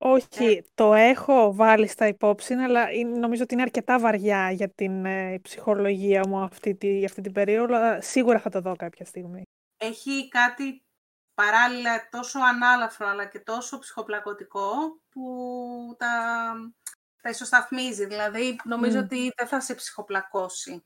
[0.00, 5.04] Όχι, το έχω βάλει στα υπόψη, αλλά είναι- νομίζω ότι είναι αρκετά βαριά για την
[5.04, 7.76] ε, ψυχολογία μου αυτή, τη, για αυτή την περίοδο.
[7.76, 9.42] αλλά Σίγουρα θα το δω κάποια στιγμή.
[9.80, 10.82] Έχει κάτι
[11.34, 16.54] παράλληλα τόσο ανάλαφρο αλλά και τόσο ψυχοπλακωτικό που τα,
[17.22, 18.06] τα ισοσταθμίζει.
[18.06, 19.02] Δηλαδή νομίζω Μμ.
[19.02, 20.82] ότι δεν θα σε ψυχοπλακώσει.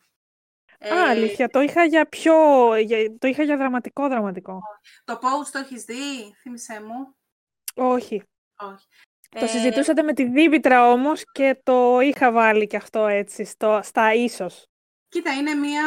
[0.94, 2.34] Α, αλήθεια, το είχα για πιο...
[2.76, 4.60] για- το είχα για δραματικό δραματικό.
[5.04, 7.14] Το post το έχεις δει, θύμισέ μου;
[7.74, 8.22] Όχι.
[8.56, 8.86] Όχι.
[9.28, 13.80] Το Ε, συζητούσατε με τη Δήμητρα όμως και το είχα βάλει και αυτό έτσι, στο,
[13.82, 14.66] στα ίσως.
[15.08, 15.82] Κοίτα, είναι, μια,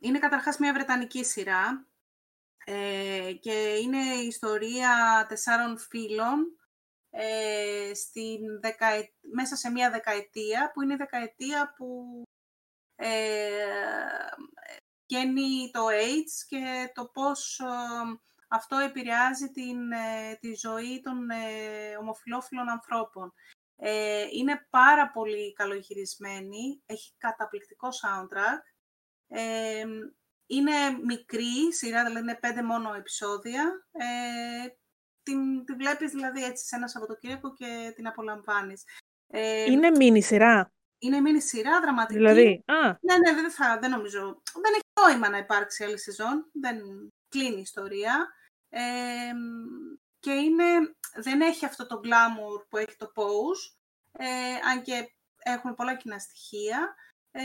[0.00, 1.86] είναι καταρχάς μια βρετανική σειρά
[2.68, 6.58] ε, και είναι η ιστορία τεσσάρων φίλων
[7.10, 12.22] ε, στην δεκαε- μέσα σε μια δεκαετία που είναι η δεκαετία που
[12.96, 13.08] ε,
[15.06, 17.66] βγαίνει το AIDS και το πώς ε,
[18.48, 23.32] αυτό επηρεάζει την, ε, τη ζωή των ε, ομοφυλόφιλων ανθρώπων.
[23.76, 28.60] Ε, είναι πάρα πολύ καλογυρισμένη, έχει καταπληκτικό soundtrack.
[30.48, 30.72] Ε, είναι
[31.04, 33.86] μικρή σειρά, δηλαδή είναι πέντε μόνο επεισόδια.
[33.92, 34.68] Ε,
[35.22, 38.84] την, τη βλέπεις δηλαδή έτσι σε ένα Σαββατοκύριακο και την απολαμβάνεις.
[39.26, 42.18] Ε, Είναι μίνι σειρά, είναι μήνυ σειρά, δραματική.
[42.18, 42.62] δηλαδή.
[42.66, 44.42] Α, Ναι, ναι, δεν, θα, δεν νομίζω.
[44.62, 46.50] Δεν έχει νόημα να υπάρξει άλλη σεζόν.
[46.52, 46.78] Δεν
[47.28, 48.28] κλείνει η ιστορία.
[48.68, 48.80] Ε,
[50.20, 50.64] και είναι,
[51.14, 53.76] δεν έχει αυτό το glamour που έχει το Pose,
[54.12, 54.26] ε,
[54.70, 56.94] αν και έχουν πολλά κοινά στοιχεία,
[57.30, 57.42] ε,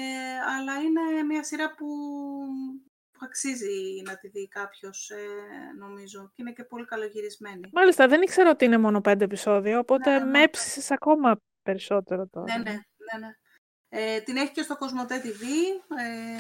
[0.58, 1.88] αλλά είναι μια σειρά που
[3.22, 5.17] που αξίζει να τη δει κάποιος, ε,
[5.78, 6.32] νομίζω.
[6.34, 7.69] Και είναι και πολύ καλογυρισμένη.
[7.74, 10.43] Μάλιστα, δεν ήξερα ότι είναι μόνο πέντε επεισόδια, οπότε Ναι, με ναι.
[10.43, 12.57] έψησες ακόμα περισσότερο τώρα.
[12.57, 13.36] Ναι, ναι, ναι, ναι.
[13.89, 15.43] Ε, την έχει και στο Κοσμοτέ TV.
[15.97, 16.38] Ε,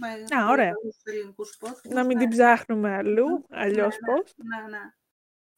[0.00, 0.72] με Α, ωραία.
[0.72, 1.90] πολλούς ελληνικούς podcast.
[1.90, 2.22] Να μην ναι.
[2.22, 4.14] την ψάχνουμε αλλού, αλλιώς ναι.
[4.14, 4.34] πώς.
[4.36, 4.82] Ναι, ναι.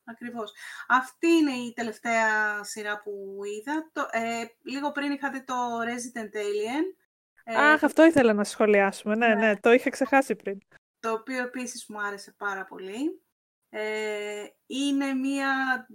[0.04, 0.52] Ακριβώς.
[0.88, 3.90] Αυτή είναι η τελευταία σειρά που είδα.
[3.92, 7.05] Το, ε, λίγο πριν είχα δει το Resident Alien.
[7.48, 9.14] Ε, Αχ, αυτό ήθελα να σχολιάσουμε.
[9.14, 9.34] Ναι, Ναι.
[9.34, 10.58] ναι, το είχα ξεχάσει πριν.
[11.00, 13.20] το οποίο επίσης μου άρεσε πάρα πολύ.
[13.68, 15.86] Ε, είναι μία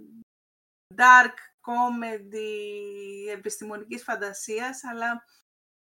[0.94, 2.48] dark comedy
[3.32, 5.24] επιστημονικής φαντασίας, αλλά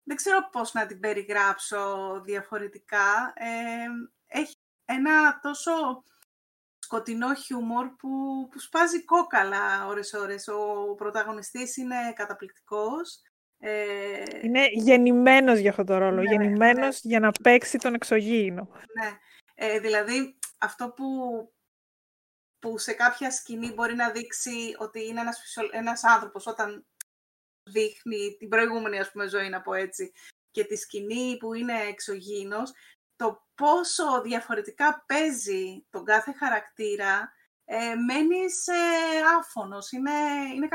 [0.04, 3.34] δεν ξέρω πώς να την περιγράψω διαφορετικά.
[3.36, 3.86] Ε,
[4.28, 4.56] έχει
[4.86, 6.04] ένα τόσο
[6.80, 8.08] σκοτεινό χιούμορ που,
[8.52, 10.48] που σπάζει κόκαλα ώρες-ώρες.
[10.48, 13.22] Ο πρωταγωνιστής είναι καταπληκτικός.
[13.60, 16.22] Ε, Είναι γεννημένος για αυτό το ρόλο.
[16.22, 18.70] Ναι, γεννημένος για να παίξει τον εξωγήινο.
[19.02, 19.18] Ναι.
[19.56, 21.06] Ε, δηλαδή, αυτό που,
[22.60, 26.86] που σε κάποια σκηνή μπορεί να δείξει ότι είναι ένας, φυσιο- ένας άνθρωπος όταν
[27.64, 30.12] δείχνει την προηγούμενη ας πούμε, ζωή, να πω έτσι,
[30.52, 32.72] και τη σκηνή που είναι εξωγήινος,
[33.16, 37.34] το πόσο διαφορετικά παίζει τον κάθε χαρακτήρα,
[37.66, 38.74] ε, μένεις ε,
[39.40, 39.92] άφωνος.
[39.92, 40.12] Είναι,
[40.56, 40.68] είναι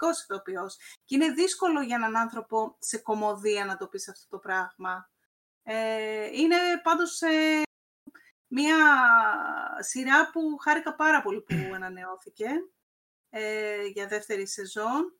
[0.00, 0.76] καταπληκτικός ηθοποιός.
[1.04, 5.10] Και είναι δύσκολο για έναν άνθρωπο σε κομμωδία να το πεις αυτό το πράγμα.
[5.62, 7.62] Ε, είναι πάντως ε,
[8.46, 8.76] μία
[9.78, 12.48] σειρά που χάρηκα πάρα πολύ που ανανεώθηκε
[13.30, 15.14] ε, για δεύτερη σεζόν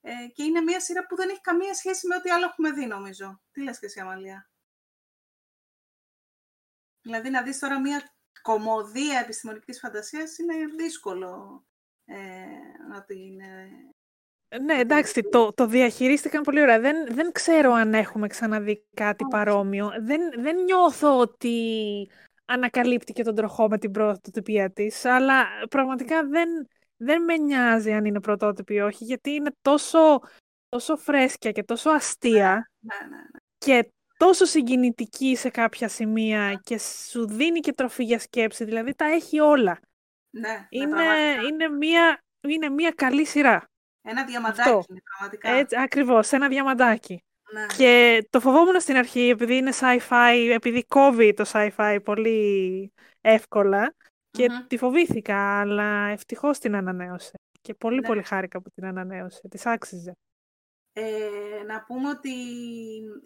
[0.00, 2.86] ε, και είναι μία σειρά που δεν έχει καμία σχέση με ό,τι άλλο έχουμε δει
[2.86, 3.40] νομίζω.
[3.50, 4.50] Τι λες και εσύ Αμαλία;
[7.00, 8.12] Δηλαδή να δεις τώρα μία
[8.42, 11.64] κομμωδία επιστημονικής φαντασίας είναι δύσκολο
[12.04, 12.46] ε,
[12.88, 13.40] να την...
[13.40, 13.97] ε,
[14.64, 16.80] Ναι, εντάξει, το, το διαχειρίστηκαν πολύ ωραία.
[16.80, 19.32] Δεν, δεν ξέρω αν έχουμε ξαναδεί κάτι Όχι.
[19.32, 19.92] παρόμοιο.
[20.00, 22.10] Δεν, δεν νιώθω ότι
[22.44, 26.48] ανακαλύπτει και τον τροχό με την πρωτοτυπία της, αλλά πραγματικά δεν,
[26.96, 30.20] δεν με νοιάζει αν είναι πρωτότυπη ή όχι, γιατί είναι τόσο,
[30.68, 33.28] τόσο φρέσκια και τόσο αστεία Ναι, ναι, ναι.
[33.58, 39.04] και τόσο συγκινητική σε κάποια σημεία και σου δίνει και τροφή για σκέψη, δηλαδή τα
[39.04, 39.80] έχει όλα.
[40.30, 41.42] ναι, ναι, Είναι, πραγματικά.
[41.42, 43.68] είναι, μια, είναι μια καλή σειρά.
[44.02, 44.84] Ένα διαμαντάκι αυτό.
[44.88, 45.50] είναι πραγματικά.
[45.50, 47.22] Έτσι, ακριβώς, ένα διαμαντάκι.
[47.52, 47.66] Ναι.
[47.76, 53.94] Και το φοβόμουν στην αρχή, επειδή είναι sci-fi, επειδή κόβει το sci-fi πολύ εύκολα
[54.30, 54.66] και Μμμ.
[54.66, 57.32] τη φοβήθηκα, αλλά ευτυχώς την ανανέωσε.
[57.60, 58.06] Και πολύ Ναι.
[58.06, 59.48] πολύ χάρηκα που την ανανέωσε.
[59.48, 60.12] Της άξιζε.
[60.92, 62.30] Ε, να πούμε ότι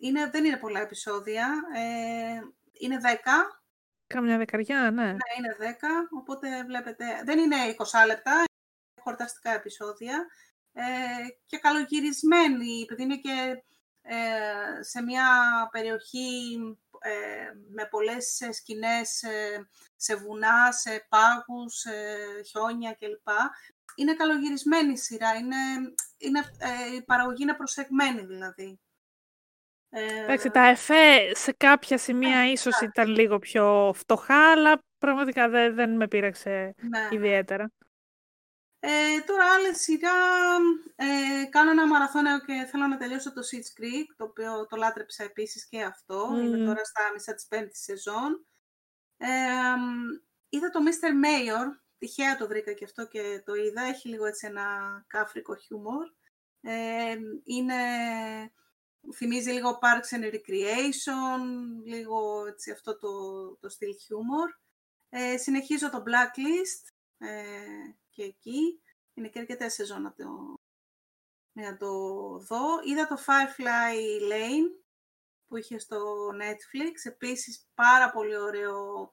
[0.01, 1.49] είναι, δεν είναι πολλά επεισόδια.
[1.75, 2.41] Ε,
[2.73, 3.61] είναι 10.
[4.07, 5.05] Κάμια δεκαριά, ναι.
[5.05, 6.09] Ναι, είναι 10.
[6.19, 7.05] Οπότε βλέπετε.
[7.25, 8.33] Δεν είναι 20 λεπτά.
[8.33, 10.27] Είναι χορταστικά επεισόδια.
[10.73, 10.83] Ε,
[11.47, 13.63] και καλογυρισμένη, επειδή είναι και
[14.03, 15.25] ε, σε μια
[15.73, 16.59] περιοχή
[16.99, 21.91] ε, με πολλές ε, σκηνές ε, σε βουνά, σε πάγους, σε
[22.47, 23.29] χιόνια κλπ.
[23.95, 25.57] Είναι καλογυρισμένη η σειρά, είναι,
[26.19, 28.81] είναι, ε, η παραγωγή είναι προσεγμένη δηλαδή.
[29.91, 35.75] Ε, Εντάξει, τα εφέ σε κάποια σημεία ίσως ήταν λίγο πιο φτωχά, αλλά πραγματικά δεν,
[35.75, 37.09] δεν με πείραξε ναι.
[37.11, 37.71] ιδιαίτερα.
[38.85, 40.11] Ε, τώρα άλλη σειρά,
[40.97, 45.25] ε, κάνω ένα μαραθώνιο και θέλω να τελειώσω το Sitch Creek, το οποίο το λάτρεψα
[45.25, 46.29] επίσης και αυτό.
[46.31, 46.45] Μμμ.
[46.45, 48.47] Είμαι τώρα στα μισά της πέμπτης σεζόν.
[49.17, 49.27] Ε,
[49.77, 50.09] μ,
[50.49, 51.25] είδα το Mr.
[51.25, 51.67] Mayor,
[51.99, 53.83] τυχαία το βρήκα και αυτό και το είδα.
[53.83, 54.65] Έχει λίγο έτσι ένα
[55.07, 56.07] κάφρικο χιούμορ.
[56.61, 57.75] Ε, είναι,
[59.15, 61.41] θυμίζει λίγο Parks and Recreation,
[61.85, 63.11] λίγο έτσι αυτό το,
[63.57, 64.51] το στυλ χιούμορ.
[65.09, 68.83] Ε, συνεχίζω το Blacklist ε, και εκεί.
[69.15, 70.55] Είναι και αρκετά σεζόν να το,
[71.53, 71.93] να το
[72.39, 72.81] δω.
[72.85, 74.83] Είδα το Firefly Lane
[75.47, 76.95] που είχε στο Netflix.
[77.03, 79.11] Επίσης πάρα πολύ ωραίο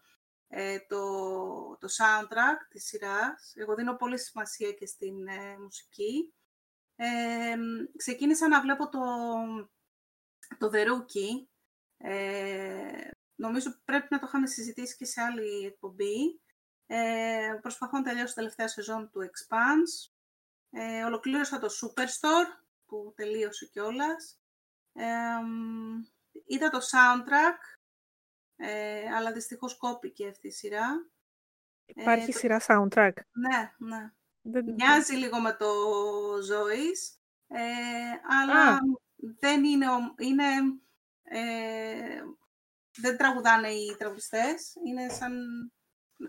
[0.47, 3.53] ε, το, το soundtrack της σειράς.
[3.55, 6.33] Εγώ δίνω πολύ σημασία και στην ε, μουσική.
[6.95, 7.55] Ε,
[7.97, 8.99] ξεκίνησα να βλέπω το,
[10.57, 11.47] το The Rookie.
[11.97, 16.41] Ε, νομίζω πρέπει να το είχαμε συζητήσει και σε άλλη εκπομπή.
[16.91, 20.11] Ε, προσπαθώ να τελειώσω την τελευταία σεζόν του Expanse.
[20.71, 24.39] Ε, ολοκλήρωσα το Superstore, που τελείωσε κιόλας.
[24.93, 25.05] Ε,
[26.45, 27.79] είδα το soundtrack,
[28.55, 31.09] ε, αλλά δυστυχώς κόπηκε αυτή η σειρά.
[31.85, 33.13] Υπάρχει το- σειρά soundtrack.
[33.31, 34.11] Ναι, ναι.
[34.41, 34.73] Δεν...
[34.73, 35.67] Μοιάζει λίγο με το
[36.35, 37.17] Zoe's,
[37.47, 37.61] ε,
[38.41, 38.77] αλλά Α.
[39.39, 40.43] δεν είναι, ο- είναι
[41.23, 42.21] ε,
[42.97, 45.33] δεν τραγουδάνε οι τραγουδιστές, είναι σαν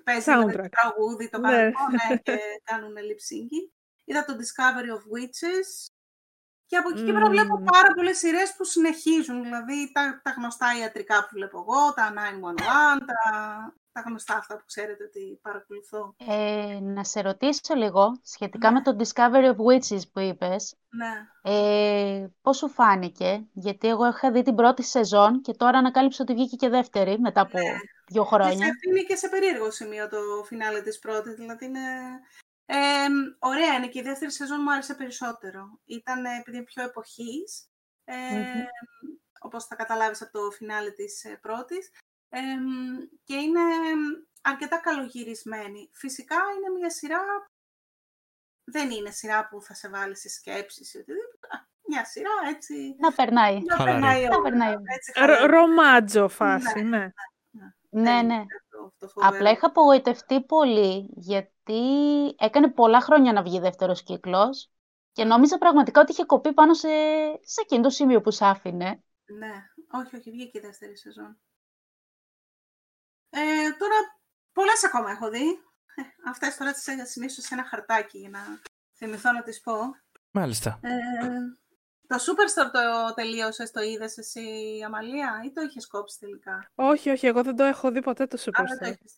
[0.05, 0.69] παίζει με το Soundtrack.
[0.71, 1.49] τραγούδι το Ναι.
[1.51, 3.71] κανονικό, ναι, και κάνουν lip syncing.
[4.05, 5.91] Είδα το Discovery of Witches,
[6.67, 9.43] Και από εκεί και πέρα βλέπω πάρα πολλές σειρές που συνεχίζουν.
[9.43, 12.57] Δηλαδή τα, τα γνωστά ιατρικά που βλέπω εγώ, τα 911,
[13.07, 16.15] τα, τα γνωστά αυτά που ξέρετε ότι παρακολουθώ.
[16.29, 20.75] Ε, να σε ρωτήσω λίγο σχετικά με το Discovery of Witches που είπες.
[20.89, 21.13] Ναι.
[21.43, 26.35] Ε, πώς σου φάνηκε, γιατί εγώ είχα δει την πρώτη σεζόν και τώρα ανακάλυψα ότι
[26.35, 27.65] βγήκε και δεύτερη μετά από Ναι.
[28.11, 28.67] Δύο χρόνια.
[28.69, 31.81] Και είναι και σε περίεργο σημείο το φινάλε της πρώτης, δηλαδή είναι...
[32.67, 33.07] Ε,
[33.39, 35.81] ωραία είναι και η δεύτερη σεζόν μου άρεσε περισσότερο.
[35.85, 37.69] Ήταν ε, επειδή είναι πιο εποχής,
[38.05, 38.65] ε, Μμμ.
[39.41, 41.91] όπως θα καταλάβεις από το φινάλε της ε, πρώτης,
[42.29, 42.41] ε,
[43.25, 43.61] και είναι
[44.41, 45.91] αρκετά καλογυρισμένη.
[45.95, 47.21] Φυσικά είναι μια σειρά,
[48.65, 51.47] δεν είναι σειρά που θα σε βάλει σε σκέψεις ή οτιδήποτε.
[51.57, 53.61] Α, Μια σειρά έτσι, Να περνάει.
[53.65, 53.93] να Χαλαρή.
[54.01, 54.75] περνάει Να ώρα, περνάει.
[54.95, 55.47] έτσι, Ρο- χαλαρή.
[55.53, 57.13] ρομάτζο φάση, ναι.
[57.91, 58.35] Ναι, Δεν ναι.
[58.35, 59.37] είναι αυτό- αυτό φοβερό.
[59.37, 61.83] Απλά είχα απογοητευτεί πολύ, γιατί
[62.39, 64.71] έκανε πολλά χρόνια να βγει δεύτερος κύκλος
[65.13, 66.89] και νόμιζα πραγματικά ότι είχε κοπεί πάνω σε,
[67.41, 69.03] σε εκείνο το σημείο που σ' άφηνε.
[69.39, 69.53] Ναι,
[69.91, 71.41] όχι, όχι, βγήκε η δεύτερη σεζόν.
[73.31, 73.95] Ε, τώρα,
[74.53, 75.49] πολλές ακόμα έχω δει.
[75.95, 78.39] Ε, αυτές τώρα τις είχα σημειώσει σε ένα χαρτάκι για να
[78.97, 79.73] θυμηθώ να τις πω.
[80.31, 80.79] Μάλιστα.
[80.83, 80.91] Ε,
[82.11, 84.41] το Superstore το τελείωσες, το είδες εσύ,
[84.87, 88.37] Αμαλία, ή το είχες κόψει τελικά; Όχι, όχι, εγώ δεν το έχω δει ποτέ το
[88.37, 88.89] Α, δεν το Superstar.
[88.91, 89.15] έχεις.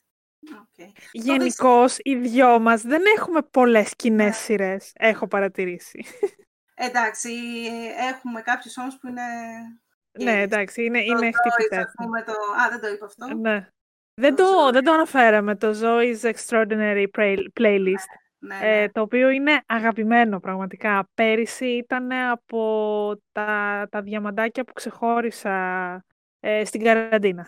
[0.60, 0.88] Οκ.
[1.12, 4.32] Γενικώς, οι δυο μας δεν έχουμε πολλές κοινέ Ναι.
[4.32, 6.04] σειρές, έχω παρατηρήσει.
[6.74, 7.32] Εντάξει,
[8.10, 9.22] έχουμε κάποιους όμως που είναι...
[10.18, 10.42] ναι, gay.
[10.42, 11.76] εντάξει, είναι, Το είναι Zoe's, χτύπητε.
[11.76, 12.32] ας πούμε, το...
[12.32, 13.34] Α, δεν το είπα αυτό.
[13.34, 13.68] Ναι.
[14.14, 14.72] Δεν Το το, Zoe.
[14.72, 18.08] δεν το αναφέραμε, το Zoe's Extraordinary Play- Playlist,
[18.44, 18.90] Ναι, ε, ναι.
[18.90, 21.08] το οποίο είναι αγαπημένο πραγματικά.
[21.14, 26.04] Πέρυσι ήταν από τα, τα διαμαντάκια που ξεχώρισα
[26.40, 27.46] ε, στην καραντίνα.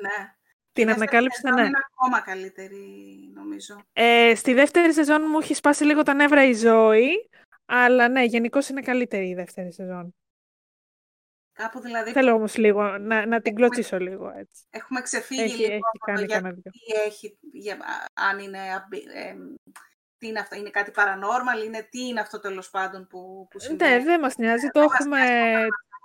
[0.00, 0.10] ναι.
[0.72, 1.66] Την Η δεύτερη ανακάλυψα, σεζόν ναι.
[1.66, 2.84] Είναι ακόμα καλύτερη,
[3.34, 3.76] νομίζω.
[3.92, 7.28] Ε, στη δεύτερη σεζόν μου έχει σπάσει λίγο τα νεύρα η ζωή,
[7.64, 10.14] αλλά ναι, γενικώς είναι καλύτερη η δεύτερη σεζόν.
[11.52, 14.62] Κάπου δηλαδή Θέλω όμως λίγο να, να την κλωτσίσω λίγο έτσι.
[14.70, 16.72] έχουμε ξεφύγει Έχει, λίγο έχει από το κάνει γιατί κανένα δυο.
[17.04, 17.78] έχει, για,
[18.14, 19.54] αν είναι, αμπι- εμ,
[20.24, 23.64] τι είναι αυτό, είναι κάτι paranormal, είναι τι είναι αυτό τέλος πάντων που, που Ναι,
[23.64, 24.04] συμβαίνει.
[24.04, 25.18] δεν μας νοιάζει, το Δεν μας έχουμε,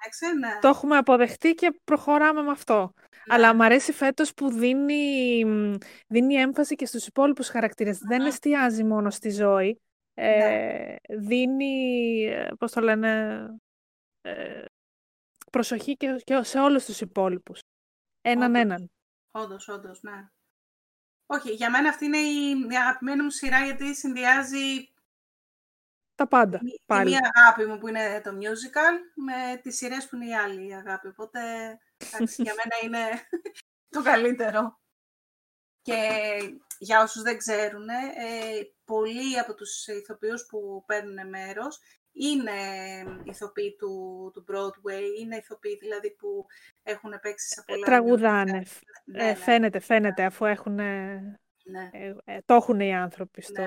[0.05, 0.57] Έξε, ναι.
[0.61, 2.93] το έχουμε αποδεχτεί και προχωράμε με αυτό.
[3.28, 3.36] Ναι.
[3.36, 5.76] Αλλά μου αρέσει φέτος που δίνει, μ,
[6.07, 7.97] δίνει έμφαση και στους υπόλοιπους χαρακτήρες.
[7.97, 9.82] Δεν εστιάζει μόνο στη ζωή.
[10.13, 10.95] Ε, Ναι.
[11.17, 13.45] Δίνει, ε, πώς το λένε,
[14.22, 14.65] ε,
[15.51, 17.59] προσοχή και, και σε όλους τους υπόλοιπους.
[18.22, 18.61] Έναν Όντως.
[18.61, 18.91] έναν.
[19.32, 20.28] Όντως, όντως, ναι.
[21.32, 24.93] Όχι, για μένα αυτή είναι η, η αγαπημένη μου σειρά γιατί συνδυάζει
[26.15, 27.09] Τα πάντα, τη, τη πάλι.
[27.09, 31.07] μία αγάπη μου που είναι το musical με τις σειρές που είναι η άλλη αγάπη.
[31.07, 31.39] Οπότε,
[31.97, 33.27] εντάξει, για μένα είναι
[33.95, 34.80] το καλύτερο.
[35.82, 35.99] Και
[36.77, 37.95] για όσους δεν ξέρουν, ε,
[38.86, 41.80] πολλοί από τους ηθοποιούς που παίρνουν μέρος
[42.11, 42.51] είναι
[43.23, 46.45] ηθοποιοί του, του Broadway, είναι ηθοποιοί δηλαδή που
[46.92, 48.62] έχουν παίξει σε πολλά Τραγουδάνε.
[48.66, 48.82] musical.
[49.06, 51.90] Ναι, Ε, ναι, φαίνεται, φαίνεται, αφού έχουν, ε, ναι.
[51.94, 53.62] ε, ε, το έχουν οι άνθρωποι στο,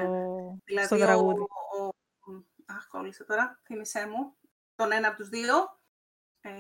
[0.73, 1.41] Ναι, στο Δηλαδή, τραγούδι.
[1.41, 1.93] ο, ο,
[2.67, 4.37] αχ, κόλλησε τώρα, θύμισέ μου,
[4.75, 5.55] τον ένα από τους δύο,
[6.41, 6.51] ε,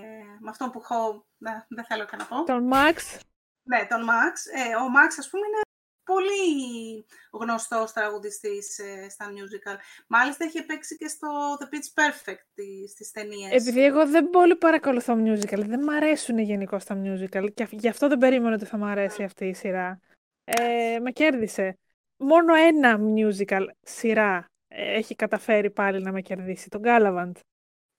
[0.41, 2.45] με αυτόν που έχω, ναι, δεν θέλω καν να πω.
[2.45, 3.19] Τον Μαξ,
[3.63, 4.47] Ναι, τον Μαξ.
[4.47, 5.61] Ε, ο Μαξ, ας πούμε, είναι
[6.05, 9.77] πολύ γνωστός τραγουδιστής ε, στα musical.
[10.07, 11.29] Μάλιστα, έχει παίξει και στο
[11.61, 13.53] The Pitch Perfect τις, στις ταινίες.
[13.53, 18.09] επειδή εγώ δεν πολύ παρακολουθώ musical, δεν μ' αρέσουν γενικώ τα musical και γι' αυτό
[18.09, 20.01] δεν περίμενα ότι θα μ' αρέσει αυτή η σειρά.
[20.45, 21.79] Ε, με κέρδισε.
[22.17, 27.33] Μόνο ένα musical σειρά ε, έχει καταφέρει πάλι να με κερδίσει, τον Galavant.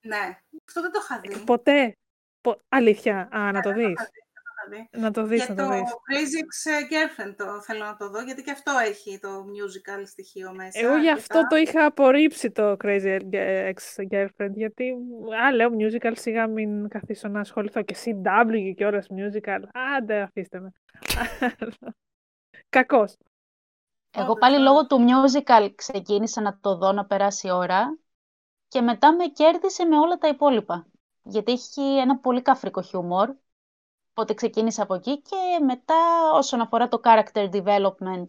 [0.01, 0.37] Ναι,
[0.67, 1.43] αυτό δεν το είχα δει.
[1.43, 1.97] Ποτέ.
[2.41, 2.59] Πο...
[2.69, 3.29] Αλήθεια.
[3.31, 4.09] Α, να το Δεν το δεις.
[4.71, 4.99] Είχα δει, δεν το είχα δει.
[4.99, 5.91] Να το δεις, Για να το το δεις.
[5.91, 10.79] Crazy Ex-Girlfriend το θέλω να το δω, γιατί και αυτό έχει το musical στοιχείο μέσα.
[10.79, 11.55] Εγώ γι' αυτό αρκετά.
[11.55, 13.19] το είχα απορρίψει το Crazy
[13.73, 14.93] Ex-Girlfriend, γιατί,
[15.45, 17.81] α, λέω musical, σιγά μην καθίσω να ασχοληθώ.
[17.81, 19.59] Και CW και όλες musical.
[19.97, 20.71] Άντε, αφήστε με.
[22.69, 23.17] Κακός.
[24.15, 24.67] Εγώ Όντως, πάλι όντως.
[24.67, 27.97] λόγω του musical ξεκίνησα να το δω να περάσει η ώρα
[28.67, 30.87] και μετά με κέρδισε με όλα τα υπόλοιπα.
[31.23, 33.35] Γιατί έχει ένα πολύ καφρικό χιούμορ.
[34.15, 35.95] Οπότε ξεκίνησα από εκεί και μετά
[36.33, 38.25] όσον αφορά το character development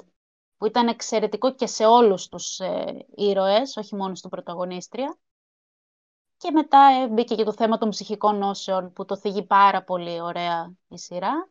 [0.57, 5.19] που ήταν εξαιρετικό και σε όλους τους ε, ήρωες, όχι μόνο στην πρωταγωνίστρια.
[6.37, 10.21] Και μετά ε, μπήκε και το θέμα των ψυχικών νόσεων που το θίγει πάρα πολύ
[10.21, 11.51] ωραία η σειρά.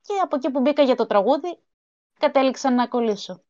[0.00, 1.58] Και από εκεί που μπήκα για το τραγούδι
[2.18, 3.42] κατέληξα να κολλήσω.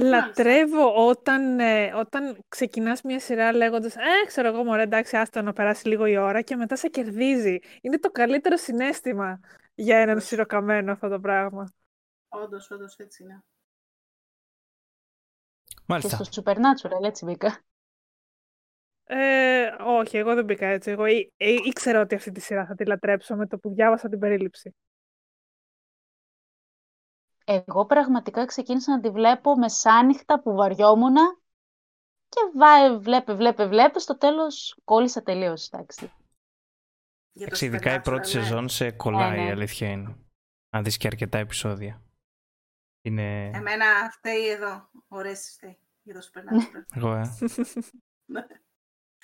[0.00, 5.52] Λατρεύω όταν, ε, όταν ξεκινάς μια σειρά λέγοντας «Ε, ξέρω εγώ, μωρέ, εντάξει, άστο να
[5.52, 7.58] περάσει λίγο η ώρα» και μετά σε κερδίζει.
[7.80, 9.40] Είναι το καλύτερο συναίσθημα
[9.74, 10.24] για έναν Όντως.
[10.24, 11.72] σειροκαμένο αυτό το πράγμα.
[12.28, 13.44] Όντως, όντως, έτσι είναι.
[15.64, 16.24] Και Μάλιστα.
[16.24, 17.64] στο Supernatural, έτσι μπήκα.
[19.04, 20.90] Ε, όχι, εγώ δεν μπήκα έτσι.
[20.90, 24.08] Εγώ ή, ή, ήξερα ότι αυτή τη σειρά θα τη λατρέψω με το που διάβασα
[24.08, 24.74] την περίληψη.
[27.44, 31.16] Εγώ πραγματικά ξεκίνησα να τη βλέπω μεσάνυχτα που βαριόμουν
[32.28, 36.12] και βά, βλέπε, βλέπε, βλέπε, στο τέλος κόλλησα τελείως, εντάξει.
[37.32, 38.42] Για το Ειδικά η πρώτη Supernatural, ναι.
[38.42, 39.48] σεζόν σε κολλάει, Ναι, ναι.
[39.48, 40.16] η αλήθεια είναι.
[40.70, 42.02] Αν δεις και αρκετά επεισόδια.
[43.00, 43.50] Είναι...
[43.54, 44.90] Εμένα φταίει εδώ.
[45.08, 46.82] Ωραίες φταίει για το Supernatural.
[46.96, 47.36] Εγώ, ε.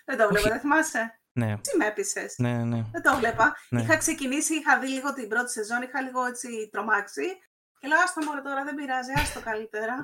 [0.05, 0.49] δεν το βλέπω, Όχι.
[0.49, 2.83] δεν θυμάσαι; ναι, Τι με έπεισες; ναι, ναι.
[2.93, 3.57] Δεν το βλέπα.
[3.69, 3.83] Ναι.
[3.83, 7.23] Είχα ξεκινήσει, είχα δει λίγο την πρώτη σεζόν, είχα λίγο έτσι τρομάξει.
[7.81, 9.95] Και λέω, άστο μωρέ τώρα, δεν πειράζει, άστο καλύτερα.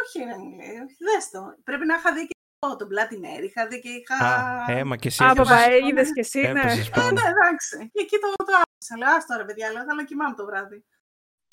[0.00, 1.40] όχι ρε μου λέει, όχι, δες το.
[1.68, 4.16] Πρέπει να είχα δει και το, τον Bloody Mary, είχα δει και είχα...
[4.26, 6.48] Α, έμα και εσύ Α, έπαιζες- παπα, είδες και εσύ, ναι.
[6.48, 7.10] έπαιζες Ε, πάνω.
[7.10, 7.76] ναι, εντάξει.
[7.92, 8.94] Και εκεί το, το άφησα.
[9.00, 10.84] Λέω, άστο ρε παιδιά, λέω, θέλω να κοιμάμαι το βράδυ.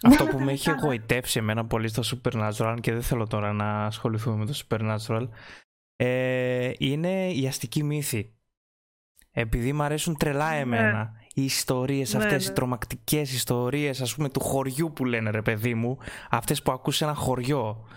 [0.04, 0.88] Αυτό Ναι, που με έχει τελικά, ναι.
[0.94, 5.28] εγωιτεύσει εμένα πολύ στο Supernatural και δεν θέλω τώρα να ασχοληθούμε με το Supernatural
[5.96, 8.34] ε, είναι η αστική μύθη.
[9.32, 10.58] Επειδή μου αρέσουν τρελά Ναι.
[10.60, 12.52] εμένα οι ιστορίες Ναι, αυτές, ναι.
[12.52, 15.98] οι τρομακτικές ιστορίες ας πούμε του χωριού που λένε ρε παιδί μου,
[16.30, 17.88] αυτές που ακούς σε ένα χωριό.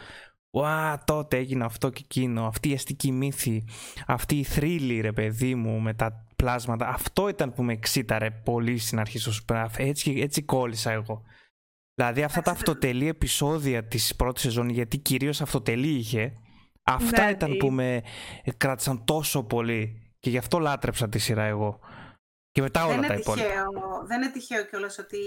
[0.54, 3.64] Ουα, τότε έγινε αυτό και εκείνο, αυτή η αστική μύθη,
[4.06, 6.88] αυτή η θρύλη ρε παιδί μου με τα πλάσματα.
[6.88, 9.66] Αυτό ήταν που με εξήταρε πολύ στην αρχή στο Supernatural.
[9.76, 11.22] Έτσι, έτσι κόλλησα εγώ.
[11.94, 16.32] Δηλαδή αυτά τα Εντάξει, αυτοτελή επεισόδια της πρώτης σεζόν, γιατί κυρίως αυτοτελή είχε,
[16.82, 18.02] αυτά Ναι, ήταν η- που με
[18.56, 21.78] κράτησαν τόσο πολύ και γι' αυτό λάτρεψα τη σειρά εγώ.
[22.52, 23.46] Και μετά όλα δεν, τα είναι υπόλοιπα.
[23.46, 23.70] τυχαίο,
[24.06, 25.18] δεν είναι τυχαίο κιόλας ότι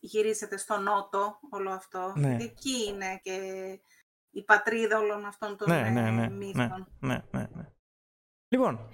[0.00, 2.12] γυρίζεται στο νότο όλο αυτό.
[2.16, 2.28] Ναι.
[2.28, 3.38] Γιατί εκεί είναι και
[4.30, 6.86] η πατρίδα όλων αυτών των Ναι, ε, ναι, ναι, ναι, μύθων.
[7.00, 7.68] ναι, ναι, ναι.
[8.48, 8.88] Λοιπόν,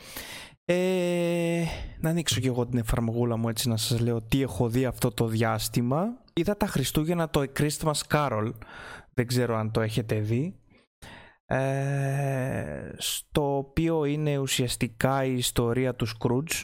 [0.64, 1.64] ε,
[2.01, 5.11] να ανοίξω και εγώ την εφαρμογούλα μου έτσι να σας λέω τι έχω δει αυτό
[5.11, 6.07] το διάστημα.
[6.33, 8.53] Είδα τα Χριστούγεννα το A Christmas Carol,
[9.14, 10.61] δεν ξέρω αν το έχετε δει.
[11.47, 16.62] Ε, στο οποίο είναι ουσιαστικά η ιστορία του Scrooge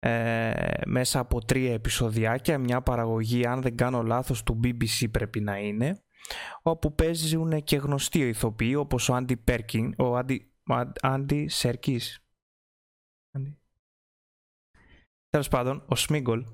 [0.00, 5.58] ε, μέσα από τρία επεισοδιάκια, μια παραγωγή αν δεν κάνω λάθος του BBC πρέπει να
[5.58, 6.02] είναι
[6.62, 12.24] όπου παίζουν και γνωστοί ηθοποιοί όπως ο Άντι Πέρκιν, ο Άντι, ο Άντι Σέρκης.
[13.30, 13.58] Άντι.
[15.28, 16.44] Τέλος πάντων, ο Σμίγκολ,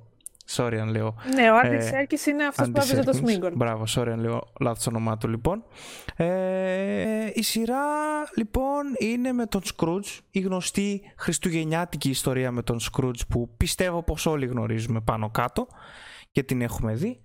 [0.51, 3.31] sorry αν λέω Ναι, ο Άντι Ε, Σέρκης είναι αυτός που Άντι έπαιζε το Σέρκινς.
[3.31, 3.53] Σμίγκολ.
[3.57, 5.65] Μπράβο, sorry αν λέω λάθος όνομά του λοιπόν.
[6.17, 7.85] Ε, η σειρά
[8.37, 14.27] λοιπόν είναι με τον Scrooge, η γνωστή χριστουγεννιάτικη ιστορία με τον Scrooge που πιστεύω πως
[14.27, 15.67] όλοι γνωρίζουμε πάνω κάτω
[16.33, 17.21] και την έχουμε δει.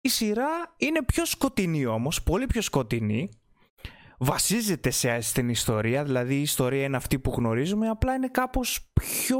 [0.00, 3.30] Η σειρά είναι πιο σκοτεινή όμως, πολύ πιο σκοτεινή.
[4.22, 9.38] Βασίζεται σε, στην ιστορία, δηλαδή η ιστορία είναι αυτή που γνωρίζουμε, απλά είναι κάπως πιο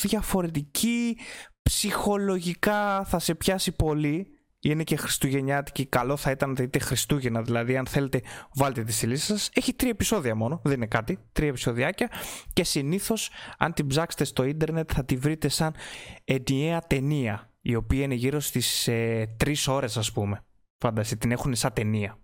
[0.00, 1.18] διαφορετική,
[1.62, 4.26] ψυχολογικά θα σε πιάσει πολύ.
[4.64, 8.22] Είναι και χριστουγεννιάτικη, καλό θα ήταν να δείτε Χριστούγεννα, δηλαδή αν θέλετε
[8.54, 9.50] βάλτε τη στη λίστα σας.
[9.54, 12.10] Έχει τρία επεισόδια μόνο, δεν είναι κάτι, τρία επεισοδιάκια
[12.52, 15.74] και συνήθως αν την ψάξετε στο ίντερνετ θα τη βρείτε σαν
[16.24, 20.44] ενιαία ταινία, η οποία είναι γύρω στις ε, τρεις ώρες ας πούμε.
[20.78, 22.18] Φάνταση, την έχουν σαν ταινία.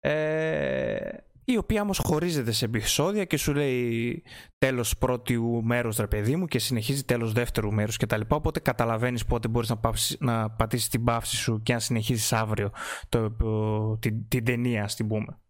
[0.00, 4.22] Ε, η οποία όμως χωρίζεται σε επεισόδια και σου λέει
[4.58, 8.20] τέλος πρώτου μέρους ρε παιδί μου και συνεχίζει τέλος δεύτερου μέρους κτλ.
[8.28, 12.70] Οπότε καταλαβαίνεις πότε μπορείς να, πάψεις, να πατήσεις την παύση σου και αν συνεχίζεις αύριο
[13.08, 15.40] το, το- την, την ταινία ας την πούμε.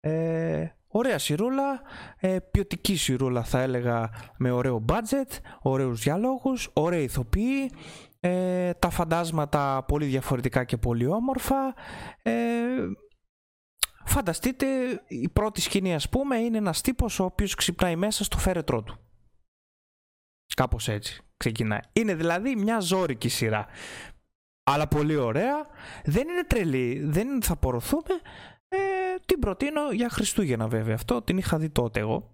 [0.00, 1.80] Ε, ωραία σειρούλα,
[2.16, 7.70] ε, ποιοτική σειρούλα θα έλεγα με ωραίο budget, ωραίους διαλόγους, ωραία ηθοποιοί,
[8.20, 11.74] ε, τα φαντάσματα πολύ διαφορετικά και πολύ όμορφα.
[12.22, 12.32] Ε,
[14.08, 14.66] φανταστείτε
[15.08, 18.98] η πρώτη σκηνή ας πούμε είναι ένας τύπος ο οποίος ξυπνάει μέσα στο φέρετρό του.
[20.54, 21.80] Κάπως έτσι ξεκινάει.
[21.92, 23.66] Είναι δηλαδή μια ζώρικη σειρά.
[24.64, 25.66] Αλλά πολύ ωραία.
[26.04, 27.00] Δεν είναι τρελή.
[27.04, 28.20] Δεν θα πορωθούμε.
[28.68, 28.78] Ε,
[29.26, 31.22] την προτείνω για Χριστούγεννα βέβαια αυτό.
[31.22, 32.32] Την είχα δει τότε εγώ.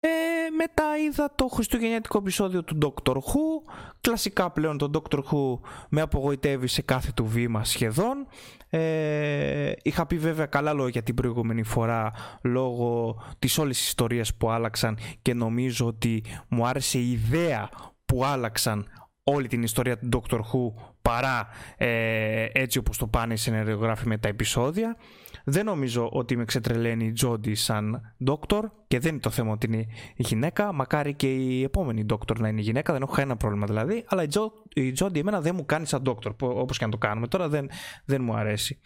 [0.00, 0.08] Ε,
[0.56, 3.72] μετά είδα το χριστουγεννιάτικο επεισόδιο του Doctor Who.
[4.00, 5.58] Κλασικά πλέον το Doctor Who
[5.88, 8.26] με απογοητεύει σε κάθε του βήμα σχεδόν.
[8.74, 12.12] Ε, είχα πει βέβαια καλά λόγια την προηγούμενη φορά
[12.42, 17.68] λόγω της όλης ιστορίας που άλλαξαν και νομίζω ότι μου άρεσε η ιδέα
[18.04, 18.86] που άλλαξαν
[19.24, 24.18] όλη την ιστορία του Doctor Who παρά ε, έτσι όπως το πάνε οι σενεριογράφοι με
[24.18, 24.96] τα επεισόδια.
[25.44, 29.66] Δεν νομίζω ότι με ξετρελαίνει η Τζόντι σαν Doctor και δεν είναι το θέμα ότι
[29.66, 29.86] είναι
[30.16, 30.72] γυναίκα.
[30.72, 34.04] Μακάρι και η επόμενη Doctor να είναι γυναίκα, δεν έχω κανένα πρόβλημα δηλαδή.
[34.06, 36.90] Αλλά η, Τζο, η Τζόντι εμένα δεν μου κάνει σαν Doctor, που- όπως και αν
[36.90, 37.68] το κάνουμε τώρα δεν,
[38.04, 38.78] δεν μου αρέσει.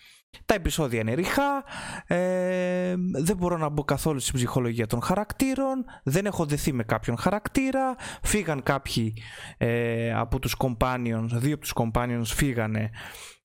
[0.44, 1.64] Τα επεισόδια είναι ριχά,
[2.06, 7.18] ε, δεν μπορώ να μπω καθόλου στην ψυχολογία των χαρακτήρων, δεν έχω δεθεί με κάποιον
[7.18, 9.14] χαρακτήρα, φύγαν κάποιοι
[9.58, 12.90] ε, από τους companions, δύο από τους companions φύγανε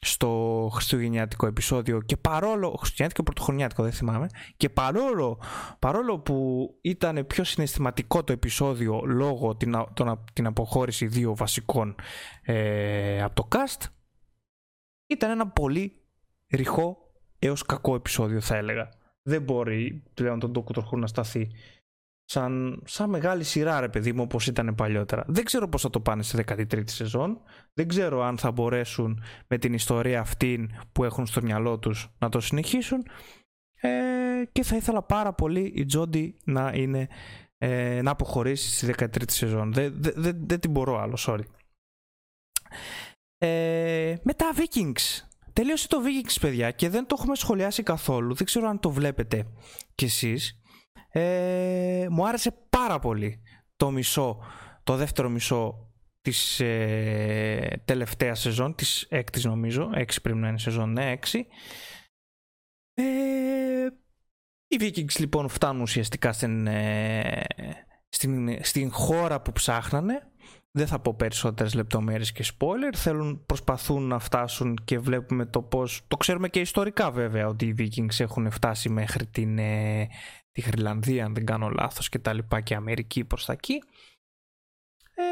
[0.03, 4.27] στο χριστουγεννιάτικο επεισόδιο και παρόλο, χριστουγεννιάτικο πρωτοχρονιάτικο δεν θυμάμαι,
[4.57, 5.41] και παρόλο,
[5.79, 11.95] παρόλο που ήταν πιο συναισθηματικό το επεισόδιο λόγω την, τον, την αποχώρηση δύο βασικών
[12.41, 13.85] ε, από το cast,
[15.07, 16.00] ήταν ένα πολύ
[16.51, 16.97] ρηχό
[17.39, 18.89] έως κακό επεισόδιο θα έλεγα.
[19.21, 20.79] Δεν μπορεί πλέον τον Dr.
[20.79, 21.51] Who να σταθεί
[22.25, 25.23] σαν, σαν μεγάλη σειρά ρε παιδί μου όπως ήταν παλιότερα.
[25.27, 27.41] Δεν ξέρω πώς θα το πάνε στη 13η σεζόν.
[27.73, 32.29] Δεν ξέρω αν θα μπορέσουν με την ιστορία αυτήν που έχουν στο μυαλό τους να
[32.29, 33.03] το συνεχίσουν.
[33.81, 33.89] Ε,
[34.51, 37.07] και θα ήθελα πάρα πολύ η Τζόντι να είναι
[37.57, 39.73] ε, να αποχωρήσει στη 13η σεζόν.
[39.73, 41.43] Δεν, δεν, δεν, την μπορώ άλλο, sorry.
[43.37, 45.30] Ε, μετά Vikings.
[45.53, 48.33] Τελείωσε το Vikings, παιδιά, και δεν το έχουμε σχολιάσει καθόλου.
[48.33, 49.47] Δεν ξέρω αν το βλέπετε
[49.95, 50.61] κι εσείς.
[51.09, 53.41] Ε, μου άρεσε πάρα πολύ
[53.75, 54.43] το μισό,
[54.83, 55.91] το δεύτερο μισό
[56.21, 61.47] της ε, τελευταίας σεζόν, της έκτης νομίζω, έξι πρέπει να είναι σεζόν, ναι, έξι.
[62.93, 63.87] Ε,
[64.67, 67.43] οι Vikings λοιπόν φτάνουν ουσιαστικά στην, ε,
[68.09, 70.30] στην, στην χώρα που ψάχνανε
[70.71, 72.95] δεν θα πω περισσότερες λεπτομέρειες και spoiler.
[72.95, 76.01] Θέλουν, προσπαθούν να φτάσουν και βλέπουμε το πώς...
[76.07, 80.07] Το ξέρουμε και ιστορικά βέβαια ότι οι Vikings έχουν φτάσει μέχρι την, ε,
[80.51, 83.83] τη Γρυλανδία αν δεν κάνω λάθος και τα λοιπά και Αμερική προς τα εκεί.
[85.15, 85.23] Ε,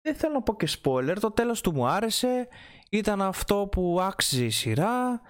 [0.00, 1.16] δεν θέλω να πω και spoiler.
[1.20, 2.48] Το τέλος του μου άρεσε.
[2.90, 5.20] Ήταν αυτό που άξιζε η σειρά.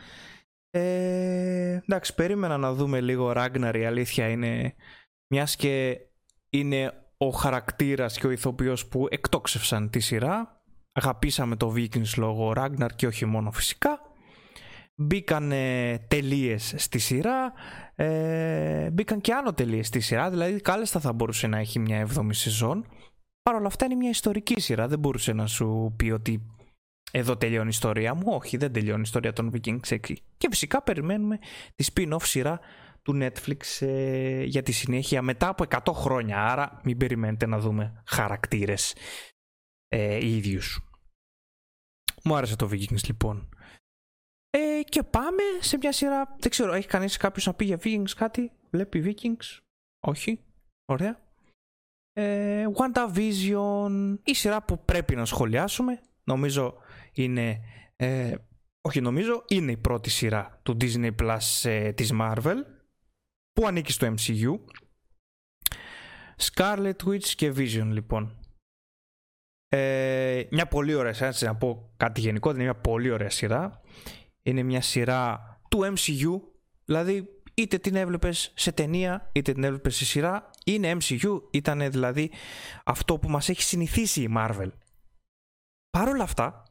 [0.71, 3.75] Ε, εντάξει, περίμενα να δούμε λίγο Ragnar.
[3.77, 4.75] Η αλήθεια είναι
[5.27, 5.99] μιας και
[6.51, 10.63] είναι ο χαρακτήρας και ο ηθοποιός που εκτόξευσαν τη σειρά.
[10.93, 14.01] Αγαπήσαμε το Vikings λόγω Ragnar και όχι μόνο φυσικά.
[14.95, 17.53] Μπήκαν ε, τελείες στη σειρά,
[17.95, 22.35] ε, μπήκαν και άνω τελείες στη σειρά, δηλαδή κάλεστα θα μπορούσε να έχει μια εβδομή
[22.35, 22.87] σεζόν.
[23.43, 26.47] Παρ' όλα αυτά είναι μια ιστορική σειρά, δεν μπορούσε να σου πει ότι
[27.13, 28.25] εδώ τελειώνει η ιστορία μου.
[28.27, 29.99] Όχι, δεν τελειώνει η ιστορία των Vikings
[30.37, 31.39] Και φυσικά περιμένουμε
[31.75, 32.61] τη spin-off σειρά
[33.03, 36.51] του Netflix ε, για τη συνέχεια μετά από 100 χρόνια.
[36.51, 38.95] Άρα μην περιμένετε να δούμε χαρακτήρες
[39.89, 40.81] ε, οι ίδιους.
[42.25, 43.49] Μου άρεσε το Vikings λοιπόν.
[44.51, 46.37] Ε, και πάμε σε μια σειρά.
[46.39, 49.59] Δεν ξέρω, έχει κανείς κάποιος να πει για Vikings κάτι; Βλέπει Vikings;
[50.07, 50.45] Όχι.
[50.85, 51.21] Ωραία.
[52.13, 54.17] Ε, WandaVision.
[54.25, 56.01] Η σειρά που πρέπει να σχολιάσουμε.
[56.25, 56.77] Νομίζω
[57.13, 57.61] είναι...
[57.97, 58.35] Ε,
[58.85, 62.57] όχι νομίζω, είναι η πρώτη σειρά του Disney Plus ε, της Marvel
[63.53, 64.59] που ανήκει στο MCU.
[66.37, 68.37] Scarlet Witch και Vision λοιπόν.
[69.69, 73.81] Ε, μια πολύ ωραία σειρά, να πω κάτι γενικό, είναι μια πολύ ωραία σειρά.
[74.43, 76.41] Είναι μια σειρά του MCU,
[76.85, 82.31] δηλαδή είτε την έβλεπες σε ταινία, είτε την έβλεπες σε σειρά, είναι MCU, ήταν δηλαδή
[82.85, 84.71] αυτό που μας έχει συνηθίσει η Marvel.
[85.91, 86.63] Παρ' όλα αυτά,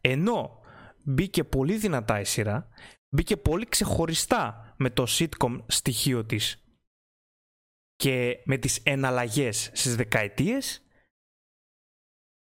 [0.00, 0.60] ενώ
[1.04, 2.68] μπήκε πολύ δυνατά η σειρά,
[3.14, 6.64] μπήκε πολύ ξεχωριστά με το sitcom στοιχείο της
[7.96, 10.82] και με τις εναλλαγές στις δεκαετίες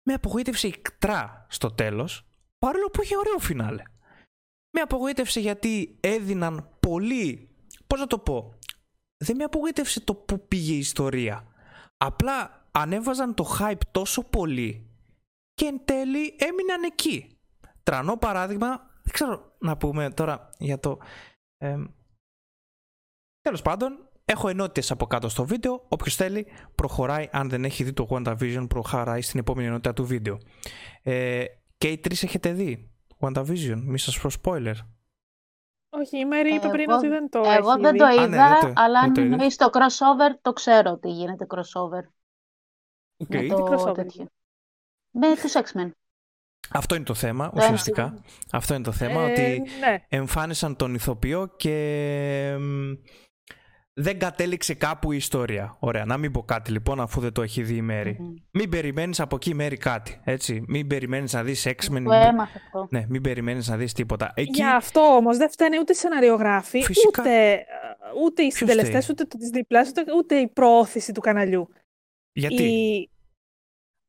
[0.02, 2.26] με απογοήτευσε ικτρά στο τέλος
[2.58, 3.82] παρόλο που είχε ωραίο φινάλε.
[4.70, 7.48] Με απογοήτευσε γιατί έδιναν πολύ,
[7.86, 8.58] πώς να το πω,
[9.16, 11.52] δεν με απογοήτευσε το που πήγε η ιστορία.
[11.96, 14.90] Απλά ανέβαζαν το hype τόσο πολύ
[15.54, 17.38] και εν τέλει έμειναν εκεί.
[17.82, 18.68] Τρανό παράδειγμα
[19.02, 20.98] δεν ξέρω να πούμε τώρα για το...
[21.56, 21.76] Ε,
[23.40, 25.86] τέλος πάντων, έχω ενότητες από κάτω στο βίντεο.
[25.88, 30.38] Όποιος θέλει προχωράει, αν δεν έχει δει το WandaVision, προχωράει στην επόμενη ενότητα του βίντεο.
[31.02, 31.44] Ε,
[31.78, 32.90] και οι τρεις έχετε δει;
[33.20, 34.74] WandaVision, μη σας πω spoiler.
[35.90, 37.98] Όχι, η Μέρη είπε πριν ότι δεν το Εγώ έχει δεν δει.
[37.98, 39.32] το Α, ναι, είδα, δεν το- αλλά δεν το αν είδες.
[39.38, 42.02] εννοείς το crossover, το ξέρω ότι γίνεται crossover.
[43.20, 43.28] OK.
[43.34, 44.26] Με το crossover τέτοιο.
[45.10, 45.90] Με τους X-Men.
[46.70, 47.62] Αυτό είναι το θέμα, Ναι.
[47.62, 48.22] ουσιαστικά.
[48.52, 50.04] Αυτό είναι το θέμα, Ε, ότι ναι.
[50.08, 51.72] εμφάνισαν τον ηθοποιό και
[52.54, 52.94] εμ,
[53.92, 55.76] δεν κατέληξε κάπου η ιστορία.
[55.78, 58.16] Ωραία, να μην πω κάτι λοιπόν αφού δεν το έχει δει η Μέρη.
[58.20, 58.34] Μμμ.
[58.50, 60.64] Μην περιμένεις από εκεί η Μέρη κάτι, έτσι.
[60.68, 61.84] Μην περιμένεις να δεις X-Men.
[61.88, 62.86] Το μην- έμαθα αυτό.
[62.90, 64.32] Ναι, μην περιμένεις να δεις τίποτα.
[64.34, 67.22] Εκεί Για αυτό όμως δεν φταίνει ούτε οι σεναριογράφοι, Φυσικά.
[67.22, 67.58] ούτε, ε,
[68.24, 71.68] ούτε οι Ποιος συντελεστές, φταίει; ούτε το Disney Plus, ούτε, ούτε η προώθηση του καναλιού.
[72.32, 73.10] γιατί; Η...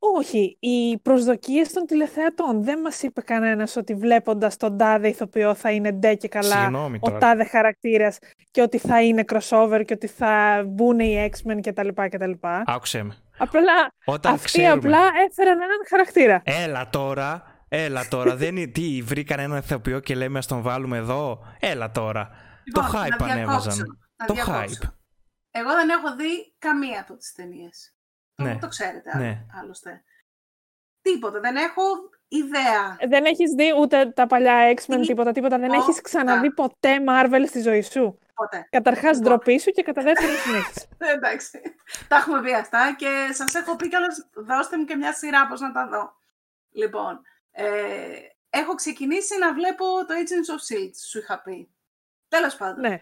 [0.02, 2.64] Όχι, οι προσδοκίες των τηλεθεατών.
[2.64, 6.98] Δεν μας είπε κανένας ότι βλέποντας τον τάδε ηθοποιό θα είναι ντε και καλά Συγγνώμη
[7.02, 7.20] ο τώρα.
[7.20, 8.18] τάδε χαρακτήρας
[8.52, 11.88] και ότι θα είναι crossover και ότι θα μπουν οι X-Men κτλ.
[12.10, 12.32] κτλ.
[12.66, 13.16] Άκουσε με.
[13.38, 13.62] Απλά
[14.06, 14.72] Όταν αυτοί ξέρουμε...
[14.74, 16.42] απλά έφεραν έναν χαρακτήρα.
[16.46, 18.68] Έλα τώρα, Έλα τώρα, δεν είναι.
[18.72, 21.40] Τι, βρήκαν έναν ηθοποιό και λέμε α τον βάλουμε εδώ.
[21.60, 22.30] Έλα τώρα.
[22.64, 23.74] Λοιπόν, το hype να ανέβαζαν.
[23.74, 23.84] διακόψω,
[24.18, 24.80] να Το διακόψω.
[24.82, 24.90] hype.
[25.52, 27.94] Εγώ δεν έχω δει καμία από τις ταινίες.
[28.44, 29.46] Ναι, Το ξέρετε ναι.
[29.62, 30.04] άλλωστε.
[31.02, 31.40] Τίποτα.
[31.40, 31.82] Δεν έχω
[32.28, 32.96] ιδέα.
[33.00, 35.58] Ε, Δεν έχεις δει ούτε τα παλιά X-Men, Τι- τίποτα, τίποτα.
[35.60, 35.88] Δεν Τίποτα.
[35.90, 38.68] έχεις ξαναδεί ποτέ Marvel στη ζωή σου; Ποτέ.
[38.70, 39.22] Καταρχάς, Λοιπόν.
[39.24, 40.88] ντροπή σου και κατά δεύτερον συνέχισε.
[40.98, 41.62] Ε, Εντάξει.
[42.08, 45.60] τα έχουμε πει αυτά και σας έχω πει κιόλας δώστε μου και μια σειρά πώς
[45.60, 46.14] να τα δω.
[46.72, 47.22] Λοιπόν,
[47.52, 47.66] ε,
[48.50, 50.90] έχω ξεκινήσει να βλέπω το Agents of S.H.I.E.L.D.
[51.10, 51.74] σου είχα πει.
[52.28, 52.80] Τέλος πάντων.
[52.80, 53.00] ναι.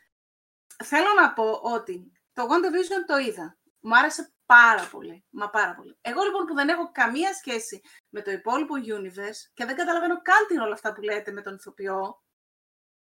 [0.83, 3.57] Θέλω να πω ότι το WandaVision το είδα.
[3.79, 5.23] Μου άρεσε πάρα πολύ.
[5.29, 5.97] Μα πάρα πολύ.
[6.01, 10.41] Εγώ λοιπόν που δεν έχω καμία σχέση με το υπόλοιπο universe και δεν καταλαβαίνω καν
[10.47, 12.21] τι είναι όλα αυτά που λέτε με τον ηθοποιό,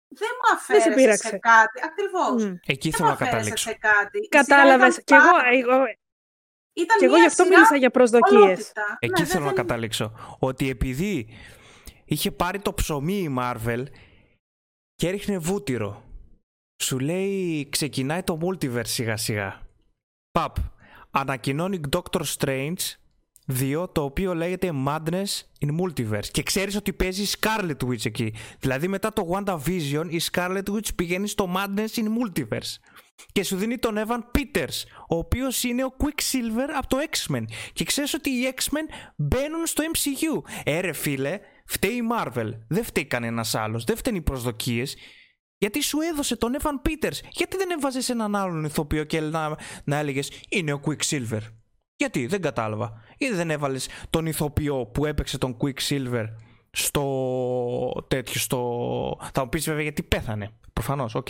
[0.09, 1.39] δεν μου αφαίρεσε σε, πείραξε.
[1.39, 1.81] κάτι.
[1.85, 2.45] Ακριβώς.
[2.45, 2.55] Μμ.
[2.67, 3.69] Εκεί Δεν θέλω μου να αφαίρεσε καταλήξω.
[3.71, 4.19] σε κάτι.
[4.19, 4.97] Η σειρά Κατάλαβες.
[4.97, 5.85] ήταν Και εγώ, πάρα- εγώ,
[6.73, 8.41] Ήταν και εγώ μια γι' αυτό σειρά μίλησα για προσδοκίες.
[8.43, 8.97] ολότητα.
[9.01, 10.37] Εκεί Ναι, θέλω δεν- να καταλήξω.
[10.39, 11.29] Ότι επειδή
[12.05, 13.85] είχε πάρει το ψωμί η Marvel
[14.95, 16.05] και έριχνε βούτυρο.
[16.83, 19.61] Σου λέει ξεκινάει το multiverse σιγά σιγά.
[20.31, 20.57] Παπ.
[21.19, 22.75] Ανακοινώνει Doctor Strange
[23.61, 25.25] 2 το οποίο λέγεται Madness
[25.67, 28.35] in Multiverse και ξέρεις ότι παίζει Scarlet Witch εκεί.
[28.61, 32.75] Δηλαδή μετά το WandaVision η Scarlet Witch πηγαίνει στο Madness in Multiverse
[33.33, 37.45] και σου δίνει τον Evan Peters, ο οποίος είναι ο Quicksilver από το X-Men.
[37.73, 40.51] Και ξέρεις ότι οι X-Men μπαίνουν στο MCU.
[40.65, 42.51] Ε, ρε φίλε, φταίει η Marvel.
[42.69, 43.85] Δεν φταίει κανένας άλλος.
[43.85, 44.97] Δεν φταίνουν οι προσδοκίες.
[45.59, 47.19] Γιατί σου έδωσε τον Evan Peters.
[47.31, 51.41] Γιατί δεν έβαζες έναν άλλον ηθοποιό και να, να έλεγες είναι ο Quicksilver.
[51.97, 53.03] Γιατί, δεν κατάλαβα.
[53.19, 56.25] Γιατί δεν έβαλες τον ηθοποιό που έπαιξε τον Quicksilver
[56.71, 59.19] στο τέτοιο, στο...
[59.33, 60.51] Θα μου πεις βέβαια γιατί πέθανε.
[60.73, 61.27] Προφανώς, οκ.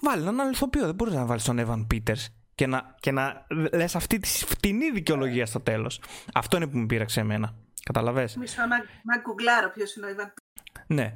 [0.00, 0.84] Βάλει έναν άλλο ηθοποιό.
[0.84, 4.90] Δεν μπορείς να βάλεις τον Evan Peters και να, και να λες αυτή τη φτηνή
[4.90, 6.00] δικαιολογία στο τέλος.
[6.34, 7.54] Αυτό είναι που με πείραξε εμένα.
[7.82, 10.32] Καταλαβες; Μισό να, να γκουγκλάρω ποιος είναι ο Ιβαν.
[10.86, 11.14] Ναι.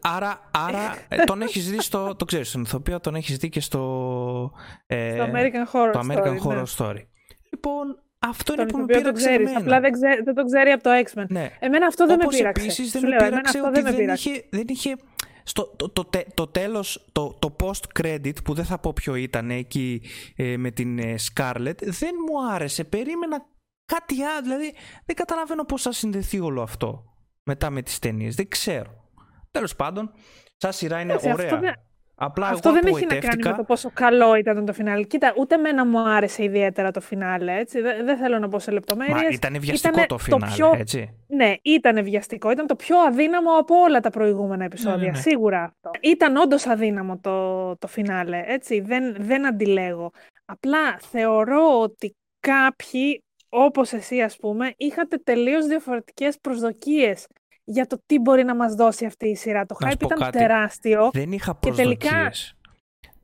[0.00, 2.14] Άρα, άρα ε, τον έχεις δει στο.
[2.16, 4.52] Το ξέρεις, τον ηθοποιό τον έχεις δει και στο.
[4.86, 6.62] ε, Το American Horror το American Story, Horror ναι.
[6.78, 7.02] Story.
[7.50, 9.46] Λοιπόν, αυτό είναι Τον που με ηθοποιό το πείραξε ξέρεις.
[9.50, 9.58] εμένα.
[9.58, 11.24] Απλά δεν, ξέ- δεν το ξέρει από το X-Men.
[11.28, 11.50] Ναι.
[11.60, 12.64] Εμένα αυτό δεν Όπως με πείραξε.
[12.64, 14.28] επίσης δεν Σου με λέω, εμένα πείραξε αυτό ότι δεν με δεν πείραξε.
[14.30, 14.96] είχε, δεν είχε
[15.44, 19.50] στο, το, το, τε- το τέλος, το, το post-credit που δεν θα πω ποιο ήταν
[19.50, 20.02] εκεί
[20.36, 22.84] ε, με την ε, Scarlett δεν μου άρεσε.
[22.84, 23.46] Περίμενα
[23.84, 24.42] κάτι άλλο.
[24.42, 24.72] Δηλαδή
[25.04, 27.04] δεν καταλαβαίνω πώς θα συνδεθεί όλο αυτό
[27.42, 28.34] μετά με τις ταινίες.
[28.34, 29.01] Δεν ξέρω.
[29.52, 30.10] Τέλος πάντων,
[30.56, 31.44] σαν σειρά είναι Εντάξει, ωραία.
[31.46, 31.74] αυτό δεν-
[32.14, 33.50] Απλά Αυτό εγώ δεν έχει να κάνει απογοητεύτηκα.
[33.50, 35.02] με το πόσο καλό ήταν το φινάλε.
[35.02, 37.80] Κοίτα, ούτε εμένα μου άρεσε ιδιαίτερα το φινάλε, έτσι.
[37.80, 39.20] Δεν, δεν θέλω να μπω σε λεπτομέρειες.
[39.22, 41.18] Μα ήταν βιαστικό Ήτανε το το φινάλε, πιο- έτσι.
[41.28, 42.50] Ναι, ήταν βιαστικό.
[42.50, 44.96] Ήταν το πιο αδύναμο από όλα τα προηγούμενα επεισόδια.
[44.96, 45.14] ναι, ναι.
[45.18, 45.90] Σίγουρα αυτό.
[46.00, 48.42] Ήταν όντως αδύναμο το, το φινάλε.
[48.46, 48.80] Έτσι.
[48.80, 50.10] Δεν, δεν αντιλέγω.
[50.44, 57.26] Απλά θεωρώ ότι κάποιοι, όπως εσύ ας πούμε, είχατε τελείως διαφορετικές προσδοκίες
[57.64, 59.66] για το τι μπορεί να μας δώσει αυτή η σειρά.
[59.66, 60.38] Το Να σου hype πω ήταν κάτι.
[60.38, 61.10] τεράστιο.
[61.12, 62.56] Δεν είχα Και τελικά- προσδοκίες.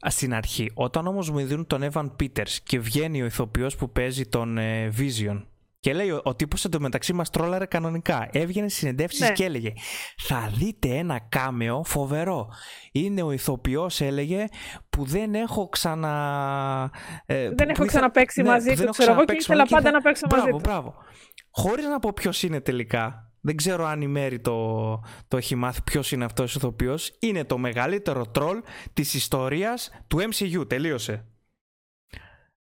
[0.07, 3.91] Α, Στην αρχή, όταν όμως μου δίνουν τον Evan Peters και βγαίνει ο ηθοποιός που
[3.91, 5.45] παίζει τον ε, Vision
[5.81, 8.29] και λέει ο, ο τύπος εντωμεταξύ μας τρόλαρε κανονικά.
[8.33, 9.33] Έβγαινε στις συνεντεύξεις Ναι.
[9.33, 9.73] και έλεγε
[10.17, 12.49] θα δείτε ένα κάμεο φοβερό.
[12.93, 14.45] Είναι ο ηθοποιός έλεγε
[14.91, 16.91] που δεν έχω ξανα...
[17.27, 19.37] ε, που- Δεν που έχω ήθελα- ξαναπαίξει ναι, μαζί δεν του, έχω ξέρω εγώ, και
[19.37, 20.69] ξαναπαίξει ήθελα μαζί πάντα και να παίξω μαζί Μπράβο, του.
[20.69, 20.95] μπράβο.
[21.51, 23.28] Χωρίς να πω ποιος είναι τελικά.
[23.49, 27.13] Δεν ξέρω αν η Μέρη το, το έχει μάθει ποιος είναι αυτός ο ηθοποιός.
[27.19, 30.69] Είναι το μεγαλύτερο τρόλ της ιστορίας του MCU.
[30.69, 31.25] Τελείωσε.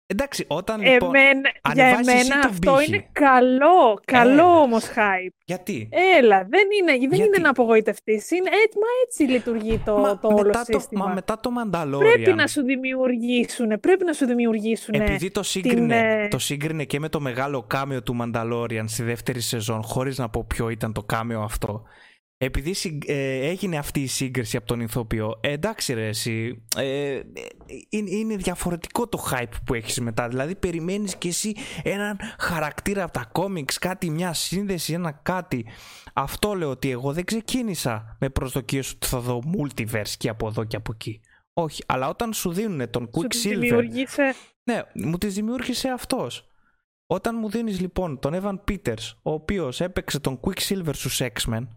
[0.08, 1.16] Εντάξει, όταν λοιπόν...
[1.16, 2.88] Εμένα, για ανεβάζεις εσύ εμένα τον αυτό πύχη.
[2.88, 4.60] είναι καλό, καλό Έλα.
[4.60, 5.36] όμως hype.
[5.45, 5.89] Γιατί;
[6.20, 8.32] Έλα, δεν είναι, δεν Γιατί; είναι να απογοητευτείς.
[8.32, 11.06] Είναι, έτσι, μα έτσι λειτουργεί το, μα, το όλο μετά σύστημα.
[11.06, 11.97] μα μετά το Mandalorian.
[11.99, 14.93] Πρέπει να σου δημιουργήσουν, πρέπει να σου δημιουργήσουν.
[14.93, 19.39] Επειδή το σύγκρινε, ε, το σύγκρινε και με το μεγάλο κάμεο του Mandalorian στη δεύτερη
[19.39, 21.84] σεζόν, χωρίς να πω ποιο ήταν το κάμεο αυτό,
[22.38, 27.13] επειδή συγκ- ε, έγινε αυτή η σύγκριση από τον ηθοποιό, ε, εντάξει ρε εσύ, ε,
[27.15, 27.21] ε,
[27.89, 30.27] είναι, είναι διαφορετικό το hype που έχεις μετά.
[30.27, 35.65] Δηλαδή περιμένεις και εσύ έναν χαρακτήρα από τα κόμιξ, κάτι, μια σύνδεση, ένα κάτι.
[36.13, 40.63] Αυτό λέω ότι εγώ δεν ξεκίνησα με προσδοκίες ότι θα δω multiverse και από εδώ
[40.63, 41.21] και από εκεί.
[41.53, 44.33] Όχι, αλλά όταν σου δίνουν τον σου τη Quicksilver δημιουργήσε.
[44.63, 46.47] ναι, μου τις δημιούργησε αυτός.
[47.07, 51.67] Όταν μου δίνεις λοιπόν τον Evan Peters, ο οποίος έπαιξε τον Quicksilver στους X-Men,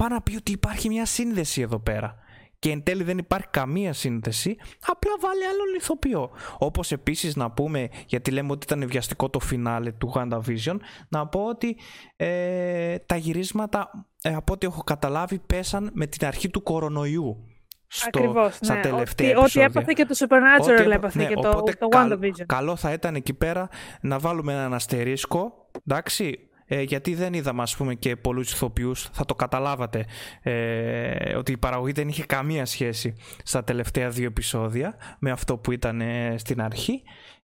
[0.00, 2.14] πάει να πει ότι υπάρχει μια σύνδεση εδώ πέρα.
[2.58, 6.30] Και εν τέλει δεν υπάρχει καμία σύνδεση, απλά βάλει άλλον ηθοποιό.
[6.58, 10.76] Όπως επίσης να πούμε, γιατί λέμε ότι ήταν βιαστικό το φινάλε του WandaVision,
[11.08, 11.76] να πω ότι
[12.16, 13.90] ε, τα γυρίσματα,
[14.22, 17.44] ε, από ό,τι έχω καταλάβει, πέσαν με την αρχή του κορονοϊού.
[17.86, 18.80] Στο, Ακριβώς, στα ναι.
[18.80, 19.64] τελευταία Ό,τι, ό,τι επεισόδια.
[19.64, 22.46] έπαθε και το Supernatural Ό,τι έπα- έπαθε ναι, και το, οπότε το καλ- WandaVision.
[22.46, 23.68] Καλό θα ήταν εκεί πέρα
[24.00, 25.52] να βάλουμε έναν αστερίσκο,
[25.86, 30.06] εντάξει, ε, γιατί δεν είδαμε ας πούμε και πολλούς ηθοποιούς, θα το καταλάβατε
[30.42, 35.72] ε, ότι η παραγωγή δεν είχε καμία σχέση στα τελευταία δύο επεισόδια με αυτό που
[35.72, 37.02] ήταν ε, στην αρχή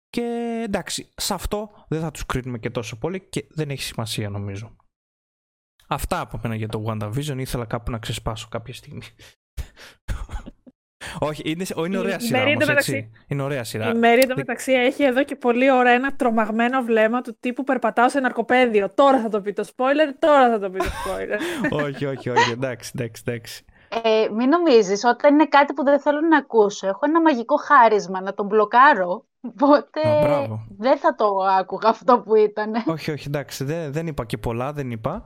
[0.09, 4.30] και εντάξει, σε αυτό δεν θα τους κρίνουμε και τόσο πολύ και δεν έχει σημασία
[4.30, 4.76] νομίζω.
[5.88, 7.36] Αυτά από μένα για το WandaVision.
[7.38, 9.01] Ήθελα κάπου να ξεσπάσω κάποια στιγμή.
[11.20, 13.11] Όχι, είναι, είναι ωραία σειρά όμως, έτσι.
[13.28, 13.89] Είναι ωραία σειρά.
[13.89, 18.20] Η Μερίδα μεταξύ έχει εδώ και πολύ ωραία ένα τρομαγμένο βλέμμα του τύπου περπατάω σε
[18.20, 18.89] ναρκοπαίδιο.
[18.95, 21.39] Τώρα θα το πει το spoiler, τώρα θα το πει το spoiler.
[21.86, 22.51] όχι, όχι, όχι.
[22.51, 23.66] Εντάξει, εντάξει, εντάξει.
[24.03, 28.22] Ε, μην νομίζεις, όταν είναι κάτι που δεν θέλω να ακούσω, έχω ένα μαγικό χάρισμα
[28.22, 30.01] να τον μπλοκάρω, οπότε
[30.78, 31.26] δεν θα το
[31.59, 32.74] άκουγα αυτό που ήταν.
[32.86, 35.24] όχι, όχι, εντάξει, δεν, δεν είπα και πολλά, δεν είπα.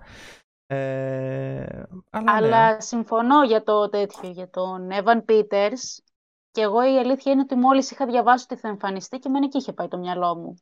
[0.67, 2.79] Ε, αλλά, ναι.
[2.79, 6.03] συμφωνώ για το τέτοιο, για τον Evan Peters.
[6.51, 9.57] Και εγώ η αλήθεια είναι ότι μόλις είχα διαβάσει ότι θα εμφανιστεί και εμένα και
[9.57, 10.55] είχε πάει το μυαλό μου.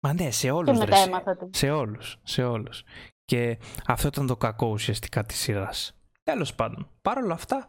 [0.00, 0.78] Μα ναι, σε όλους.
[0.78, 1.48] Και μετά έμαθα το.
[1.52, 2.82] Σε όλους, σε όλους.
[3.24, 5.94] Και αυτό ήταν το κακό ουσιαστικά της σειράς.
[6.22, 7.66] Τέλος πάντων, παρόλα αυτά,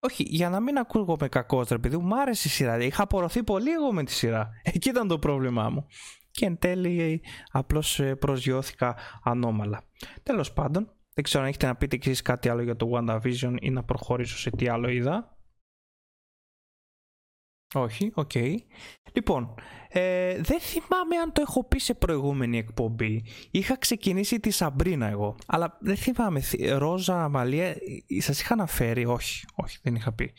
[0.00, 2.78] όχι, για να μην ακούγομαι κακός, ρε παιδί μου, άρεσε η σειρά.
[2.78, 4.50] Είχα απορροθεί πολύ εγώ με τη σειρά.
[4.72, 5.86] Εκεί ήταν το πρόβλημά μου.
[6.30, 9.82] Και εν τέλει απλώς ε, προσγειώθηκα ανώμαλα.
[10.22, 13.56] Τέλος πάντων, δεν ξέρω αν έχετε να πείτε και εσείς κάτι άλλο για το WandaVision
[13.60, 15.38] ή να προχωρήσω σε τι άλλο είδα.
[17.74, 18.30] Όχι, OK.
[18.34, 18.56] Okay.
[19.12, 19.54] Λοιπόν,
[19.88, 23.24] ε, δεν θυμάμαι αν το έχω πει σε προηγούμενη εκπομπή.
[23.50, 25.36] Είχα ξεκινήσει τη Σαμπρίνα εγώ.
[25.46, 26.42] Αλλά δεν θυμάμαι.
[26.76, 30.32] Ρόζα, Αμαλία, ε, σας είχα αναφέρει; Όχι, όχι, δεν είχα πει.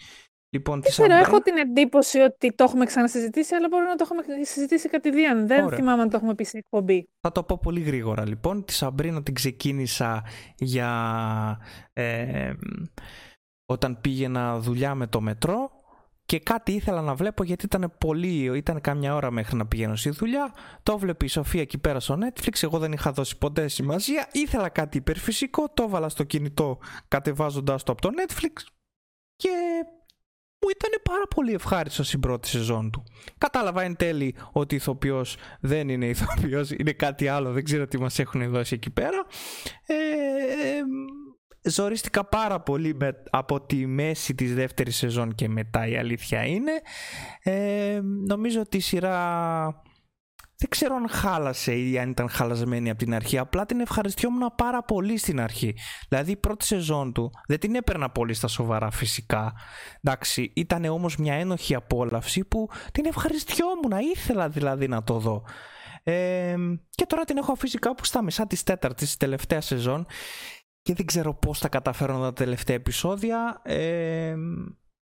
[0.50, 4.44] Λοιπόν, δεν ξέρω, έχω την εντύπωση ότι το έχουμε ξανασυζητήσει, αλλά μπορεί να το έχουμε
[4.44, 5.48] συζητήσει κατ' ιδίαν.
[5.48, 5.78] Δεν Ωραία.
[5.78, 7.10] θυμάμαι αν το έχουμε πει σε εκπομπή.
[7.22, 8.66] Θα το πω πολύ γρήγορα λοιπόν.
[8.66, 10.24] Τη Σαμπρίνα την ξεκίνησα
[10.56, 11.60] για
[11.94, 12.54] ε,
[13.66, 15.72] όταν πήγαινα δουλειά με το μετρό
[16.26, 20.10] και κάτι ήθελα να βλέπω γιατί ήταν πολύ, ήταν κάμια ώρα μέχρι να πηγαίνω στη
[20.10, 20.54] δουλειά.
[20.84, 22.64] Το βλέπει η Σοφία εκεί πέρα στο Netflix.
[22.64, 24.28] Εγώ δεν είχα δώσει ποτέ σημασία.
[24.32, 25.70] Ήθελα κάτι υπερφυσικό.
[25.74, 28.64] Το έβαλα στο κινητό κατεβάζοντάς το από το Netflix.
[29.36, 29.50] Και
[30.60, 33.04] που ήταν πάρα πολύ ευχάριστο στην πρώτη σεζόν του.
[33.38, 38.20] Κατάλαβα εν τέλει ότι ηθοποιός δεν είναι ηθοποιός, είναι κάτι άλλο, δεν ξέρω τι μας
[38.20, 39.26] έχουν δώσει εκεί πέρα.
[39.86, 39.96] Ε,
[41.70, 46.72] ζορίστηκα πάρα πολύ με, από τη μέση της δεύτερης σεζόν και μετά η αλήθεια είναι.
[47.44, 49.82] Ε, νομίζω ότι η σειρά
[50.60, 53.38] δεν ξέρω αν χάλασε ή αν ήταν χαλασμένη από την αρχή.
[53.38, 55.76] Απλά την ευχαριστιόμουν πάρα πολύ στην αρχή.
[56.10, 59.54] Δηλαδή η πρώτη σεζόν του δεν την έπαιρνα πολύ στα σοβαρά φυσικά.
[60.02, 63.92] Εντάξει, ήταν όμως μια ένοχη απόλαυση που την ευχαριστιόμουν.
[64.16, 65.44] Ήθελα δηλαδή να το δω.
[66.04, 66.56] Ε,
[66.90, 70.06] και τώρα την έχω αφήσει κάπου στα μισά της τέταρτης, της τελευταίας σεζόν
[70.82, 73.62] και δεν ξέρω πώς θα καταφέρω τα τελευταία επεισόδια.
[73.64, 74.36] Ε,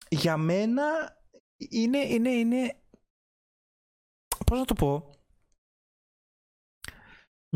[0.09, 0.83] για μένα
[1.57, 2.75] είναι, είναι, είναι,
[4.47, 5.11] πώς να το πω,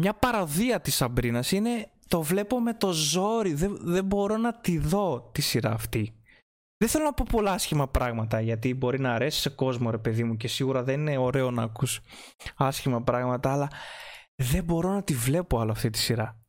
[0.00, 3.54] μια παραδία της Σαμπρίνας είναι το βλέπω με το ζόρι.
[3.54, 6.16] Δεν, δεν μπορώ να τη δω τη σειρά αυτή.
[6.76, 10.24] Δεν θέλω να πω πολλά άσχημα πράγματα γιατί μπορεί να αρέσει σε κόσμο ρε παιδί
[10.24, 12.00] μου και σίγουρα δεν είναι ωραίο να ακούς
[12.56, 13.68] άσχημα πράγματα αλλά
[14.34, 16.41] δεν μπορώ να τη βλέπω άλλο αυτή τη σειρά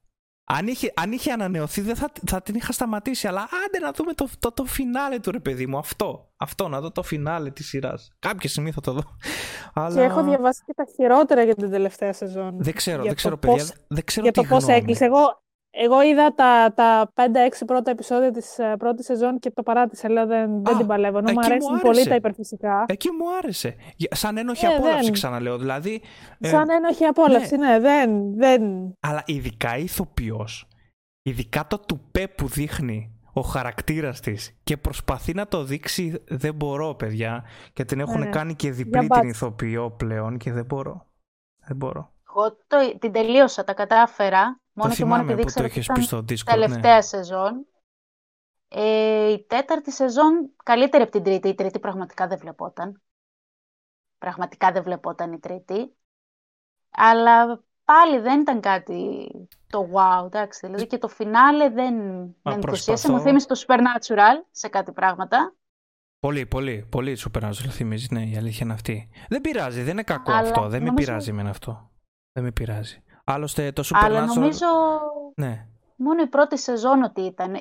[0.43, 4.13] αν είχε, αν είχε ανανεωθεί δεν θα, θα την είχα σταματήσει αλλά άντε να δούμε
[4.13, 7.67] το, το, το φινάλε του ρε παιδί μου αυτό, αυτό να δω το φινάλε της
[7.67, 9.03] σειράς κάποια στιγμή θα το δω
[9.73, 9.95] αλλά...
[9.95, 12.55] Και έχω διαβάσει και τα χειρότερα για την τελευταία σεζόν.
[12.57, 13.65] Δεν ξέρω, δεν ξέρω, παιδιά.
[13.87, 15.05] Δεν ξέρω για το πώς έκλεισε.
[15.05, 15.42] Εγώ,
[15.75, 17.21] εγώ είδα τα, τα 5-6
[17.65, 20.09] πρώτα επεισόδια της uh, πρώτης σεζόν και το παράτησα.
[20.09, 21.17] Λέω δεν, δεν την παλεύω.
[21.17, 22.85] Ενώ μου αρέσουν πολύ τα υπερφυσικά.
[22.87, 23.75] Εκεί μου άρεσε.
[24.09, 25.11] Σαν ένοχη ε, απόλαυση, δεν.
[25.11, 25.57] ξαναλέω.
[25.57, 26.01] Δηλαδή,
[26.39, 28.61] ε, Σαν ένοχη απόλαυση, ναι, ναι δεν, δεν.
[28.99, 30.67] Αλλά ειδικά ηθοποιός,
[31.21, 36.95] ειδικά το τουπέ που δείχνει ο χαρακτήρας της και προσπαθεί να το δείξει δεν μπορώ
[36.95, 37.43] παιδιά
[37.73, 38.31] και την έχουν ναι, ναι.
[38.31, 41.07] κάνει και διπλή την ηθοποιό πλέον και δεν μπορώ.
[41.67, 42.11] Δεν μπορώ.
[42.29, 44.62] Εγώ το, την τελείωσα, τα κατάφερα.
[44.73, 45.69] Μόνο και μόνο επειδή ήξερα
[46.13, 47.01] ότι ήταν τελευταία ναι.
[47.01, 47.67] σεζόν.
[48.67, 51.47] Ε, η τέταρτη σεζόν καλύτερη από την τρίτη.
[51.47, 53.01] Η τρίτη πραγματικά δεν βλεπόταν.
[54.17, 55.95] Πραγματικά δεν βλεπόταν η τρίτη.
[56.89, 59.27] Αλλά πάλι δεν ήταν κάτι
[59.69, 60.65] το wow, εντάξει.
[60.65, 61.95] Δηλαδή και το φινάλε δεν
[62.41, 63.11] με ενθουσίασε.
[63.11, 65.55] Μου θύμισε το Supernatural σε κάτι πράγματα.
[66.19, 69.09] Πολύ, πολύ, πολύ Supernatural θυμίζει, ναι, η αλήθεια είναι αυτή.
[69.29, 71.91] Δεν πειράζει, δεν είναι κακό αυτό, δεν με πειράζει με αυτό.
[72.31, 73.02] Δεν με πειράζει.
[73.23, 74.03] Άλλωστε το Supernatural...
[74.03, 74.65] Αλλά νομίζω
[75.35, 75.65] ναι.
[75.95, 77.53] μόνο η πρώτη σεζόν ότι ήταν.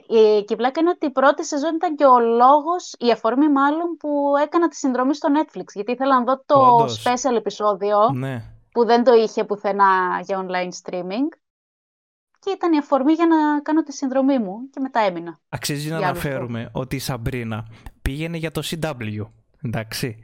[0.47, 3.97] Και η πλάκα είναι ότι η πρώτη σεζόν ήταν και ο λόγος, η αφορμή μάλλον,
[3.99, 5.65] που έκανα τη συνδρομή στο Netflix.
[5.75, 7.05] Γιατί ήθελα να δω το Όντως.
[7.05, 8.11] special επεισόδιο.
[8.15, 11.29] Ναι που δεν το είχε πουθενά για online streaming.
[12.39, 15.41] Και ήταν η αφορμή για να κάνω τη συνδρομή μου και μετά έμεινα.
[15.49, 17.67] Αξίζει να αναφέρουμε ότι η Σαμπρίνα
[18.03, 19.27] πήγαινε για το CW,
[19.63, 20.19] εντάξει.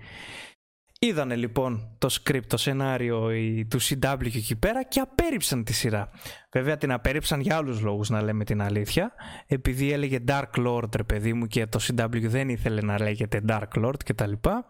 [1.00, 3.30] Είδανε λοιπόν το script, το σενάριο
[3.68, 6.10] του CW εκεί πέρα και απέρριψαν τη σειρά.
[6.52, 9.12] Βέβαια την απέρριψαν για άλλους λόγους να λέμε την αλήθεια.
[9.46, 13.84] Επειδή έλεγε Dark Lord ρε παιδί μου και το CW δεν ήθελε να λέγεται Dark
[13.84, 14.66] Lord και τα λοιπά.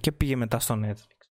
[0.00, 1.26] Και πήγε μετά στο Netflix.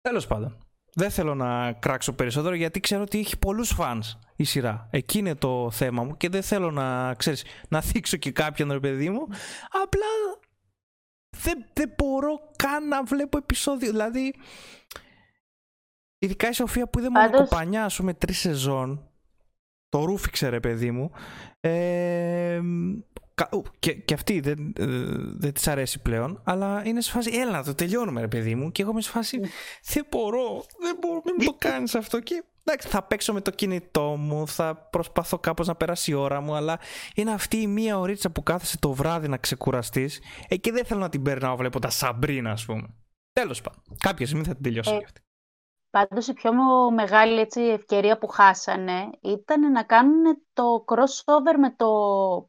[0.00, 0.58] Τέλος πάντων.
[0.94, 4.88] Δεν θέλω να κράξω περισσότερο γιατί ξέρω ότι έχει πολλούς fans η σειρά.
[4.90, 8.80] Εκεί είναι το θέμα μου και δεν θέλω να, ξέρεις, να θίξω και κάποιον ρε
[8.80, 9.26] παιδί μου.
[9.82, 10.06] Απλά
[11.36, 13.90] δεν, δεν μπορώ καν να βλέπω επεισόδιο.
[13.90, 14.34] Δηλαδή,
[16.18, 19.06] ειδικά η Σοφία που είδε μόνο κοπανιά, ας πούμε, τρεις σεζόν.
[19.88, 21.10] Το ρούφιξε ρε παιδί μου.
[21.60, 22.60] Ε,
[23.78, 24.86] και, και αυτή δεν, ε,
[25.16, 28.72] δεν της αρέσει πλέον, αλλά είναι σε φάση, έλα να το τελειώνουμε ρε παιδί μου.
[28.72, 29.40] Και εγώ είμαι σε φάση,
[29.84, 32.20] δεν μπορώ, δεν μπορώ, μην το κάνεις αυτό.
[32.20, 36.40] Και εντάξει, θα παίξω με το κινητό μου, θα προσπαθώ κάπως να περάσει η ώρα
[36.40, 36.78] μου, αλλά
[37.14, 41.00] είναι αυτή η μία ωρίτσα που κάθεσαι το βράδυ να ξεκουραστείς ε, και δεν θέλω
[41.00, 42.94] να την περνάω βλέποντα Σαμπρίνα, ας πούμε.
[43.32, 45.20] Τέλος πάντων, κάποια στιγμή θα την τελειώσω ε, αυτή.
[45.90, 46.52] Πάντως η πιο
[46.90, 50.22] μεγάλη έτσι, ευκαιρία που χάσανε ήταν να κάνουν
[50.52, 51.86] το crossover με το,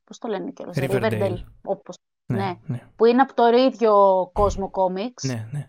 [0.03, 3.93] πώς το λένε και Riverdale, Riverdale όπως, ναι, ναι, ναι, που είναι από το ίδιο
[4.33, 5.27] κόσμο comics.
[5.27, 5.67] Ναι, ναι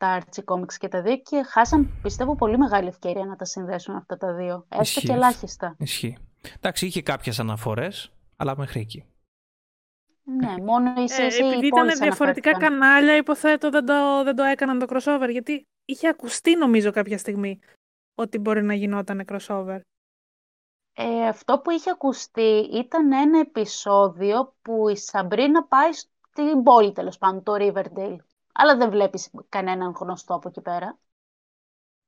[0.00, 3.96] τα Archie Comics και τα δύο και χάσαν, πιστεύω, πολύ μεγάλη ευκαιρία να τα συνδέσουν
[3.96, 4.66] αυτά τα δύο.
[4.68, 5.74] Έστω και ελάχιστα.
[5.78, 6.18] Ισχύει.
[6.56, 9.04] Εντάξει, είχε κάποιες αναφορές, αλλά μέχρι εκεί.
[10.24, 14.86] Ναι, μόνο η ε, Επειδή ήταν διαφορετικά κανάλια, υποθέτω δεν το, δεν το έκαναν το
[14.88, 17.60] crossover, γιατί είχε ακουστεί νομίζω κάποια στιγμή
[18.14, 19.80] ότι μπορεί να γινόταν crossover.
[20.92, 27.18] Ε, αυτό που είχε ακουστεί ήταν ένα επεισόδιο που η Σαμπρίνα πάει στην πόλη, τέλος
[27.18, 28.16] πάντων, το Riverdale
[28.60, 30.98] αλλά δεν βλέπεις κανέναν γνωστό από εκεί πέρα.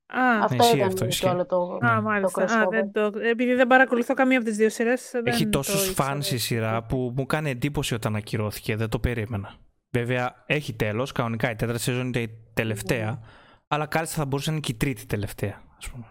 [0.06, 2.42] Α, αυτό ήταν αυτό, και όλο το, Α, μάλιστα.
[2.44, 3.00] Α, δεν το...
[3.18, 7.26] Επειδή δεν παρακολουθώ καμία από τις δύο σειρές, Έχει τόσους φανς η σειρά που μου
[7.26, 9.54] κάνει εντύπωση όταν ακυρώθηκε, δεν το περίμενα.
[9.90, 13.26] Βέβαια, έχει τέλος, κανονικά η τέταρτη σεζόν είναι η τελευταία, mm.
[13.68, 16.04] αλλά κάλλιστα θα μπορούσε να είναι και η τρίτη τελευταία, ας πούμε.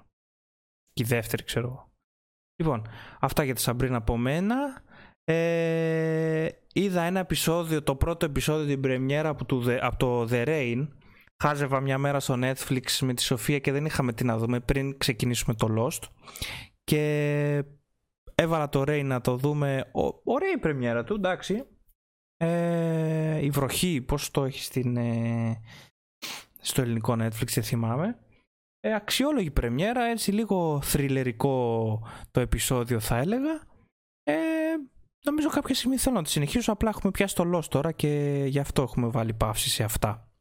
[0.93, 1.91] Και η δεύτερη, ξέρω εγώ.
[2.55, 2.87] Λοιπόν,
[3.19, 4.55] αυτά για τη Σαμπρίνα από μένα.
[5.33, 10.87] Ε, είδα ένα επεισόδιο, το πρώτο επεισόδιο την πρεμιέρα από το, από το The Rain.
[11.41, 14.97] Χάζευα μια μέρα στο Netflix με τη Σοφία και δεν είχαμε τι να δούμε πριν
[14.97, 16.07] ξεκινήσουμε το Lost.
[16.83, 17.63] Και
[18.35, 19.89] έβαλα το Rain να το δούμε.
[20.23, 21.65] ωραία η πρεμιέρα του, εντάξει.
[22.37, 25.61] Ε, η βροχή, πώς το έχει στην, ε,
[26.59, 28.19] στο ελληνικό Netflix, δεν θυμάμαι.
[28.79, 33.69] Ε, αξιόλογη πρεμιέρα, έτσι λίγο θριλερικό το επεισόδιο θα έλεγα.
[34.23, 34.33] Ε,
[35.23, 38.59] Νομίζω κάποια στιγμή θέλω να τη συνεχίσω, απλά έχουμε πιάσει το loss τώρα και γι'
[38.59, 40.31] αυτό έχουμε βάλει παύση σε αυτά.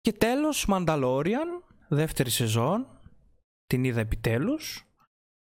[0.00, 2.86] Και τέλος, Mandalorian, δεύτερη σεζόν,
[3.66, 4.86] την είδα επιτέλους.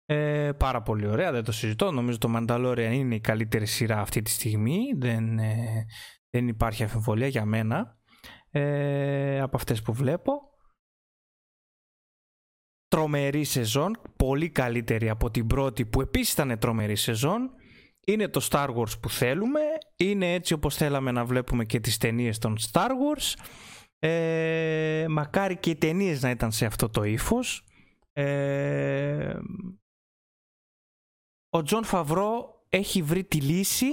[0.05, 1.90] Ε, πάρα πολύ ωραία, δεν το συζητώ.
[1.90, 4.78] Νομίζω το Mandalorian είναι η καλύτερη σειρά αυτή τη στιγμή.
[4.97, 5.86] Δεν, ε,
[6.30, 7.98] δεν υπάρχει αφιβολία για μένα
[8.51, 10.32] ε, από αυτές που βλέπω.
[12.88, 17.51] Τρομερή σεζόν, πολύ καλύτερη από την πρώτη που επίσης ήταν τρομερή σεζόν.
[18.06, 19.60] Είναι το Star Wars που θέλουμε,
[19.97, 23.44] είναι έτσι όπως θέλαμε να βλέπουμε και τις ταινίες των Star Wars.
[23.98, 27.64] Ε, μακάρι και οι ταινίες να ήταν σε αυτό το ύφος.
[28.12, 29.39] Ε,
[31.51, 33.86] ο Jon Favreau έχει βρει τη λύση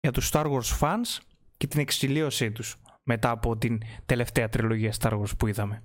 [0.00, 1.18] για τους Star Wars fans
[1.56, 5.82] και την εξιλέωσή τους μετά από την τελευταία τριλογία Star Wars που είδαμε.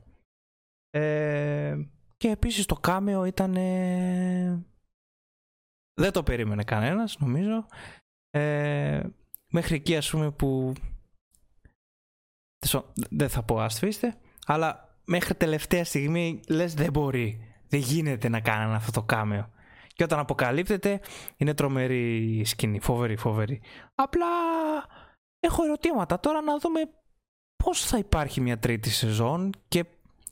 [0.89, 1.77] Ε,
[2.17, 3.55] και επίσης το κάμεο ήταν
[5.97, 7.65] δεν το περίμενε κανένας, νομίζω.
[8.29, 9.01] Ε,
[9.51, 10.73] μέχρι εκεί, ας πούμε, που...
[13.09, 17.41] Δεν θα πω άστφιστε, αλλά μέχρι τελευταία στιγμή λες δεν μπορεί.
[17.67, 19.49] Δεν γίνεται να κάνουν αυτό το κάμεο.
[19.93, 20.99] Και όταν αποκαλύπτεται,
[21.37, 22.79] είναι τρομερή σκηνή.
[22.79, 23.61] Φοβερή, φοβερή.
[23.95, 24.27] Απλά
[25.39, 26.79] έχω ερωτήματα τώρα να δούμε
[27.63, 29.85] πώς θα υπάρχει μια τρίτη σεζόν και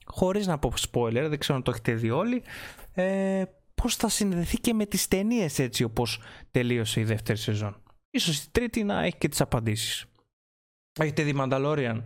[0.05, 2.43] χωρίς να πω spoiler, δεν ξέρω αν το έχετε δει όλοι,
[2.93, 3.43] ε,
[3.81, 6.21] πώς θα συνδεθεί και με τις ταινίες έτσι όπως
[6.51, 7.83] τελείωσε η δεύτερη σεζόν.
[8.09, 10.05] Ίσως η τρίτη να έχει και τις απαντήσεις.
[10.99, 12.03] Έχετε δει Mandalorian?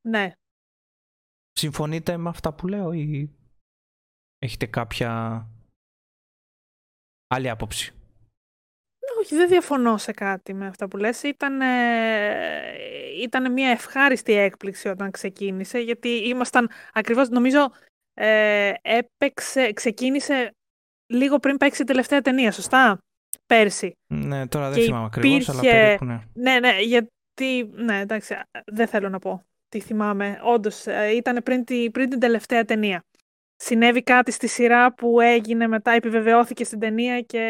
[0.00, 0.32] Ναι.
[1.52, 3.30] Συμφωνείτε με αυτά που λέω ή
[4.38, 5.42] έχετε κάποια
[7.26, 7.94] άλλη άποψη;
[9.20, 11.22] Όχι, δεν διαφωνώ σε κάτι με αυτά που λες.
[11.22, 11.60] Ήταν,
[13.22, 17.70] ήταν μια ευχάριστη έκπληξη όταν ξεκίνησε, γιατί ήμασταν ακριβώς, νομίζω,
[18.18, 20.50] ε, έπαιξε, ξεκίνησε
[21.06, 22.98] λίγο πριν παίξει η τελευταία ταινία, σωστά,
[23.46, 23.92] πέρσι.
[24.06, 26.20] Ναι, τώρα δεν θυμάμαι ακριβώς, αλλά περίπου ναι.
[26.34, 28.36] Ναι, ναι, γιατί, ναι, εντάξει,
[28.66, 30.38] δεν θέλω να πω τι θυμάμαι.
[30.42, 33.04] Όντως, ε, ήταν πριν, τη, πριν την τελευταία ταινία.
[33.56, 37.40] Συνέβη κάτι στη σειρά που έγινε μετά, επιβεβαιώθηκε στην ταινία και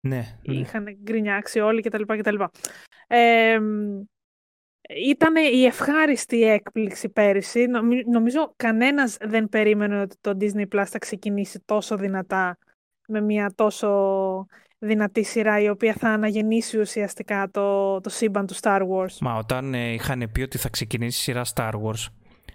[0.00, 0.54] ναι, ναι.
[0.54, 2.02] είχαν γκρινιάξει όλοι κτλ.
[2.02, 2.42] κτλ.
[3.06, 3.58] Ε,
[4.88, 7.66] ήταν η ευχάριστη έκπληξη πέρυσι.
[8.12, 12.58] Νομίζω κανένας δεν περίμενε ότι το Disney Plus θα ξεκινήσει τόσο δυνατά
[13.08, 14.46] με μια τόσο
[14.78, 19.16] δυνατή σειρά η οποία θα αναγεννήσει ουσιαστικά το, το σύμπαν του Star Wars.
[19.20, 22.06] Μα όταν ε, είχαν πει ότι θα ξεκινήσει η σειρά Star Wars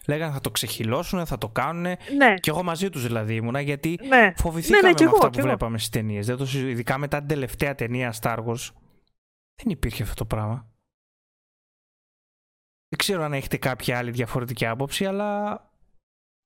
[0.07, 1.81] λέγανε θα το ξεχυλώσουν, θα το κάνουν.
[1.81, 2.33] Ναι.
[2.39, 4.33] Και εγώ μαζί τους δηλαδή ήμουνα, γιατί ναι.
[4.35, 6.27] φοβηθήκαμε ναι, ναι, με αυτά εγώ, που βλέπαμε στις ταινίες.
[6.53, 8.69] Ειδικά μετά την τελευταία ταινία Star Wars.
[9.55, 10.70] Δεν υπήρχε αυτό το πράγμα.
[12.91, 15.61] Δεν ξέρω αν έχετε κάποια άλλη διαφορετική άποψη, αλλά.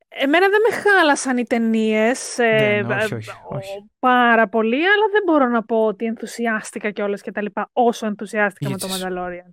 [0.07, 3.89] Εμένα δεν με χάλασαν οι ταινίες ε, όχι, όχι, όχι.
[3.99, 8.69] πάρα πολύ, αλλά δεν μπορώ να πω ότι ενθουσιάστηκα κιόλας και τα λοιπά όσο ενθουσιάστηκα
[8.69, 9.49] με το Mandalorian.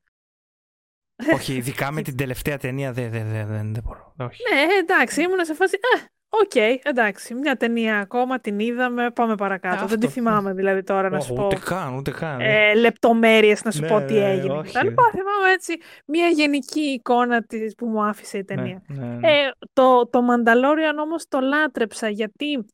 [1.34, 4.14] Όχι, ειδικά με την τελευταία ταινία δεν δε, δε, δε, δε μπορώ.
[4.18, 4.42] Όχι.
[4.52, 5.78] Ναι, εντάξει, ήμουν σε φάση.
[5.96, 7.34] Ε, OK, okay, εντάξει.
[7.34, 9.10] Μια ταινία ακόμα την είδαμε.
[9.10, 9.86] Πάμε παρακάτω.
[9.86, 11.46] δεν τη θυμάμαι δηλαδή τώρα να σου ούτε πω.
[11.46, 12.40] Ούτε καν, ούτε καν.
[12.40, 14.52] Ε, Λεπτομέρειες να σου ναι, πω τι ναι, έγινε.
[14.52, 14.72] όχι.
[14.72, 15.02] Τα λοιπά.
[15.10, 18.82] Θυμάμαι έτσι μια γενική εικόνα της που μου άφησε η ταινία.
[18.86, 19.28] Ναι, ναι, ναι.
[19.28, 22.64] Ε, το, το Mandalorian όμως το λάτρεψα γιατί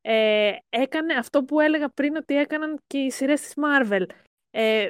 [0.00, 4.04] ε, έκανε αυτό που έλεγα πριν ότι έκαναν και οι σειρές της Marvel.
[4.50, 4.88] Ε,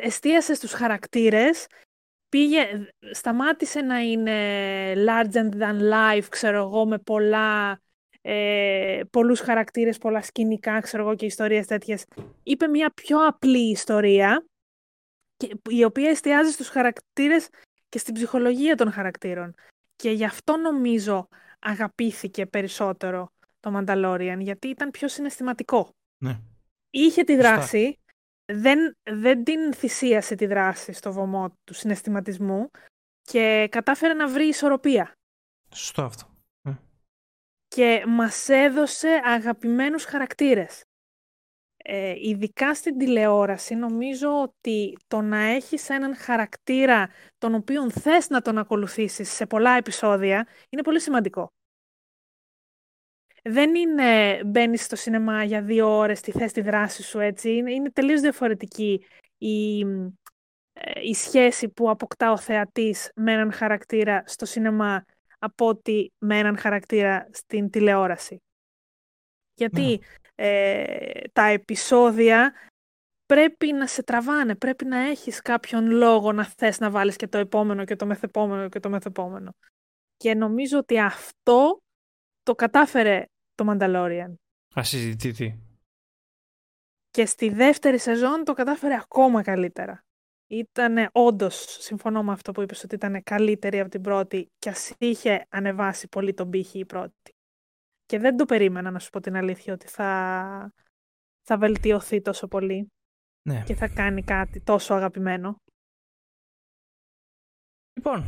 [0.00, 1.66] εστίασε στους χαρακτήρες,
[2.36, 4.38] πήγε, σταμάτησε να είναι
[4.94, 7.80] larger than life, ξέρω εγώ, με πολλά,
[8.20, 12.04] ε, πολλούς χαρακτήρες, πολλά σκηνικά, ξέρω εγώ, και ιστορίες τέτοιες.
[12.42, 14.46] Είπε μια πιο απλή ιστορία,
[15.36, 17.48] και, η οποία εστιάζει στους χαρακτήρες
[17.88, 19.54] και στην ψυχολογία των χαρακτήρων.
[19.96, 25.94] Και γι' αυτό νομίζω αγαπήθηκε περισσότερο το Mandalorian, γιατί ήταν πιο συναισθηματικό.
[26.16, 26.38] Ναι.
[26.90, 27.98] Είχε τη δράση,
[28.52, 32.70] δεν, δεν την θυσίασε τη δράση στο βωμό του συναισθηματισμού
[33.22, 35.12] και κατάφερε να βρει ισορροπία.
[35.74, 36.26] Σωστό αυτό.
[36.68, 36.78] Ναι.
[37.66, 40.84] Και μας έδωσε αγαπημένους χαρακτήρες.
[41.88, 48.42] Ε, ειδικά στην τηλεόραση νομίζω ότι το να έχεις έναν χαρακτήρα τον οποίον θες να
[48.42, 51.52] τον ακολουθήσεις σε πολλά επεισόδια είναι πολύ σημαντικό
[53.48, 57.50] δεν είναι μπαίνεις στο σινεμά για δύο ώρες τη θες τη δράση σου έτσι.
[57.50, 59.06] Είναι, είναι τελείως διαφορετική
[59.38, 59.80] η,
[60.72, 65.04] ε, η σχέση που αποκτά ο θεατής με έναν χαρακτήρα στο σινεμά
[65.38, 68.42] από ότι με έναν χαρακτήρα στην τηλεόραση.
[69.54, 70.46] Γιατί Ναι.
[70.46, 72.54] ε, τα επεισόδια
[73.26, 77.38] πρέπει να σε τραβάνε, πρέπει να έχεις κάποιον λόγο να θες να βάλεις και το
[77.38, 79.54] επόμενο και το μεθεπόμενο και το μεθεπόμενο.
[80.16, 81.80] Και νομίζω ότι αυτό
[82.42, 83.24] το κατάφερε
[83.56, 84.34] το Mandalorian.
[84.74, 85.60] Ασυζητητή.
[87.10, 90.04] Και στη δεύτερη σεζόν το κατάφερε ακόμα καλύτερα.
[90.50, 94.92] Ήταν όντως, συμφωνώ με αυτό που είπες, ότι ήταν καλύτερη από την πρώτη και ας
[94.98, 97.34] είχε ανεβάσει πολύ τον πύχη η πρώτη.
[98.04, 100.72] Και δεν το περίμενα να σου πω την αλήθεια ότι θα,
[101.42, 102.88] θα βελτιωθεί τόσο πολύ
[103.48, 103.62] Ναι.
[103.64, 105.56] και θα κάνει κάτι τόσο αγαπημένο.
[107.92, 108.24] Λοιπόν,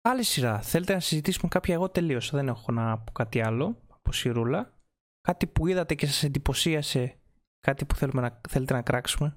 [0.00, 0.62] άλλη σειρά.
[0.62, 2.36] Θέλετε να συζητήσουμε κάποια; Εγώ τελείωσα.
[2.36, 4.74] Δεν έχω να πω κάτι άλλο από σειρούλα.
[5.20, 7.16] Κάτι που είδατε και σας εντυπωσίασε.
[7.60, 9.36] Κάτι που θέλουμε να, θέλετε να κράξουμε;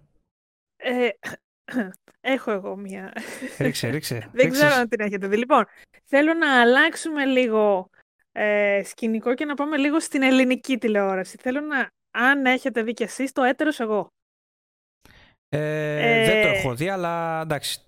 [0.75, 1.09] Ε,
[2.35, 3.13] έχω εγώ μία.
[3.57, 4.17] Ρίξε, ρίξε.
[4.19, 4.49] Δεν ρίξε.
[4.49, 5.37] ξέρω αν την έχετε δει.
[5.37, 5.65] Λοιπόν,
[6.05, 7.89] θέλω να αλλάξουμε λίγο
[8.31, 11.37] ε, σκηνικό και να πάμε λίγο στην ελληνική τηλεόραση.
[11.37, 14.07] Θέλω να, αν έχετε δει κι εσείς, το έτερος εγώ.
[15.49, 17.79] Ε, Δεν το Ε, έχω δει, αλλά εντάξει.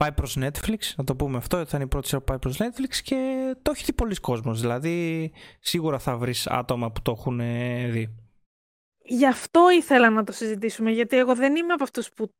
[0.00, 2.38] Ε, πάει προς Netflix, να το πούμε αυτό, θα είναι η πρώτη σειρά που πάει
[2.38, 3.16] προς Netflix και
[3.62, 4.60] το έχει δει πολλοί κόσμος.
[4.60, 8.14] Δηλαδή, σίγουρα θα βρεις άτομα που το έχουν ε, δει.
[8.98, 12.32] Γι' αυτό ήθελα να το συζητήσουμε, γιατί εγώ δεν είμαι από αυτούς που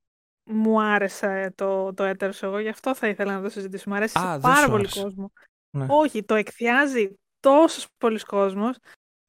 [0.51, 3.95] μου άρεσε το, το έτερος εγώ, γι' αυτό θα ήθελα να το συζητήσουμε.
[3.95, 5.03] Μου αρέσει Α, σε δεν πάρα σου πολύ άρεσε.
[5.03, 5.33] κόσμο.
[5.71, 5.87] Ναι.
[5.89, 8.77] Όχι, το εκθιάζει τόσος πολλοί κόσμος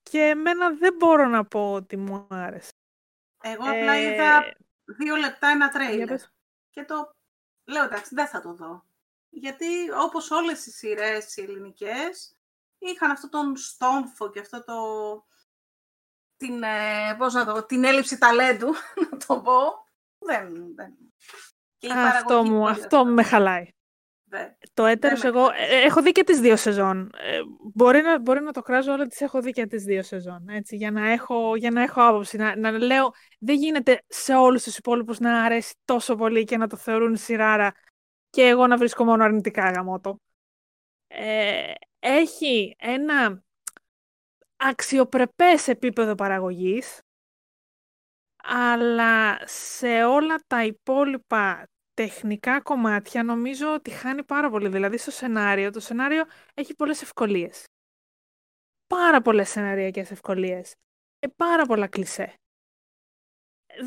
[0.01, 2.72] και εμένα δεν μπορώ να πω ότι μου άρεσε.
[3.43, 4.56] Εγώ απλά Ε, είδα
[4.97, 6.07] δύο λεπτά ένα για τρέιλερ.
[6.07, 6.30] πες.
[6.69, 7.10] Και το
[7.70, 8.86] λέω εντάξει, δεν θα το δω.
[9.30, 12.36] Γιατί όπως όλες οι σειρές οι ελληνικές,
[12.78, 14.76] είχαν αυτό τον στόμφο και αυτό το...
[16.38, 18.74] Την, ε, πώς να το, την έλλειψη ταλέντου,
[19.12, 19.88] να το πω.
[20.18, 20.94] Δεν, δεν.
[21.78, 23.74] Και η Αυτό παραγωγή μου, πολύ αυτό με χαλάει.
[24.24, 24.58] Δεν.
[24.80, 27.11] Το έτερος με εγώ, ε, έχω δει και τις δύο σεζόν.
[27.18, 27.39] Ε,
[27.73, 30.49] μπορεί, να, μπορεί να το κράζω, αλλά τις έχω δει και τις δύο σεζόν.
[30.49, 32.38] Έτσι, για, να έχω, για να έχω άποψη.
[32.38, 36.68] Να, να λέω, δεν γίνεται σε όλους τους υπόλοιπους να αρέσει τόσο πολύ και να
[36.68, 37.73] το θεωρούν σειράρα
[38.30, 40.19] και εγώ να βρίσκω μόνο αρνητικά γαμότο.
[41.07, 43.43] Ε, έχει ένα
[44.56, 47.01] αξιοπρεπές επίπεδο παραγωγής,
[48.43, 51.68] αλλά σε όλα τα υπόλοιπα
[51.99, 54.67] τεχνικά κομμάτια νομίζω ότι χάνει πάρα πολύ.
[54.67, 57.63] Δηλαδή στο σενάριο, το σενάριο έχει πολλές ευκολίες.
[58.88, 60.76] Πάρα πολλές σεναριακές ευκολίες.
[61.19, 62.34] Και πάρα πολλά κλισέ.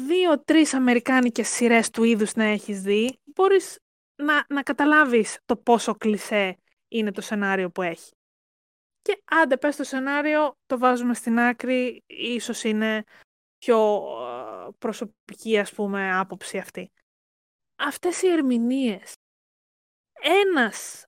[0.07, 3.79] δύο-τρεις αμερικάνικες σειρές του είδους να έχεις δει, μπορείς
[4.23, 6.57] να, να καταλάβεις το πόσο κλισέ
[6.89, 8.11] είναι το σενάριο που έχει.
[9.03, 13.05] Και άντε πες το σενάριο, το βάζουμε στην άκρη, ίσως είναι
[13.59, 14.03] πιο
[14.67, 16.93] ε, προσωπική ας πούμε άποψη αυτή.
[17.87, 19.15] Αυτές οι ερμηνείες,
[20.45, 21.05] ένας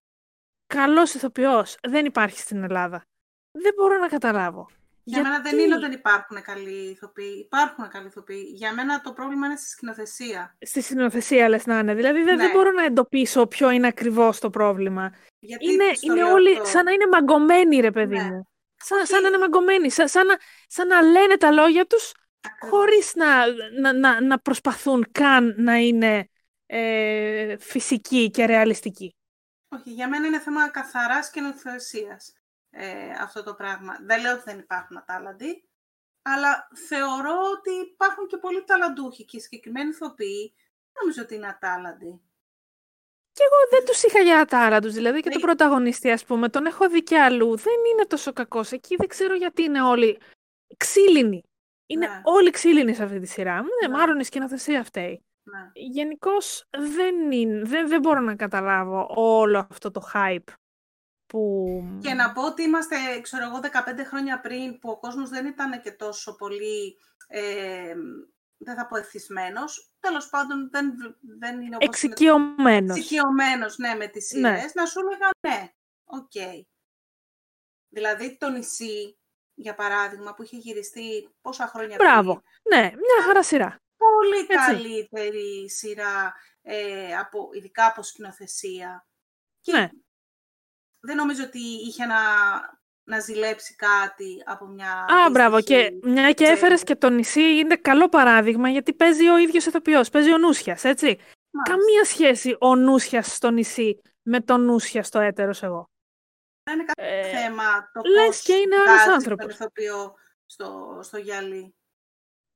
[0.67, 3.03] καλός ηθοποιός δεν υπάρχει στην Ελλάδα.
[3.51, 4.69] Δεν μπορώ να καταλάβω.
[5.07, 5.29] Για Γιατί...
[5.29, 7.43] μένα δεν είναι ότι δεν υπάρχουν καλοί ηθοποιοί.
[7.45, 8.51] Υπάρχουν καλοί ηθοποιοί.
[8.55, 10.57] Για μένα το πρόβλημα είναι στη σκηνοθεσία.
[10.61, 11.95] Στη σκηνοθεσία λες να είναι.
[11.95, 12.53] Δηλαδή δεν, δεν ναι.
[12.53, 15.15] μπορώ να εντοπίσω ποιο είναι ακριβώς το πρόβλημα.
[15.39, 18.23] Γιατί είναι είναι όλοι σαν να είναι μαγκωμένοι ρε παιδί ναι.
[18.23, 18.49] μου.
[18.77, 19.91] Σαν, σαν να είναι μαγκωμένοι.
[19.91, 20.37] Σαν, σαν, να,
[20.67, 22.71] σαν να λένε τα λόγια τους Ακριβώς.
[22.71, 23.47] χωρίς να,
[23.81, 26.29] να, να, να προσπαθούν καν να είναι
[26.66, 29.15] ε, φυσικοί και ρεαλιστικοί.
[29.69, 32.20] Όχι, για μένα είναι θέμα καθαράς σκηνοθεσία
[32.70, 33.99] ε, αυτό το πράγμα.
[34.01, 35.69] Δεν λέω ότι δεν υπάρχουν ατάλλαντοι,
[36.23, 41.47] αλλά θεωρώ ότι υπάρχουν και πολλοί ταλαντούχοι και οι συγκεκριμένοι ηθοποιοί δεν νομίζω ότι είναι
[41.47, 42.20] ατάλλαντοι.
[43.32, 44.93] Και εγώ δεν τους είχα για ατάλλαντους.
[44.93, 45.35] Δηλαδή και ναι.
[45.35, 47.57] τον πρωταγωνιστή, ας πούμε, τον έχω δει κι αλλού.
[47.57, 48.73] Δεν είναι τόσο κακός.
[48.73, 50.20] Εκεί δεν ξέρω γιατί είναι όλοι
[50.77, 51.43] ξύλινοι.
[51.86, 52.20] Είναι ναι.
[52.24, 53.55] όλοι ξύλινοι σε αυτή τη σειρά.
[53.55, 53.97] Ναι, ναι.
[53.97, 55.24] μάλλον η σκηνοθεσία αυτή.
[55.45, 55.71] Ναι.
[55.73, 57.15] Γενικώς δεν,
[57.66, 60.53] δεν, δεν μπορώ να καταλάβω όλο αυτό το hype
[61.27, 61.66] που...
[62.03, 65.81] Και να πω ότι είμαστε, ξέρω εγώ, 15 χρόνια πριν που ο κόσμος δεν ήταν
[65.81, 66.97] και τόσο πολύ,
[67.27, 67.95] ε,
[68.57, 70.95] δεν θα πω εθισμένος, τέλος πάντων δεν,
[71.39, 72.97] δεν είναι όπως Εξοικειωμένος.
[72.97, 74.57] Εξοικειωμένος, ναι, με τις ναι.
[74.57, 75.73] σειρές, να σου έλεγα ναι,
[76.05, 76.31] OK.
[76.35, 76.62] Okay.
[77.89, 79.19] Δηλαδή το νησί,
[79.55, 82.33] για παράδειγμα, που είχε γυριστεί πόσα χρόνια Μπράβο.
[82.33, 82.81] πριν.
[82.81, 83.84] Ναι, μια χαρά σειρά.
[83.97, 84.57] Πολύ Έτσι.
[84.57, 89.07] καλύτερη σειρά, ε, από, ειδικά από σκηνοθεσία.
[89.61, 89.89] Και ναι
[91.05, 92.16] δεν νομίζω ότι είχε να,
[93.05, 94.93] να ζηλέψει κάτι από μια.
[94.93, 95.61] Α, μπράβο.
[95.61, 100.11] Και μια και έφερες και το νησί είναι καλό παράδειγμα γιατί παίζει ο ίδιος ηθοποιός.
[100.11, 101.19] Παίζει ο Νούσιας, έτσι.
[101.62, 105.91] Καμία σχέση ο Νούσιας στο νησί με τον Νούσια στο έτερος εγώ.
[106.62, 109.55] Δεν είναι κάποιο ε, θέμα το λες και είναι άλλος άνθρωπος.
[109.55, 110.15] ηθοποιό
[110.47, 111.75] στο, στο γυαλί.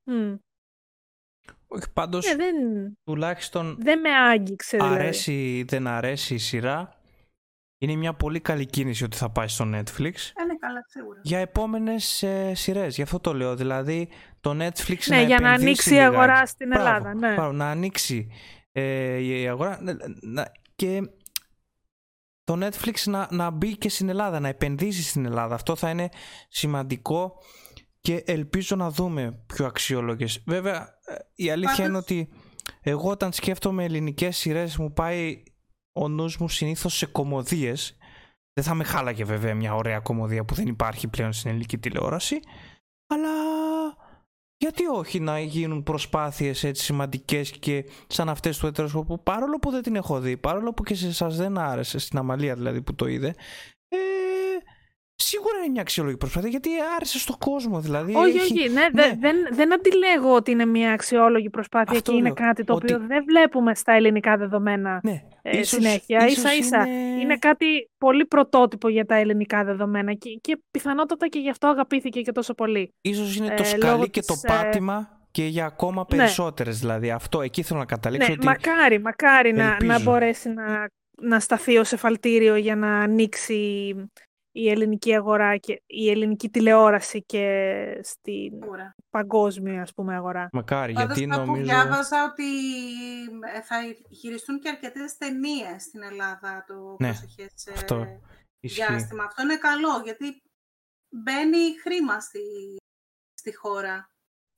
[0.07, 0.39] Mm.
[1.69, 2.55] Όχι, πάντως, ε, δεν...
[3.05, 4.95] τουλάχιστον δεν με άγγιξε, δηλαδή.
[4.95, 6.99] αρέσει ή δεν αρέσει η σειρά,
[7.81, 10.15] είναι μια πολύ καλή κίνηση ότι θα πάει στο Netflix.
[10.41, 11.21] Είναι καλά, σίγουρα.
[11.23, 12.97] Για επόμενες ε, σειρές.
[12.97, 13.57] Γι' αυτό το λέω.
[13.57, 14.09] Δηλαδή
[14.41, 17.15] το Netflix ναι, να για να ανοίξει η αγορά στην Ελλάδα.
[17.15, 17.37] Ναι.
[17.53, 18.31] να ανοίξει
[18.73, 19.79] ε, η αγορά.
[20.21, 21.01] Να, και
[22.45, 25.55] το Netflix να, να μπει και στην Ελλάδα, να επενδύσει στην Ελλάδα.
[25.55, 26.09] Αυτό θα είναι
[26.49, 27.43] σημαντικό
[28.01, 30.43] και ελπίζω να δούμε πιο αξιόλογες.
[30.47, 30.98] Βέβαια, ε,
[31.35, 32.29] η αλήθεια είναι ότι
[32.81, 35.43] εγώ όταν σκέφτομαι ελληνικές σειρές μου πάει
[35.93, 37.97] ο νους μου συνήθως σε κομμωδίες.
[38.53, 42.41] Δεν θα με χάλαγε βέβαια μια ωραία κομμωδία που δεν υπάρχει πλέον στην ελληνική τηλεόραση.
[43.07, 43.29] Αλλά
[44.57, 49.83] γιατί όχι να γίνουν προσπάθειες έτσι σημαντικές και σαν αυτές του έτερος παρόλο που δεν
[49.83, 53.07] την έχω δει, παρόλο που και σε εσάς δεν άρεσε, στην Αμαλία δηλαδή που το
[53.07, 53.35] είδε,
[55.23, 57.81] σίγουρα είναι μια αξιόλογη προσπάθεια γιατί άρεσε στον κόσμο.
[57.81, 58.53] Δηλαδή, όχι, έχει...
[58.53, 58.69] όχι.
[58.69, 59.17] Ναι, ναι.
[59.21, 63.25] Δεν, δεν αντιλέγω ότι είναι μια αξιόλογη προσπάθεια Αυτό και είναι κάτι το οποίο δεν
[63.25, 65.23] βλέπουμε στα ελληνικά δεδομένα ναι.
[65.43, 66.27] ε, συνέχεια.
[66.27, 66.87] Ίσως ίσα ίσα.
[66.87, 67.21] Είναι...
[67.21, 67.37] είναι...
[67.37, 67.67] κάτι
[67.99, 72.55] πολύ πρωτότυπο για τα ελληνικά δεδομένα και, και πιθανότατα και γι' αυτό αγαπήθηκε και τόσο
[72.55, 72.95] πολύ.
[73.01, 76.17] Ίσως είναι το ε, σκαλί και το ε, πάτημα και για ακόμα ναι.
[76.17, 76.81] περισσότερες ναι.
[76.81, 77.11] δηλαδή.
[77.11, 78.29] Αυτό εκεί θέλω να καταλήξω.
[78.29, 78.47] Ναι, ότι...
[78.47, 80.89] μακάρι, μακάρι να, να μπορέσει να,
[81.23, 83.95] να σταθεί ως εφαλτήριο για να ανοίξει
[84.61, 88.59] η ελληνική αγορά και η ελληνική τηλεόραση και στην
[89.11, 90.49] παγκόσμια ας πούμε αγορά.
[90.53, 91.53] Μακάρι, γιατί νομίζω...
[91.53, 92.45] Που διάβαζα ότι
[93.55, 93.77] ε, θα
[94.09, 98.07] γυριστούν και αρκετές ταινίες στην Ελλάδα το ναι, προσεχές ε, αυτό
[98.61, 99.25] διάστημα.
[99.25, 100.43] Αυτό είναι καλό, γιατί
[101.09, 102.41] μπαίνει χρήμα στη,
[103.35, 104.11] στη χώρα.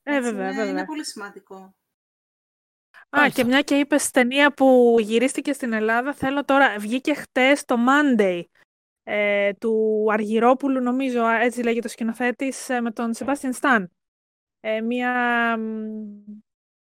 [0.02, 1.74] Ε, βέβαια, είναι, είναι πολύ σημαντικό.
[3.16, 7.76] Α, και μια και είπες ταινία που γυρίστηκε στην Ελλάδα, θέλω τώρα, βγήκε χτες το
[7.88, 8.42] Monday
[9.12, 13.90] ε, του Αργυρόπουλου, νομίζω, έτσι λέγεται ο σκηνοθέτης, ε, με τον Σεμπάστιαν Σταν.
[14.60, 15.58] Ε, μια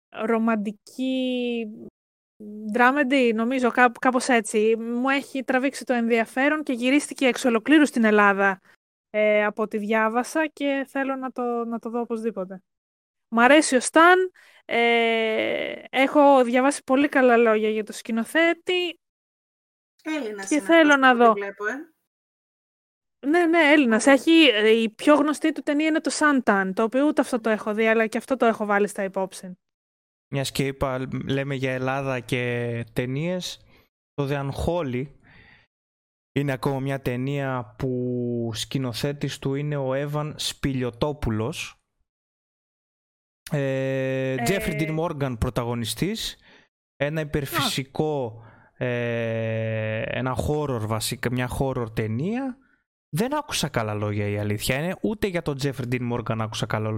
[0.08, 1.66] ρομαντική
[2.72, 4.76] δράμεντι, νομίζω, κάπω κάπως έτσι.
[4.76, 8.60] Μου έχει τραβήξει το ενδιαφέρον και γυρίστηκε εξ ολοκλήρου στην Ελλάδα
[9.10, 12.62] ε, από ό,τι διάβασα και θέλω να το, να το δω οπωσδήποτε.
[13.28, 14.32] Μ' αρέσει ο Σταν,
[14.64, 18.96] ε, έχω διαβάσει πολύ καλά λόγια για το σκηνοθέτη
[20.02, 21.32] Έλληνας και θέλω να δω.
[21.32, 21.91] Βλέπω, ε.
[23.26, 24.06] Ναι, ναι, Έλληνας.
[24.06, 27.50] Έχει, ε, η πιο γνωστή του ταινία είναι το Σάνταν, το οποίο ούτε αυτό το
[27.50, 29.58] έχω δει, αλλά και αυτό το έχω βάλει στα υπόψη.
[30.34, 33.60] Μιας και είπα, λέμε για Ελλάδα και ταινίες.
[34.14, 35.06] Το The Unholy
[36.32, 41.76] είναι ακόμα μια ταινία που σκηνοθέτης του είναι ο Εύαν Σπιλιοτόπουλος
[43.50, 46.36] Ε, Jeffrey Dean Morgan πρωταγωνιστής.
[46.96, 48.42] Ένα υπερφυσικό,
[48.76, 52.56] ε, ένα horror βασικά, μια horror ταινία.
[53.14, 56.90] Δεν άκουσα καλά λόγια η αλήθεια είναι, ούτε για τον Jeffrey Dean Morgan άκουσα καλά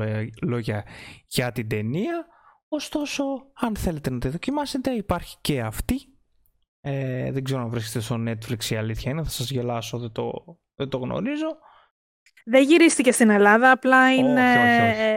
[0.43, 0.85] λόγια
[1.27, 2.27] για την ταινία.
[2.69, 3.25] Ωστόσο,
[3.55, 5.95] αν θέλετε να τη δοκιμάσετε, υπάρχει και αυτή.
[6.81, 10.33] Ε, δεν ξέρω αν βρίσκεται στο Netflix η αλήθεια είναι, θα σας γελάσω, δεν το,
[10.75, 11.59] δεν το γνωρίζω.
[12.47, 14.43] Δεν γυρίστηκε στην Ελλάδα, απλά είναι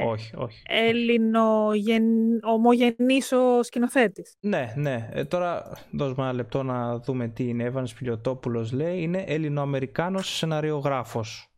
[0.04, 4.36] όχι, όχι, όχι, ελληνο-ομογενής ο σκηνοθέτης.
[4.40, 5.10] Ναι, ναι.
[5.12, 7.64] Ε, τώρα δώσουμε ένα λεπτό να δούμε τι είναι.
[7.64, 9.02] Εύανης Πιλιοτόπουλος λέει.
[9.02, 11.52] Είναι Ελληνοαμερικάνος σεναριογράφος.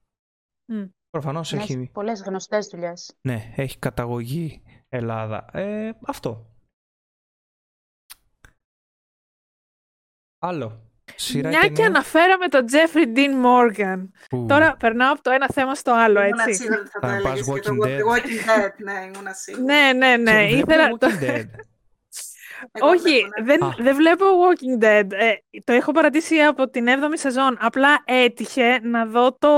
[0.73, 0.89] Mm.
[1.09, 1.73] Προφανώς έχει...
[1.73, 1.89] έχει...
[1.93, 3.17] Πολλές γνωστές δουλειές.
[3.21, 5.45] Ναι, έχει καταγωγή Ελλάδα.
[5.53, 6.45] Ε, αυτό.
[10.37, 10.88] Άλλο.
[11.21, 14.09] Σειρά Μια και, αναφέραμε τον Jeffrey Dean Morgan.
[14.47, 16.53] Τώρα περνάω από το ένα θέμα στο άλλο, έτσι.
[16.53, 17.99] Σίγουρα θα το έλεγες Walking, Dead.
[17.99, 18.73] Walking Dead.
[18.77, 19.63] Ναι, ήμουν σίγουρη.
[19.63, 20.49] Ναι, ναι, ναι.
[20.49, 20.97] Ήθελα...
[20.99, 21.45] Walking Dead.
[22.81, 25.07] Όχι, δεν, δεν βλέπω Walking Dead.
[25.11, 25.33] Ε,
[25.63, 27.57] το έχω παρατήσει από την 7η σεζόν.
[27.59, 29.49] Απλά έτυχε να δω το,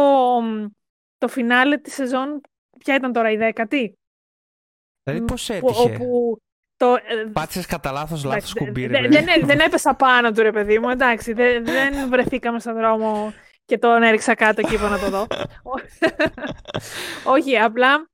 [1.18, 2.42] το φινάλε της σεζόν.
[2.78, 3.98] Ποια ήταν τώρα, η δέκατη;
[5.04, 6.42] Δηλαδή πώς έτυχε; Όπου
[6.82, 6.95] το...
[6.95, 10.90] Ε, Πάτησες κατά λάθος λάθος κουμπί, ρε, δεν, δεν έπεσα πάνω του, ρε παιδί μου,
[10.90, 11.34] εντάξει.
[11.34, 13.34] Δεν, δεν βρεθήκαμε στον δρόμο
[13.66, 15.28] και τον έριξα κάτω και είπα να το δω.
[17.36, 18.10] Όχι, απλά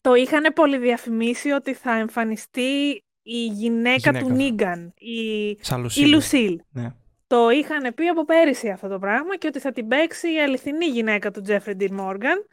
[0.00, 5.48] το είχαν πολύ διαφημίσει ότι θα εμφανιστεί η γυναίκα, του Νίγκαν, η,
[5.94, 6.60] η Λουσίλ.
[6.70, 6.92] Ναι.
[7.26, 10.86] Το είχαν πει από πέρυσι αυτό το πράγμα και ότι θα την παίξει η αληθινή
[10.86, 12.46] γυναίκα του Τζέφρι Ντιν Μόργαν.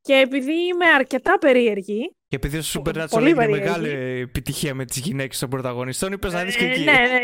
[0.00, 3.90] Και επειδή είμαι αρκετά περίεργη, και επειδή ο Supernatural είναι μεγάλη
[4.20, 6.84] επιτυχία με τις γυναίκες των πρωταγωνιστών, είπες να δεις και ε, εκεί.
[6.84, 7.18] ναι, ναι.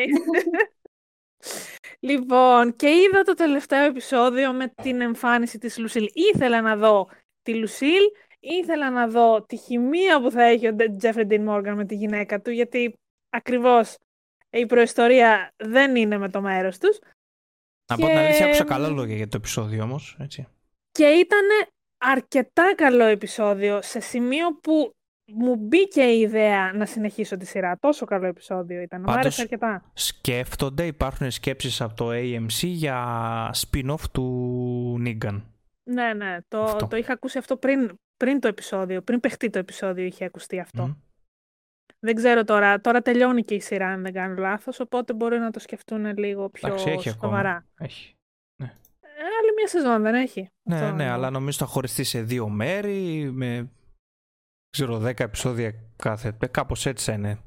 [2.00, 6.08] λοιπόν, και είδα το τελευταίο επεισόδιο με την εμφάνιση της Λουσίλ.
[6.34, 7.08] Ήθελα να δω
[7.42, 8.02] τη Λουσίλ,
[8.40, 12.40] ήθελα να δω τη χημεία που θα έχει ο Τζέφρι Ντίν Μόργαν με τη γυναίκα
[12.40, 12.98] του, γιατί
[13.30, 13.96] ακριβώς
[14.50, 16.98] η προϊστορία δεν είναι με το μέρος τους.
[17.90, 20.46] Να πω την αλήθεια, άκουσα καλά λόγια για το επεισόδιο όμως, έτσι.
[20.92, 21.46] Και ήταν
[22.02, 24.92] αρκετά καλό επεισόδιο σε σημείο που
[25.34, 27.78] μου μπήκε η ιδέα να συνεχίσω τη σειρά.
[27.80, 29.00] Τόσο καλό επεισόδιο ήταν.
[29.00, 29.90] Μου άρεσε αρκετά.
[29.94, 35.42] Σκέφτονται, υπάρχουν σκέψεις από το AMC για spin-off του Negan.
[35.82, 36.38] Ναι, ναι.
[36.48, 39.02] Το, το είχα ακούσει αυτό πριν, πριν το επεισόδιο.
[39.02, 40.96] Πριν παιχτεί το επεισόδιο είχε ακουστεί αυτό.
[41.98, 42.80] Δεν ξέρω τώρα.
[42.80, 46.48] Τώρα τελειώνει και η σειρά, αν δεν κάνω λάθος, οπότε μπορεί να το σκεφτούν λίγο
[46.48, 47.66] πιο Εντάξει, έχει σοβαρά.
[47.78, 48.16] Έχει.
[49.22, 50.50] Ε, άλλη μια σεζόν δεν έχει.
[50.62, 53.70] Ναι, Αυτό ναι, αλλά νομίζω θα χωριστεί σε δύο μέρη με
[54.70, 56.36] ξέρω, δέκα επεισόδια κάθε.
[56.40, 57.38] Ε, Κάπως έτσι θα είναι.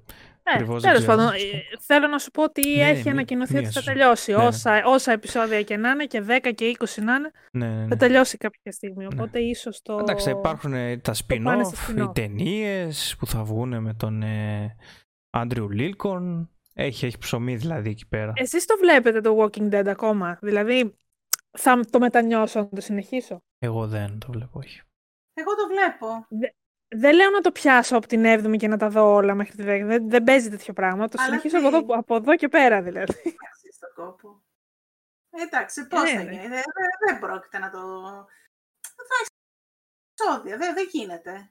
[0.60, 1.40] Ναι, τέλος πάντων, ε,
[1.80, 4.32] θέλω να σου πω ότι ναι, έχει ανακοινωθεί ότι θα τελειώσει.
[4.32, 4.44] Ναι, ναι.
[4.44, 7.96] όσα, όσα επεισόδια και να είναι, και 10 και 20 να είναι, ναι, ναι, θα
[7.96, 9.06] τελειώσει κάποια στιγμή.
[9.06, 9.98] Οπότε ίσως το.
[10.00, 10.72] Εντάξει, υπάρχουν
[11.02, 14.76] τα spin-off, οι ταινίες που θα βγουν με τον ε,
[15.30, 16.50] Άντριου Λίλκον.
[16.78, 18.34] Έχει, έχει ψωμί δηλαδή εκεί πέρα.
[18.36, 20.96] Εσείς το βλέπετε το Walking Dead ακόμα; Δηλαδή,
[21.58, 23.44] θα το μετανιώσω να το συνεχίσω.
[23.60, 24.82] Εγώ δεν το βλέπω, όχι.
[25.34, 26.28] Εγώ το βλέπω.
[26.88, 29.64] δεν λέω να το πιάσω από την 7η και να τα δω όλα μέχρι τη
[29.66, 29.86] 10η.
[29.86, 31.08] Δεν, δεν παίζει τέτοιο πράγμα.
[31.08, 33.20] Το συνεχίσω από εδώ, από εδώ και πέρα δηλαδή.
[33.20, 34.44] Εντάξει, στον κόπο.
[35.30, 36.32] Εντάξει, πώς ε, θα ναι.
[36.32, 36.64] γίνει; Δεν,
[37.08, 37.80] δεν πρόκειται να το.
[38.82, 39.32] Θα έχει
[40.24, 40.58] σώδια.
[40.58, 41.50] Δεν, δεν γίνεται.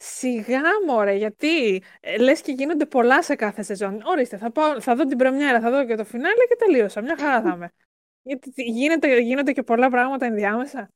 [0.00, 4.02] Σιγά μωρέ, γιατί ε, λες και γίνονται πολλά σε κάθε σεζόν.
[4.04, 7.00] Ορίστε, θα, πάω, θα δω την πρεμιέρα, θα δω και το φινάλε και τελείωσα.
[7.00, 7.72] Μια χαρά θα είμαι.
[8.28, 10.90] Γιατί γίνεται, γίνονται και πολλά πράγματα ενδιάμεσα.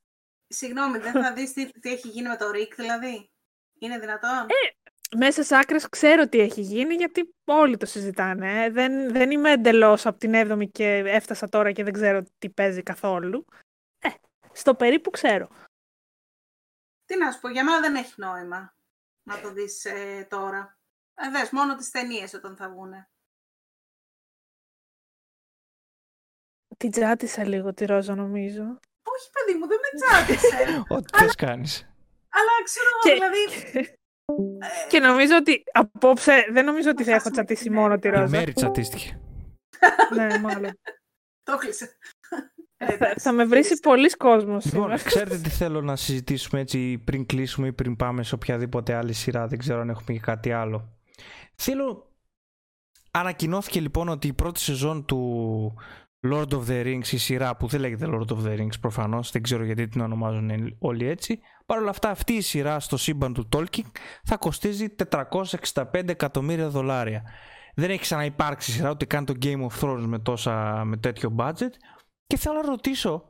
[0.46, 3.30] Συγγνώμη, δεν θα δεις τι, τι έχει γίνει με το Ρικ, δηλαδή.
[3.78, 8.64] Είναι δυνατόν; Ε, μέσα σε άκρες ξέρω τι έχει γίνει, γιατί όλοι το συζητάνε.
[8.64, 8.70] Ε.
[8.70, 12.82] Δεν, δεν είμαι εντελώς από την 7η και έφτασα τώρα και δεν ξέρω τι παίζει
[12.82, 13.44] καθόλου.
[13.98, 14.09] Ε,
[14.52, 15.48] στο περίπου ξέρω.
[17.04, 18.74] Τι να σου πω, για μένα δεν έχει νόημα
[19.22, 20.78] να το δεις ε, τώρα.
[21.14, 22.92] Ε, δες, μόνο τις ταινίες όταν θα βγουν.
[26.82, 28.62] Την τσάτισα λίγο τη Ρόζα, νομίζω.
[29.02, 30.84] Όχι, παιδί μου, δεν με τσάτισε.
[30.96, 31.88] Ό,τι θες κάνεις.
[32.28, 33.96] Αλλά ξέρω εγώ, δηλαδή...
[34.88, 38.24] Και νομίζω ότι απόψε δεν νομίζω ότι θα έχω τσατίσει μόνο τη Ρόζα.
[38.24, 39.20] Η Μέρη τσατίστηκε.
[40.16, 40.78] ναι, μάλλον.
[41.42, 41.96] Το κλείσε.
[42.76, 44.64] Ε, θα, με βρει πολλοί κόσμος.
[44.64, 49.12] Λοιπόν, ξέρετε τι θέλω να συζητήσουμε έτσι πριν κλείσουμε ή πριν πάμε σε οποιαδήποτε άλλη
[49.12, 49.46] σειρά.
[49.46, 50.98] Δεν ξέρω αν έχουμε και κάτι άλλο.
[51.54, 52.06] Θέλω.
[53.14, 55.74] Ανακοινώθηκε λοιπόν ότι η πρώτη σεζόν του
[56.24, 59.43] Lord of the Rings, η σειρά που δεν λέγεται Lord of the Rings προφανώς, δεν
[59.43, 61.40] ξέρω γιατί την ονομάζουν όλοι έτσι.
[61.66, 63.90] Παρ' όλα αυτά, αυτή η σειρά στο σύμπαν του Tolkien
[64.24, 67.23] θα κοστίζει 465 εκατομμύρια δολάρια.
[67.74, 71.70] Δεν έχει ξαναυπάρξει σειρά ούτε καν το Game of Thrones με, τόσα, με τέτοιο budget.
[72.27, 73.24] Και θέλω να ρωτήσω,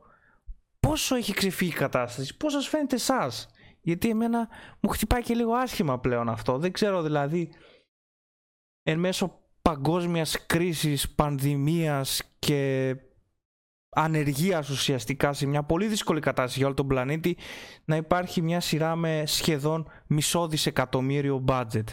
[0.79, 3.49] πόσο έχει ξεφύγει η κατάσταση, πώς σας φαίνεται εσάς;
[3.81, 4.47] Γιατί εμένα
[4.79, 6.57] μου χτυπάει και λίγο άσχημα πλέον αυτό.
[6.57, 7.49] Δεν ξέρω δηλαδή
[8.83, 12.95] εν μέσω παγκόσμιας κρίσης, πανδημίας και
[13.89, 17.37] ανεργίας ουσιαστικά σε μια πολύ δύσκολη κατάσταση για όλο τον πλανήτη
[17.85, 21.83] να υπάρχει μια σειρά με σχεδόν μισό δισεκατομμύριο budget.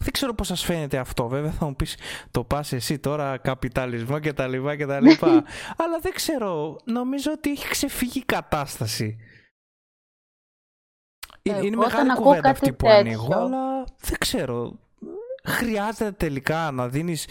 [0.00, 1.28] Δεν ξέρω πώς σας φαίνεται αυτό.
[1.28, 1.96] Βέβαια θα μου πεις
[2.30, 5.44] το πας εσύ τώρα καπιταλισμό και τα λοιπά και τα λοιπά.
[5.76, 6.80] Αλλά δεν ξέρω.
[6.84, 9.18] Νομίζω ότι έχει ξεφύγει η κατάσταση.
[11.42, 14.78] Ε, είναι μεγάλη κουβέντα αυτή που ανοίγω, αλλά δεν ξέρω.
[15.48, 17.26] Χρειάζεται τελικά να δίνεις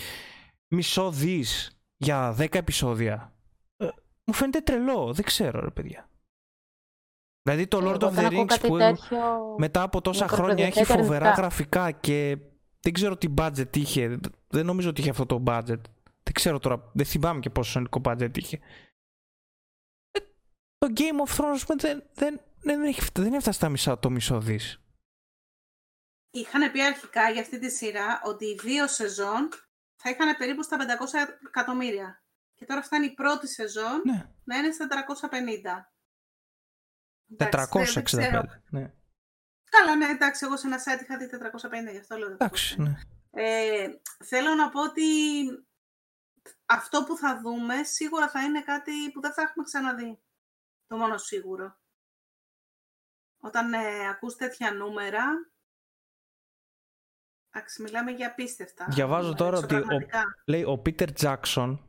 [0.68, 3.34] μισό δις για 10 επεισόδια.
[3.78, 3.88] Ε,
[4.24, 6.10] μου φαίνεται τρελό, δεν ξέρω ρε παιδιά.
[7.42, 8.78] Δηλαδή το Lord of the Rings που
[9.58, 12.38] μετά από τόσα χρόνια έχει φοβερά γραφικά και
[12.80, 14.20] δεν ξέρω τι budget είχε.
[14.48, 15.82] Δεν νομίζω ότι είχε αυτό το budget.
[16.24, 18.60] Δεν ξέρω τώρα, δεν θυμάμαι και πόσο σονικό budget είχε.
[20.12, 20.20] Ε,
[20.78, 24.82] το Game of Thrones δεν, δεν, δεν, έχει, δεν έφτασε στα μισά το μισό δις.
[26.32, 29.50] Είχαν πει αρχικά για αυτή τη σειρά ότι οι δύο σεζόν
[29.96, 30.84] θα είχαν περίπου στα 500
[31.48, 32.24] εκατομμύρια.
[32.56, 34.30] Και τώρα φτάνει η πρώτη σεζόν ναι.
[34.44, 35.98] να είναι στα 450.
[37.38, 38.94] 465, ναι.
[39.70, 41.30] Καλά, ναι, εντάξει, εγώ σε ένα site είχα δει
[41.90, 42.32] 450, γι' αυτό λέω.
[42.32, 42.94] Εντάξει, ναι.
[43.32, 43.88] Ε,
[44.26, 45.04] θέλω να πω ότι
[46.66, 50.20] αυτό που θα δούμε σίγουρα θα είναι κάτι που δεν θα έχουμε ξαναδεί.
[50.88, 51.80] Το μόνο σίγουρο.
[53.38, 55.26] Όταν ε, ακούς τέτοια νούμερα,
[57.50, 58.88] εντάξει, μιλάμε για απίστευτα.
[58.90, 59.86] Διαβάζω τώρα ότι ο,
[60.46, 61.82] λέει, ο Πίτερ Τζάκσον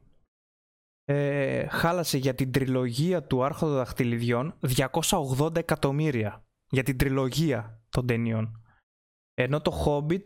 [1.05, 8.63] ε, χάλασε για την τριλογία του Άρχοντα Δαχτυλιδιών 280 εκατομμύρια για την τριλογία των ταινιών.
[9.35, 10.25] Ενώ το Hobbit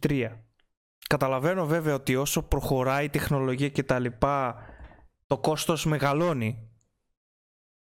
[0.00, 0.38] 623.
[1.08, 4.66] Καταλαβαίνω βέβαια ότι όσο προχωράει η τεχνολογία και τα λοιπά,
[5.26, 6.70] το κόστος μεγαλώνει.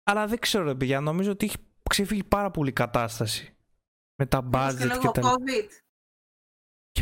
[0.03, 1.57] Αλλά δεν ξέρω ρε παιδιά, νομίζω ότι έχει
[1.91, 3.57] ξεφύγει πάρα πολύ κατάσταση.
[4.15, 5.23] Με τα budget και, τα...
[5.23, 5.69] COVID.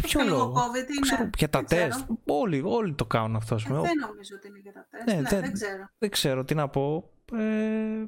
[0.01, 1.01] Και ποιο λόγο; COVID είναι.
[1.01, 2.11] Ξέρω, για τα τεστ.
[2.27, 3.55] Όλοι, όλοι το κάνουν αυτό.
[3.55, 5.07] Ε, δεν νομίζω ότι είναι για τα τεστ.
[5.07, 5.89] Ναι, ναι, δεν, δεν, ξέρω.
[5.99, 7.11] Δεν ξέρω τι να πω.
[7.33, 8.05] Ε,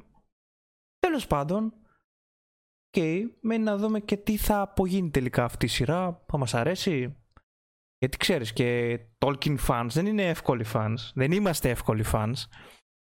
[0.99, 1.73] τέλος πάντων,
[2.91, 7.17] okay, μένει να δούμε και τι θα απογίνει τελικά αυτή η σειρά, θα μας αρέσει;
[7.97, 12.35] Γιατί ξέρεις και Tolkien fans δεν είναι εύκολοι fans, δεν είμαστε εύκολοι fans.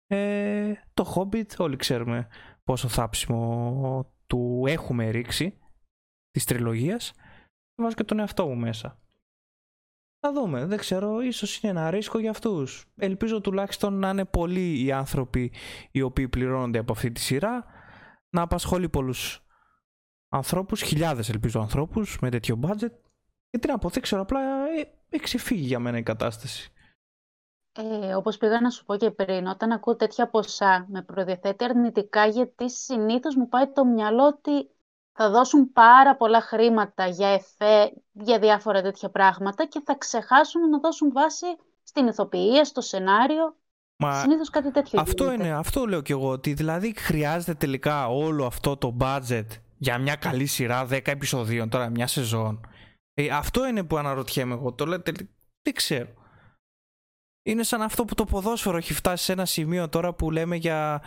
[0.07, 2.29] Ε, το Hobbit όλοι ξέρουμε
[2.65, 5.59] πόσο θάψιμο του έχουμε ρίξει
[6.31, 7.13] της τριλογίας.
[7.77, 8.99] Βάζω και τον εαυτό μου μέσα.
[10.21, 12.87] Θα δούμε, δεν ξέρω, ίσως είναι ένα ρίσκο για αυτούς.
[12.97, 15.53] Ελπίζω τουλάχιστον να είναι πολλοί οι άνθρωποι
[15.91, 17.65] οι οποίοι πληρώνονται από αυτή τη σειρά,
[18.31, 19.47] να απασχολεί πολλούς
[20.29, 22.93] ανθρώπους, χιλιάδες ελπίζω ανθρώπους με τέτοιο budget
[23.51, 26.73] και τι να πω, δεν ξέρω, απλά ε, έχει ξεφύγει για μένα η κατάσταση.
[27.73, 32.27] Ε, όπως πήγα να σου πω και πριν, όταν ακούω τέτοια ποσά με προδιαθέτει αρνητικά
[32.27, 34.71] γιατί συνήθως μου πάει το μυαλό ότι
[35.17, 40.79] θα δώσουν πάρα πολλά χρήματα για εφέ, για διάφορα τέτοια πράγματα και θα ξεχάσουν να
[40.79, 41.47] δώσουν βάση
[41.83, 43.57] στην ηθοποιία, στο σενάριο.
[43.99, 45.45] Μα Συνήθως κάτι τέτοιο αυτό γίνεται.
[45.45, 49.47] είναι, αυτό λέω κι εγώ, ότι δηλαδή χρειάζεται τελικά όλο αυτό το budget
[49.79, 52.67] για μια καλή σειρά 10 επεισοδίων, τώρα μια σεζόν.
[53.15, 54.73] Ε, αυτό είναι που αναρωτιέμαι εγώ.
[54.73, 55.13] Το λέτε,
[55.63, 56.09] δεν ξέρω.
[57.43, 61.03] Είναι σαν αυτό που το ποδόσφαιρο έχει φτάσει σε ένα σημείο τώρα που λέμε για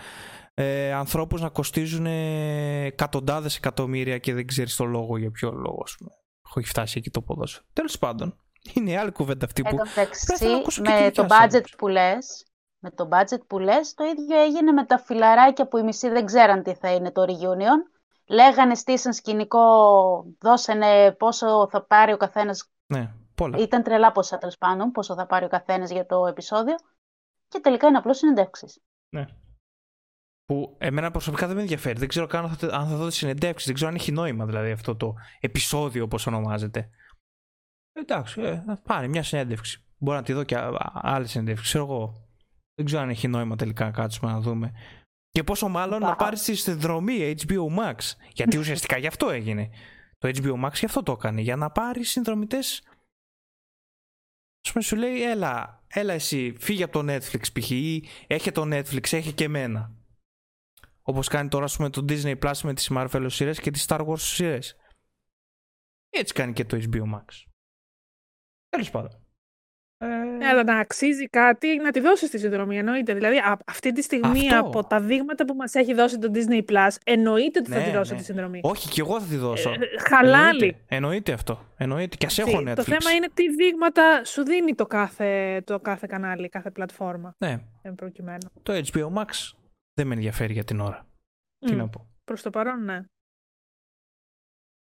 [0.61, 5.95] ε, ανθρώπους να κοστίζουν εκατοντάδες εκατομμύρια και δεν ξέρεις το λόγο για ποιο λόγο ας
[5.97, 6.11] πούμε.
[6.47, 7.65] Έχω φτάσει εκεί το ποδόσφαιρο.
[7.73, 8.39] Τέλος πάντων,
[8.73, 12.45] είναι άλλη κουβέντα αυτή που πρέπει να με το budget που λες,
[12.79, 16.25] με το budget που λες, το ίδιο έγινε με τα φιλαράκια που οι μισοί δεν
[16.25, 17.99] ξέραν τι θα είναι το reunion
[18.29, 19.63] λέγανε, στήσαν σκηνικό,
[20.39, 22.71] δώσανε πόσο θα πάρει ο καθένας.
[22.87, 23.57] Ναι, πολλά.
[23.57, 26.75] Ήταν τρελά ποσά τέλος πάντων, πόσο θα πάρει ο καθένας για το επεισόδιο.
[27.47, 28.81] Και τελικά είναι απλώς συνεντεύξεις.
[29.09, 29.25] Ναι.
[30.49, 31.99] Που εμένα προσωπικά δεν με ενδιαφέρει.
[31.99, 33.65] Δεν ξέρω καν αν θα, αν θα δω τι συνεντεύξεις.
[33.65, 36.89] Δεν ξέρω αν έχει νόημα δηλαδή αυτό το επεισόδιο όπως ονομάζεται.
[37.93, 39.83] Εντάξει, ε, θα πάρει μια συνέντευξη.
[39.97, 40.57] Μπορώ να τη δω και
[40.93, 41.63] άλλη συνέντευξη.
[41.63, 42.27] Ξέρω εγώ.
[42.75, 44.73] Δεν ξέρω αν έχει νόημα τελικά να κάτσουμε να δούμε
[45.29, 47.95] και πόσο μάλλον να πάρεις τη συνδρομή HBO Max.
[48.33, 49.69] Γιατί ουσιαστικά γι' αυτό έγινε.
[50.17, 51.41] Το HBO Max γι' αυτό το έκανε.
[51.41, 52.83] Για να πάρεις συνδρομητές.
[54.67, 57.69] Α πούμε, σου λέει, έλα, έλα εσύ, φύγε από το Netflix π.χ.
[57.69, 59.98] ή έχει το Netflix, έχει και εμένα.
[61.09, 64.07] Όπως κάνει τώρα, ας πούμε, το Disney Plus με τις Marvel σειρέ και τις Star
[64.07, 64.59] Wars σειρέ.
[66.09, 67.25] Έτσι κάνει και το HBO Max.
[68.69, 69.11] Τέλος πάντων.
[69.97, 70.47] Ε...
[70.47, 72.77] Αλλά να αξίζει κάτι να τη δώσεις τη συνδρομή.
[72.77, 73.13] Εννοείται.
[73.13, 74.67] Δηλαδή, αυτή τη στιγμή Αυτό.
[74.67, 77.91] από τα δείγματα που μας έχει δώσει το Disney Plus, εννοείται ότι θα ναι, τη
[77.91, 78.19] δώσω ναι.
[78.19, 78.59] τη συνδρομή.
[78.63, 79.69] Όχι, και εγώ θα τη δώσω.
[79.69, 79.75] Ε,
[80.09, 80.63] χαλάλι.
[80.63, 81.65] Εννοείται, εννοείται αυτό.
[81.77, 82.15] Εννοείται.
[82.15, 82.75] Και ας έχω Netflix.
[82.75, 87.35] Το θέμα είναι τι δείγματα σου δίνει το κάθε, το κάθε κανάλι, κάθε πλατφόρμα.
[87.37, 87.61] Ναι.
[87.81, 88.51] Εν προκειμένου.
[88.63, 89.58] Το HBO Max
[89.99, 91.05] δεν με ενδιαφέρει για την ώρα.
[91.05, 91.67] Mm.
[91.67, 92.09] Τι να πω.
[92.23, 93.03] προς το παρόν, ναι.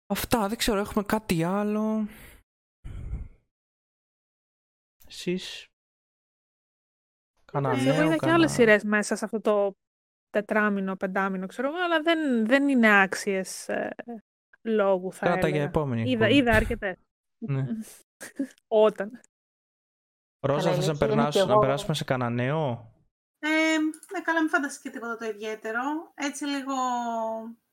[0.06, 2.06] Αυτά, δεν ξέρω, έχουμε κάτι άλλο.
[5.06, 5.66] Εσείς;
[7.44, 9.72] Κανένα Εγώ είδα και άλλες σειρές μέσα σε αυτό το
[10.30, 13.94] τετράμινο, πεντάμινο, ξέρω αλλά δεν, δεν είναι άξιες ε,
[14.62, 16.10] λόγου, θα Κράτα για επόμενη.
[16.10, 16.96] Είδα, είδα αρκετές.
[17.38, 17.66] ναι.
[18.86, 19.20] Όταν.
[20.46, 22.92] Ρόζα, θες να, περνάσουμε, να περάσουμε σε κανένα νέο;
[23.38, 23.78] Ε,
[24.12, 26.12] ναι, καλά, μην φανταστείς και τίποτα το ιδιαίτερο.
[26.14, 26.74] Έτσι λίγο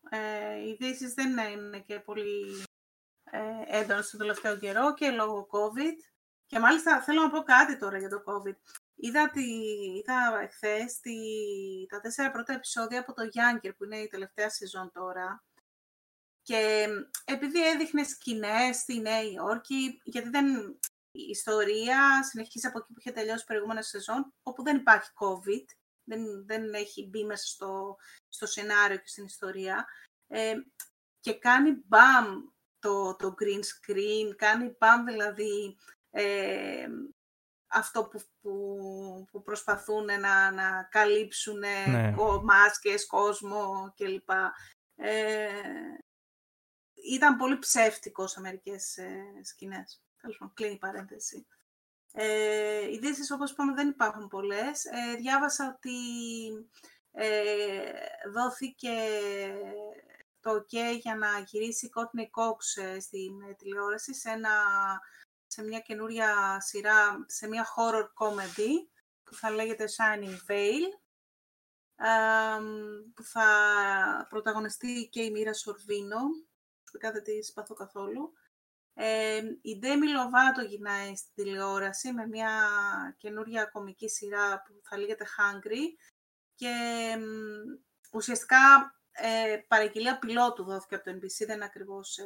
[0.09, 2.63] ε, οι ειδήσεις δεν είναι και πολύ
[3.23, 5.95] ε, έντονες στο τελευταίο καιρό και λόγω COVID.
[6.45, 8.55] Και μάλιστα θέλω να πω κάτι τώρα για το COVID.
[8.95, 9.43] Είδα, τη,
[9.97, 11.15] είδα εχθές τη,
[11.89, 15.43] τα τέσσερα πρώτα επεισόδια από το Younger, που είναι η τελευταία σεζόν τώρα.
[16.41, 16.87] Και
[17.25, 20.79] επειδή έδειχνε σκηνές στη Νέα Υόρκη, γιατί δεν,
[21.15, 25.65] η ιστορία συνεχίζει από εκεί που είχε τελειώσει η προηγούμενη σεζόν, όπου δεν υπάρχει COVID,
[26.03, 27.97] δεν, δεν έχει μπει μέσα στο,
[28.27, 29.85] στο σενάριο και στην ιστορία.
[30.27, 30.53] Ε,
[31.19, 32.25] και κάνει μπαμ
[32.79, 35.77] το, το green screen, κάνει μπαμ δηλαδή
[36.11, 36.87] ε,
[37.67, 38.21] αυτό που,
[39.31, 42.13] που, προσπαθούν να, να καλύψουν ναι.
[42.43, 44.29] μάσκες, κόσμο κλπ.
[44.95, 45.49] Ε,
[47.13, 50.05] ήταν πολύ ψεύτικο σε μερικές ε, σκηνές.
[50.26, 51.47] Τέλος πάντων, κλείνει η παρένθεση.
[52.11, 54.85] Ε, ειδήσεις, όπως είπαμε, δεν υπάρχουν πολλές.
[54.85, 55.97] Ε, διάβασα ότι
[57.11, 57.91] ε,
[58.34, 58.91] δόθηκε
[60.39, 64.52] το OK για να γυρίσει η Courtney Cox ε, στην ε, τηλεόραση σε, ένα,
[65.47, 68.72] σε μια καινούρια σειρά, σε μια horror comedy
[69.23, 70.99] που θα λέγεται Shining Veil
[73.14, 73.47] που θα
[74.30, 76.19] πρωταγωνιστεί και η Μοίρα Σορβίνο,
[76.91, 78.34] που δεν της συμπαθώ καθόλου.
[78.97, 82.51] Ε, η Ντέμι Λοβάτο γυρνάει στην τηλεόραση με μια
[83.17, 85.84] καινούρια κομική σειρά που θα λέγεται Hungry
[86.55, 86.73] και
[88.11, 92.23] ουσιαστικά ε, παραγγελία πιλότου δόθηκε από το NBC, δεν ακριβώς ε,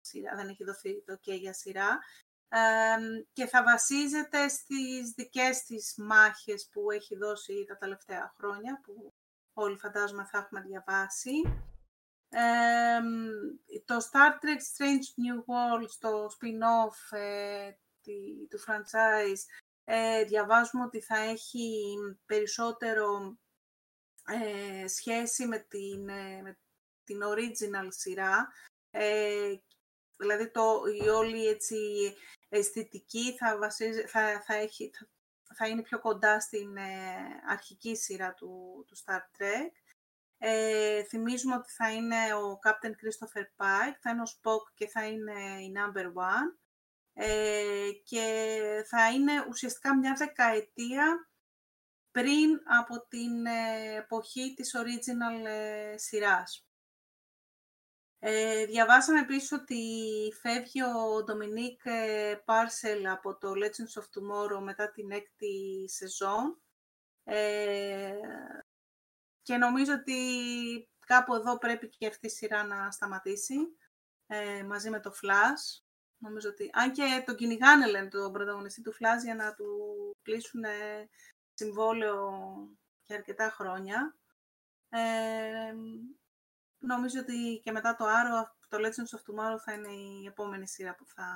[0.00, 1.98] σειρά, δεν έχει δοθεί το και για σειρά.
[3.32, 9.14] και θα βασίζεται στις δικές της μάχες που έχει δώσει τα τελευταία χρόνια, που
[9.52, 11.32] όλοι φαντάζομαι θα έχουμε διαβάσει.
[13.84, 17.70] Το Star Trek Strange New World, το spin-off ε,
[18.48, 19.40] του franchise,
[19.84, 21.96] ε, διαβάζουμε ότι θα έχει
[22.26, 23.38] περισσότερο
[24.26, 26.58] ε, σχέση με την, ε, με
[27.04, 28.52] την original σειρά.
[28.90, 29.54] Ε,
[30.16, 31.76] δηλαδή το, η όλη έτσι,
[32.48, 34.90] αισθητική θα, βασίζει, θα, θα, έχει,
[35.54, 36.78] θα, είναι πιο κοντά στην
[37.48, 39.70] αρχική σειρά του, του Star Trek.
[40.44, 45.06] Ε, θυμίζουμε ότι θα είναι ο Captain Christopher Pike, θα είναι ο Spock και θα
[45.06, 46.56] είναι η Number One.
[47.12, 51.30] Ε, και θα είναι ουσιαστικά μια δεκαετία
[52.10, 56.66] πριν από την ε, εποχή της original ε, σειράς.
[58.18, 59.82] Ε, διαβάσαμε επίσης ότι
[60.40, 61.80] φεύγει ο Ντομινίκ
[62.44, 66.62] Πάρσελ από το Legends of Tomorrow μετά την έκτη σεζόν
[67.24, 68.12] ε,
[69.42, 70.16] και νομίζω ότι
[71.06, 73.56] κάπου εδώ πρέπει και αυτή η σειρά να σταματήσει
[74.26, 75.82] ε, μαζί με το Flash.
[76.18, 79.66] Νομίζω ότι, αν και τον κυνηγάνε λένε τον πρωταγωνιστή του Flash για να του
[80.22, 80.62] κλείσουν
[81.54, 82.30] συμβόλαιο
[83.04, 84.16] για αρκετά χρόνια.
[84.88, 85.74] Ε,
[86.78, 90.94] νομίζω ότι και μετά το Άρο, το Legends of Tomorrow θα είναι η επόμενη σειρά
[90.94, 91.26] που θα,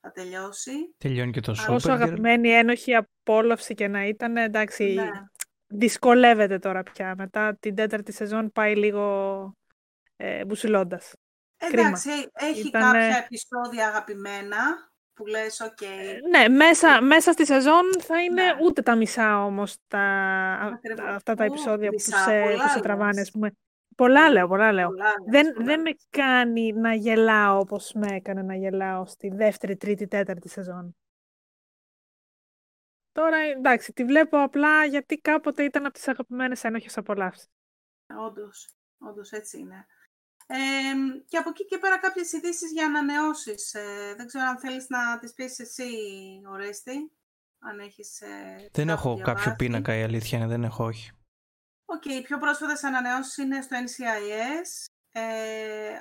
[0.00, 0.94] θα τελειώσει.
[0.98, 1.74] Τελειώνει και το Supergirl.
[1.74, 5.10] Όσο αγαπημένη ένοχη απόλαυση και να ήταν, εντάξει, ναι.
[5.72, 7.14] Δυσκολεύεται τώρα πια.
[7.16, 9.56] Μετά την τέταρτη σεζόν πάει λίγο
[10.16, 11.12] ε, μπουσιλώντας.
[11.56, 15.84] Εντάξει, έχει κάποια επεισόδια αγαπημένα, που λες, ok.
[15.84, 18.56] Ε, ναι, μέσα, μέσα στη σεζόν θα είναι ναι.
[18.62, 20.00] ούτε τα μισά όμως τα,
[21.08, 22.12] αυτά τα επεισόδια που, σε,
[22.62, 23.26] που σε τραβάνε.
[23.32, 23.52] πούμε.
[23.96, 24.88] Πολλά λέω, πολλά λέω.
[25.30, 30.48] δεν, δεν με κάνει να γελάω όπως με έκανε να γελάω στη δεύτερη, τρίτη, τέταρτη
[30.48, 30.96] σεζόν.
[33.12, 37.48] Τώρα, εντάξει, τη βλέπω απλά γιατί κάποτε ήταν από τις αγαπημένες ένοχες απολαύσεις.
[38.16, 38.68] Όντως,
[38.98, 39.86] όντως έτσι είναι
[41.26, 43.74] και από εκεί και πέρα κάποιες ειδήσεις για ανανεώσεις.
[43.74, 45.90] Ε, δεν ξέρω αν θέλεις να τις πεις εσύ,
[46.48, 47.12] Ορέστη.
[47.58, 50.46] Αν έχεις ε, Δεν έχω κάποιο πίνακα, η αλήθεια είναι.
[50.46, 51.10] Δεν έχω, όχι.
[51.84, 54.86] OK, okay, οι πιο πρόσφατες ανανεώσεις είναι στο NCIS.
[55.12, 55.98] Ε,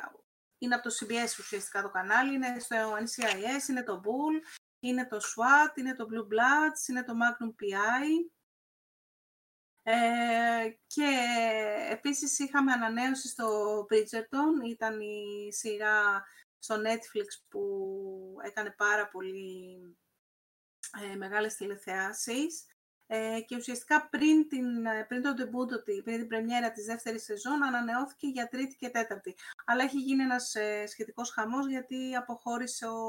[0.58, 2.34] είναι από το CBS ουσιαστικά το κανάλι.
[2.34, 7.14] Είναι στο NCIS, είναι το Bull, είναι το SWAT, είναι το Blue Bloods, είναι το
[7.14, 8.32] Magnum PI.
[9.84, 11.10] Ε, και
[11.90, 16.24] επίσης είχαμε ανανέωση στο Bridgerton, ήταν η σειρά
[16.60, 17.62] στο Netflix που
[18.44, 19.78] έκανε πάρα πολύ
[21.12, 22.66] ε, μεγάλες τηλεθεάσεις.
[23.14, 27.64] Ε, και ουσιαστικά πριν, την, ε, πριν τον debut, πριν την πρεμιέρα της δεύτερης σεζόν,
[27.64, 29.36] ανανεώθηκε για τρίτη και τέταρτη.
[29.66, 33.00] Αλλά έχει γίνει ένας ε, σχετικός χαμός γιατί αποχώρησε ο,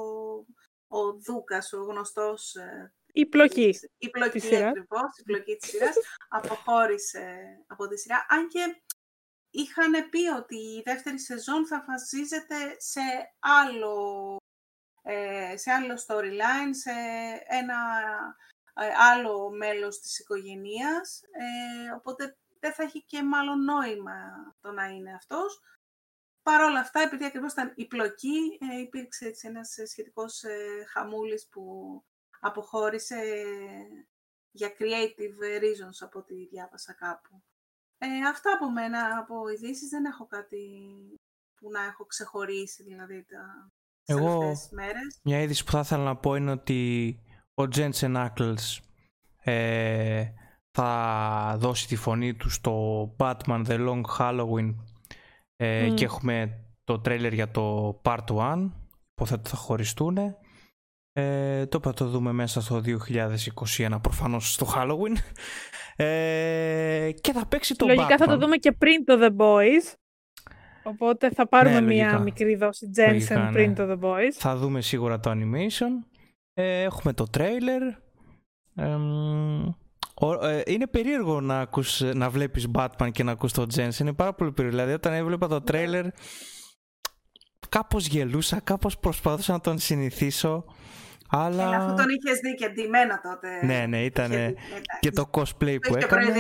[0.93, 2.55] ο Δούκας, ο γνωστός...
[2.55, 3.79] Ε, η πλοκή.
[3.99, 5.95] Η πλοκή ακριβώς, η πλοκή της σειράς,
[6.29, 8.27] αποχώρησε από τη σειρά.
[8.29, 8.83] Αν και
[9.51, 13.01] είχαν πει ότι η δεύτερη σεζόν θα φασίζεται σε
[13.39, 14.37] άλλο,
[15.03, 16.91] ε, σε άλλο storyline, σε
[17.47, 17.79] ένα
[18.75, 24.87] ε, άλλο μέλος της οικογένειας, ε, οπότε δεν θα έχει και μάλλον νόημα το να
[24.87, 25.61] είναι αυτός.
[26.43, 31.49] Παρ' όλα αυτά, επειδή ακριβώς ήταν η πλοκή, ε, υπήρξε έτσι ένας σχετικός ε, χαμούλης
[31.49, 31.63] που
[32.41, 33.21] αποχώρησε
[34.51, 37.43] για creative reasons από ό,τι διάβασα κάπου.
[37.99, 40.59] Ε, αυτά από μένα, από ειδήσεις δεν έχω κάτι
[41.55, 43.71] που να έχω ξεχωρίσει δηλαδή τα
[44.05, 44.39] Εγώ,
[44.71, 45.21] μέρες.
[45.23, 47.19] μια είδηση που θα ήθελα να πω είναι ότι
[47.55, 48.79] ο Jensen Ackles
[49.43, 50.25] ε,
[50.71, 54.75] θα δώσει τη φωνή του στο Batman The Long Halloween
[55.63, 58.71] ε, και έχουμε το τρέιλερ για το Part 1
[59.15, 60.19] υποθέτω θα χωριστούν
[61.13, 62.83] ε, το θα το δούμε μέσα στο
[63.77, 65.17] 2021 προφανώς στο Halloween.
[65.97, 69.95] Ε, και θα παίξει το Λογικά θα το δούμε και πριν το The Boys
[70.83, 73.75] οπότε θα πάρουμε ναι, μια μικρή δόση Jensen πριν ναι.
[73.75, 74.33] το The Boys.
[74.33, 76.07] Θα δούμε σίγουρα το animation.
[76.55, 77.83] Ε, έχουμε το τρέιλερ.
[78.75, 78.97] Ε,
[80.67, 83.99] είναι περίεργο να, ακούς, να βλέπεις Batman και να ακούς το Jensen.
[84.01, 84.79] Είναι πάρα πολύ περίεργο.
[84.79, 86.07] Δηλαδή όταν έβλεπα το τρέιλερ
[87.69, 90.65] κάπως γελούσα, κάπως προσπαθούσα να τον συνηθίσω.
[91.35, 91.63] Αλλά...
[91.63, 93.67] Έλα, αφού τον είχες δει και ντυμένα τότε.
[93.67, 94.31] Ναι, ναι, ήταν
[95.01, 96.33] και το cosplay που έκανε.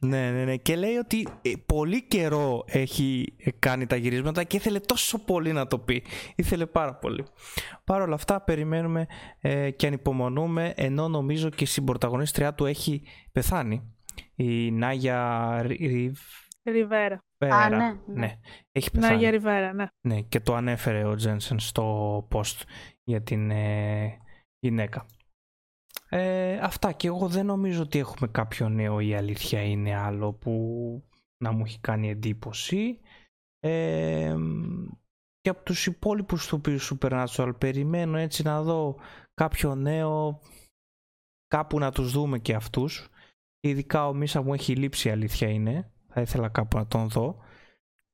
[0.00, 0.56] Ναι, ναι, ναι.
[0.56, 5.66] Και λέει ότι ε, πολύ καιρό έχει κάνει τα γυρίσματα και ήθελε τόσο πολύ να
[5.66, 6.04] το πει.
[6.36, 7.26] Ήθελε πάρα πολύ.
[7.84, 9.06] Παρ' όλα αυτά, περιμένουμε
[9.40, 13.02] ε, και ανυπομονούμε, ενώ νομίζω και η συμπροταγωνίστριά του έχει
[13.32, 13.94] πεθάνει.
[14.34, 16.18] Η Νάγια Ριβ...
[16.64, 17.24] Ριβέρα.
[17.38, 17.94] Α, ναι, ναι.
[18.06, 18.32] ναι.
[18.72, 19.12] Έχει πεθάνει.
[19.12, 19.86] Νάγια Ριβέρα, ναι.
[20.00, 22.62] Ναι, και το ανέφερε ο Τζένσεν στο post
[23.02, 24.18] για την ε,
[24.58, 25.06] γυναίκα.
[26.08, 30.52] Ε, αυτά και εγώ δεν νομίζω ότι έχουμε κάποιο νέο η αλήθεια είναι άλλο που
[31.36, 33.00] να μου έχει κάνει εντύπωση.
[33.60, 34.36] Ε,
[35.40, 38.96] και από τους υπόλοιπους του Supernatural περιμένω έτσι να δω
[39.34, 40.40] κάποιο νέο
[41.46, 43.08] κάπου να τους δούμε και αυτούς.
[43.60, 45.90] Ειδικά ο Μίσα μου έχει λείψει η αλήθεια είναι.
[46.08, 47.44] Θα ήθελα κάπου να τον δω.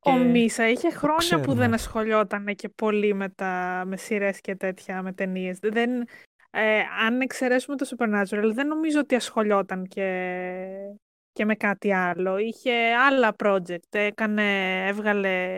[0.04, 5.02] Ο Μίσα είχε χρόνια που δεν ασχολιόταν και πολύ με, τα, με σειρές και τέτοια,
[5.02, 5.58] με ταινίες.
[5.58, 5.90] Δεν,
[6.54, 10.08] ε, αν εξαιρέσουμε το Supernatural, δεν νομίζω ότι ασχολιόταν και,
[11.32, 12.38] και με κάτι άλλο.
[12.38, 13.88] Είχε άλλα project.
[13.90, 14.44] Έκανε,
[14.86, 15.48] έβγαλε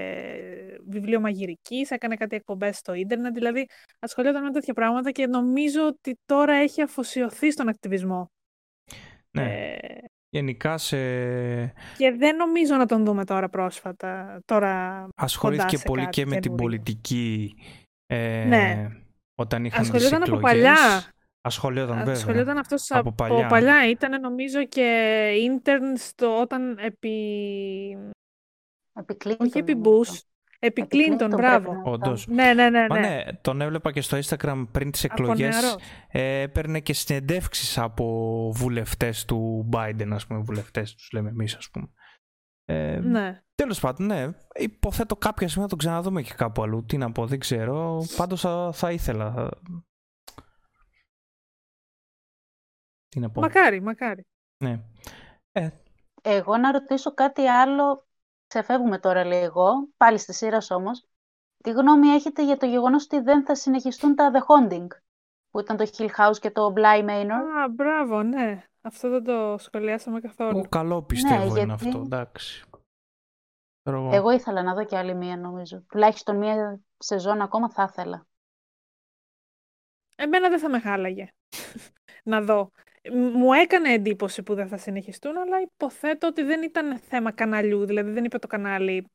[0.87, 3.35] βιβλίο μαγειρικής, έκανε κάτι εκπομπές στο ίντερνετ.
[3.35, 3.67] Δηλαδή,
[3.99, 8.31] ασχολιόταν με τέτοια πράγματα και νομίζω ότι τώρα έχει αφοσιωθεί στον ακτιβισμό.
[9.31, 9.43] Ναι.
[9.43, 9.99] Ε,
[10.29, 10.97] Γενικά σε...
[11.97, 14.41] Και δεν νομίζω να τον δούμε τώρα πρόσφατα.
[14.45, 17.55] Τώρα Ασχολήθηκε πολύ και με την πολιτική
[18.07, 18.89] ε, ναι.
[19.35, 21.05] Όταν είχαν Ασχολιόταν από παλιά.
[21.41, 22.15] Ασχολιόταν βέβαια.
[22.15, 23.47] Ασχολιόταν αυτός από, από παλιά.
[23.47, 23.89] παλιά.
[23.89, 27.17] Ήταν νομίζω και intern στο όταν επί...
[28.93, 30.19] Επί Όχι επί Bush.
[30.59, 31.81] Επί Κλίντον, μπράβο.
[31.85, 32.27] Όντως.
[32.27, 32.99] Ναι, ναι, ναι, ναι.
[33.01, 33.23] ναι.
[33.41, 35.77] Τον έβλεπα και στο Instagram πριν τις εκλογές.
[36.09, 40.41] Ε, έπαιρνε και συνεντεύξεις από βουλευτές του Biden, ας πούμε.
[40.41, 41.89] Βουλευτές, τους λέμε εμείς, ας πούμε.
[42.65, 43.43] Ε, ναι.
[43.55, 44.29] Τέλος πάντων, ναι.
[44.55, 46.85] Υποθέτω κάποια στιγμή να τον ξαναδούμε και κάπου αλλού.
[46.85, 48.05] Τι να πω, δεν ξέρω.
[48.17, 49.49] Πάντως θα, θα ήθελα.
[53.09, 53.41] Τι να πω.
[53.41, 54.27] Μακάρι, μακάρι.
[54.57, 54.85] Ναι.
[55.53, 55.69] Ε.
[56.23, 58.07] Εγώ να ρωτήσω κάτι άλλο
[58.47, 61.07] ξεφεύγουμε τώρα λίγο, πάλι στη σειρά όμως.
[61.63, 64.87] Τι γνώμη έχετε για το γεγονός ότι δεν θα συνεχιστούν τα The Haunting,
[65.55, 67.31] που ήταν το Hill House και το Bly Manor.
[67.31, 68.65] Α, μπράβο, ναι.
[68.81, 70.59] Αυτό δεν το σχολιάσαμε καθόλου.
[70.59, 72.65] Ο, καλό πιστεύω ναι, είναι αυτό, εντάξει.
[74.11, 75.85] Εγώ ήθελα να δω και άλλη μία νομίζω.
[75.89, 78.27] Τουλάχιστον μία σεζόν ακόμα θα ήθελα.
[80.17, 81.29] Εμένα δεν θα με χάλαγε
[82.33, 82.71] να δω
[83.13, 87.87] μου έκανε εντύπωση που δεν θα συνεχιστούν, αλλά υποθέτω ότι δεν ήταν θέμα καναλιού.
[87.87, 89.11] Δηλαδή δεν είπε το κανάλι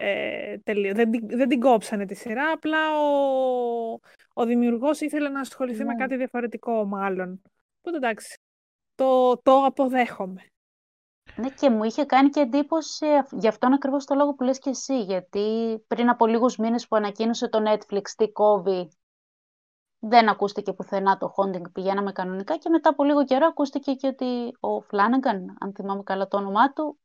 [0.00, 0.56] ε,
[0.92, 4.00] Δεν, δεν την κόψανε τη σειρά, απλά ο,
[4.32, 5.98] ο δημιουργός ήθελε να ασχοληθεί με ναι.
[5.98, 7.42] κάτι διαφορετικό μάλλον.
[7.80, 8.40] Οπότε εντάξει,
[8.94, 10.42] το, το αποδέχομαι.
[11.36, 14.70] Ναι, και μου είχε κάνει και εντύπωση γι' αυτόν ακριβώς το λόγο που λες και
[14.70, 18.88] εσύ, γιατί πριν από λίγους μήνες που ανακοίνωσε το Netflix τι κόβει
[19.98, 24.56] δεν ακούστηκε πουθενά το Haunting, πηγαίναμε κανονικά και μετά από λίγο καιρό ακούστηκε και ότι
[24.60, 26.98] ο Φλάνεγκαν, αν θυμάμαι καλά το όνομά του,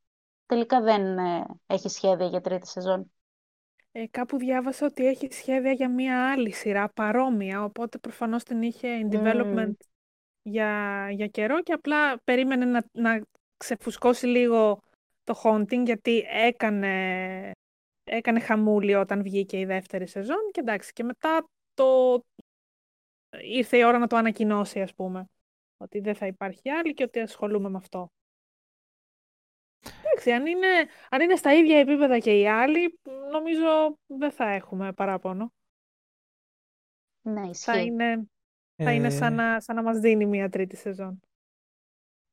[0.46, 3.12] τελικά δεν ε, έχει σχέδια για τρίτη σεζόν.
[3.92, 8.88] Ε, κάπου διάβασα ότι έχει σχέδια για μία άλλη σειρά παρόμοια, οπότε προφανώς την είχε
[9.02, 9.74] in development
[10.42, 13.22] για, για καιρό και απλά περίμενε να, να
[13.56, 14.78] ξεφουσκώσει λίγο
[15.24, 17.50] το Haunting γιατί έκανε,
[18.04, 22.20] έκανε χαμούλη όταν βγήκε η δεύτερη σεζόν και εντάξει και μετά το
[23.42, 25.24] ήρθε η ώρα να το ανακοινώσει ας πούμε
[25.76, 28.08] ότι δεν θα υπάρχει άλλη και ότι ασχολούμαι με αυτό.
[30.26, 33.00] Εντάξει, αν είναι, αν είναι στα ίδια επίπεδα και οι άλλοι,
[33.32, 35.52] νομίζω δεν θα έχουμε παράπονο.
[37.22, 37.70] Ναι, ισχύει.
[37.70, 38.28] Θα είναι,
[38.76, 41.20] θα είναι σαν, Ε, να, σαν να μας δίνει μια τρίτη σεζόν.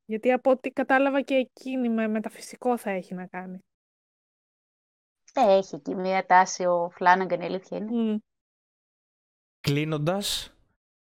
[0.05, 3.59] Γιατί από ό,τι κατάλαβα και εκείνη με μεταφυσικό θα έχει να κάνει.
[5.33, 7.91] Ε, έχει εκεί μία τάση ο Φλάναγκαν, η αλήθεια είναι.
[7.91, 8.17] Μμ.
[9.59, 10.55] Κλείνοντας,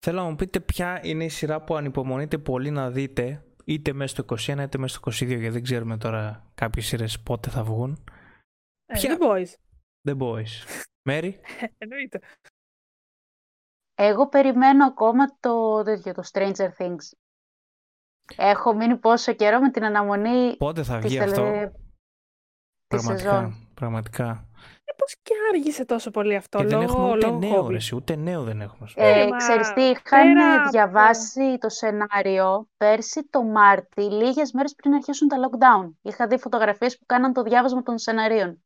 [0.06, 4.16] θέλω να μου πείτε ποια είναι η σειρά που ανυπομονείτε πολύ να δείτε είτε μέσα
[4.24, 8.04] στο 21 είτε μέσα στο 22 γιατί δεν ξέρουμε τώρα κάποιες σειρές πότε θα βγουν.
[8.86, 9.48] Ε, Ποια- The Boys.
[10.10, 10.82] The Boys.
[11.10, 11.40] Μέρι,
[11.78, 12.20] Εννοείται.
[13.96, 17.12] Εγώ περιμένω ακόμα το τέτοιο, το Stranger Things.
[18.36, 21.32] Έχω μείνει πόσο καιρό με την αναμονή πότε θα της, βγει τελε...
[21.32, 21.78] αυτό.
[22.88, 23.72] της σεζόν.
[23.74, 24.48] Πραγματικά,
[24.96, 24.96] πραγματικά.
[24.96, 27.70] Ε, πώς και άργησε τόσο πολύ αυτό, Και δεν λόγω, έχουμε ούτε λόγω νέο COVID.
[27.70, 28.88] ρε, εσύ, ούτε νέο δεν έχουμε.
[28.88, 29.02] σου πω.
[29.04, 34.52] Ε, Ε, μα ξέρεις τι, είχαν πέρα από- διαβάσει το σενάριο πέρσι το Μάρτι, λίγες
[34.52, 35.92] μέρες πριν αρχίσουν τα lockdown.
[36.02, 38.64] Είχα δει φωτογραφίες που κάναν το διάβασμα των σεναρίων.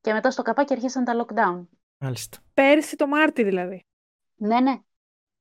[0.00, 1.66] Και μετά στο καπάκι αρχίσαν τα lockdown.
[1.98, 2.38] Μάλιστα.
[2.54, 3.86] Πέρσι το Μάρτι δηλαδή.
[4.36, 4.80] Ναι, ναι.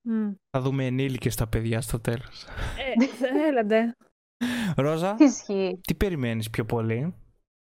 [0.07, 0.31] Μμ.
[0.49, 2.45] Θα δούμε ενήλικες τα παιδιά στο τέλος.
[3.43, 3.95] Ε, έλαντε.
[4.75, 5.79] Ρόζα, Ισχύει.
[5.87, 7.15] τι περιμένεις πιο πολύ;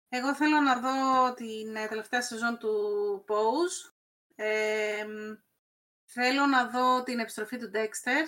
[0.09, 2.69] Εγώ θέλω να δω την ε, τελευταία σεζόν του
[3.27, 3.93] Pose.
[4.35, 5.33] Ε, μ,
[6.05, 8.25] θέλω να δω την επιστροφή του Dexter.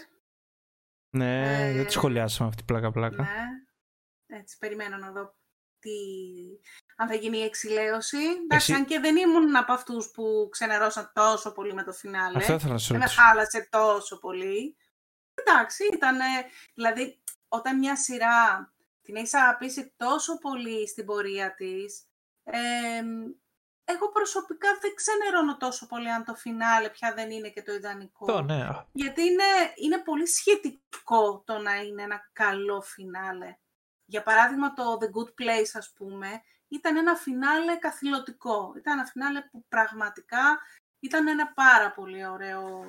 [1.10, 3.24] Ναι, Ε, δεν τη σχολιάσαμε αυτή πλάκα-πλάκα.
[3.24, 4.38] Ναι.
[4.38, 5.36] Έτσι, περιμένω να δω
[5.80, 5.90] τι...
[6.96, 8.18] αν θα γίνει η εξηλαίωση.
[8.18, 12.38] Εντάξει, Εσύ- αν και δεν ήμουν από αυτούς που ξενερώσαν τόσο πολύ με το φινάλε.
[12.38, 13.22] Αυτό ήθελα να σου Δεν με ρωτήσω.
[13.22, 14.76] χάλασε τόσο πολύ.
[15.34, 16.18] Εντάξει, ήταν.
[16.74, 18.72] Δηλαδή, όταν μια σειρά
[19.02, 22.06] την έχεις αγαπήσει τόσο πολύ στην πορεία της,
[22.44, 23.02] ε,
[23.84, 28.26] εγώ προσωπικά δεν ξενερώνω τόσο πολύ αν το φινάλε πια δεν είναι και το ιδανικό.
[28.32, 28.64] Αυτό, ναι.
[28.64, 29.44] Α, Γιατί είναι,
[29.76, 33.56] είναι πολύ σχετικό το να είναι ένα καλό φινάλε.
[34.06, 38.74] Για παράδειγμα, το The Good Place, ας πούμε, ήταν ένα φινάλε καθηλωτικό.
[38.78, 40.60] Ήταν ένα φινάλε που πραγματικά
[41.00, 42.86] ήταν ένα πάρα πολύ ωραίο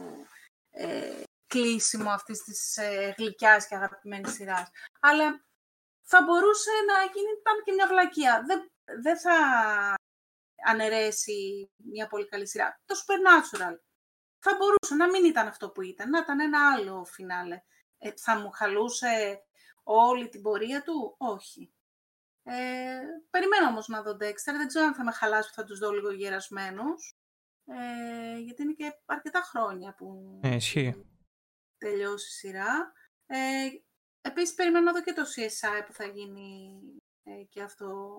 [0.71, 4.71] ε, κλείσιμο αυτής της ε, γλυκιάς και αγαπημένης σειράς.
[5.01, 5.45] Αλλά
[6.13, 8.43] θα μπορούσε να γίνει ήταν και μια βλακεία.
[8.47, 8.61] Δεν,
[9.03, 9.37] δεν θα
[10.67, 12.81] αναιρέσει μια πολύ καλή σειρά.
[12.85, 13.77] Το Supernatural
[14.39, 17.63] θα μπορούσε να μην ήταν αυτό που ήταν, να ήταν ένα άλλο φινάλε.
[17.99, 19.43] Ε, θα μου χαλούσε
[19.83, 21.73] όλη την πορεία του, όχι.
[22.43, 25.79] Ε, περιμένω όμως να δω Dexter, δεν ξέρω αν θα με χαλάσει που θα τους
[25.79, 27.17] δω λίγο γερασμένους,
[27.67, 31.07] ε, γιατί είναι και αρκετά χρόνια που Ε, ισχύει.
[31.79, 32.93] τελειώσει η σειρά.
[33.27, 33.69] Ε,
[34.23, 36.81] επίσης περιμένω να δω και το CSI που θα γίνει
[37.23, 38.15] ε, και αυτό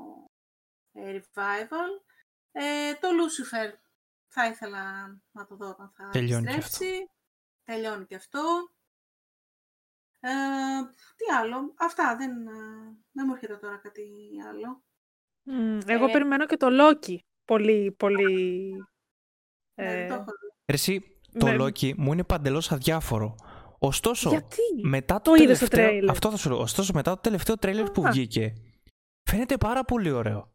[0.91, 2.03] ε, revival.
[2.51, 3.73] Ε, το Lucifer
[4.27, 7.09] θα ήθελα να το δω όταν θα Τελειώνει και επιστρέψει.
[7.63, 8.41] Τελειώνει και αυτό.
[10.19, 10.29] Ε,
[11.15, 11.73] τι άλλο.
[11.77, 12.15] Αυτά.
[12.15, 12.51] Δεν, ε,
[13.11, 14.09] δεν μου έρχεται τώρα κάτι
[14.49, 14.83] άλλο.
[15.43, 16.11] Μμ, Εγώ Ε.
[16.11, 17.17] περιμένω και το Loki.
[17.45, 18.71] Πολύ, πολύ...
[19.75, 20.47] Ναι, δεν το Ε, έχω δει.
[20.65, 21.55] Ρε, Εσύ, το Ναι.
[21.59, 23.35] Loki μου είναι παντελώς αδιάφορο.
[23.87, 26.09] Ωστόσο, γιατί; μετά το, Το είδες στο τελευταίο, τρέιλερ.
[26.09, 26.59] αυτό θα σου λέω.
[26.59, 28.11] Ωστόσο, μετά το τελευταίο τρέιλερ που Α.
[28.11, 28.53] βγήκε,
[29.29, 30.51] φαίνεται πάρα πολύ ωραίο.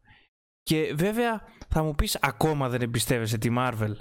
[0.63, 3.91] Και βέβαια θα μου πεις ακόμα δεν εμπιστεύεσαι τη Marvel.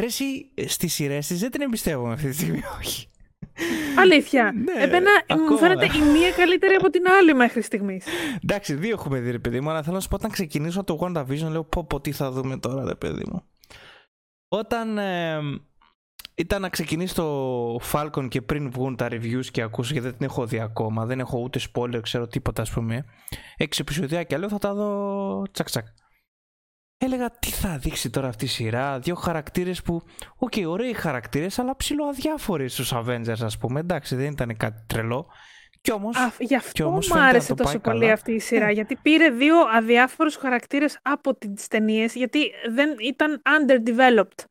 [0.00, 3.08] Ρε εσύ στις σειρές της δεν την εμπιστεύομαι αυτή τη στιγμή, όχι.
[3.98, 4.52] Αλήθεια.
[4.52, 5.50] Ναι, Εμένα ακόμα.
[5.50, 8.04] μου φαίνεται η μία καλύτερη από την άλλη μέχρι στιγμής.
[8.42, 10.98] Εντάξει, δύο έχουμε δει ρε παιδί μου, αλλά θέλω να σου πω όταν ξεκινήσω το
[11.00, 13.42] WandaVision λέω πω πω τι θα δούμε τώρα ρε παιδί μου.
[14.48, 15.38] Όταν ε,
[16.38, 20.26] ήταν να ξεκινήσει το Falcon και πριν βγουν τα reviews και ακούσω γιατί δεν την
[20.26, 23.04] έχω δει ακόμα, δεν έχω ούτε spoiler, ξέρω τίποτα ας πούμε.
[23.56, 25.86] Έξι επεισοδιάκια λέω θα τα δω τσακ τσακ.
[27.00, 30.02] Έλεγα τι θα δείξει τώρα αυτή η σειρά, δύο χαρακτήρες που,
[30.36, 35.26] οκ, ωραίοι χαρακτήρες, αλλά ψιλοαδιάφοροι στους Avengers ας πούμε, εντάξει δεν ήταν κάτι τρελό.
[35.80, 38.00] Κι όμως, Α, γι' Κι αυτό όμως μου φαίνεται να άρεσε το τόσο πάει πολύ
[38.00, 38.12] καλά.
[38.12, 38.66] αυτή η σειρά.
[38.66, 38.72] Ναι.
[38.72, 42.38] Γιατί πήρε δύο αδιάφορους χαρακτήρες από τις ταινίες, γιατί
[42.70, 44.44] δεν ήταν underdeveloped.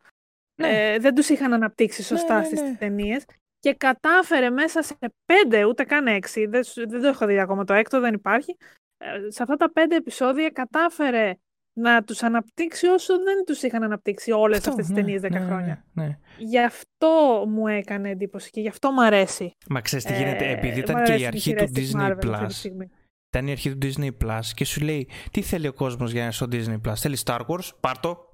[0.61, 0.93] Ναι.
[0.93, 2.45] Ε, δεν τους είχαν αναπτύξει σωστά ναι, ναι.
[2.45, 3.25] στις ταινίες.
[3.59, 7.63] Και κατάφερε μέσα σε πέντε, ούτε καν έξι, δεν, σου- δεν το έχω δει ακόμα
[7.63, 8.57] το έκτο, δεν υπάρχει.
[8.97, 11.33] Ε, σε αυτά τα πέντε επεισόδια κατάφερε
[11.73, 15.29] να τους αναπτύξει όσο δεν τους είχαν αναπτύξει όλες αυτό, αυτές τις ναι, ταινίες 10
[15.31, 15.85] ναι, ναι, χρόνια.
[15.93, 16.17] ναι.
[16.37, 19.51] Γι' αυτό μου έκανε εντύπωση και γι' αυτό μου αρέσει.
[19.69, 21.71] Μα ξέρεις τι γίνεται, Ε, επειδή μ' ήταν και η αρέσουν οι αρχή σειρές του
[21.71, 22.49] της Disney Marvel αυτή τη Plus.
[22.49, 22.89] στιγμή.
[23.33, 26.23] Ήταν η αρχή του Disney Plus και σου λέει τι θέλει ο κόσμος για να
[26.25, 28.26] είναι στο Disney Plus; Θέλει Star Wars, πάρ' το.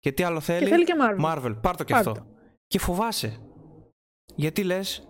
[0.00, 1.24] Και τι άλλο θέλει, Και θέλει και Marvel.
[1.24, 2.26] Marvel, πάρ' το και Πάρ' αυτό.
[2.66, 3.38] Και φοβάσαι.
[4.34, 5.04] Γιατί λες,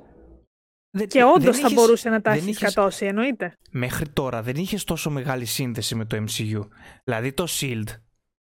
[0.97, 3.53] Δεν- Και όντως δεν θα είχες- μπορούσε να τα δεν έχεις είχες- σκατώσει, εννοείται.
[3.71, 6.69] Μέχρι τώρα δεν είχες τόσο μεγάλη σύνδεση με το MCU.
[7.05, 7.85] Δηλαδή το Shield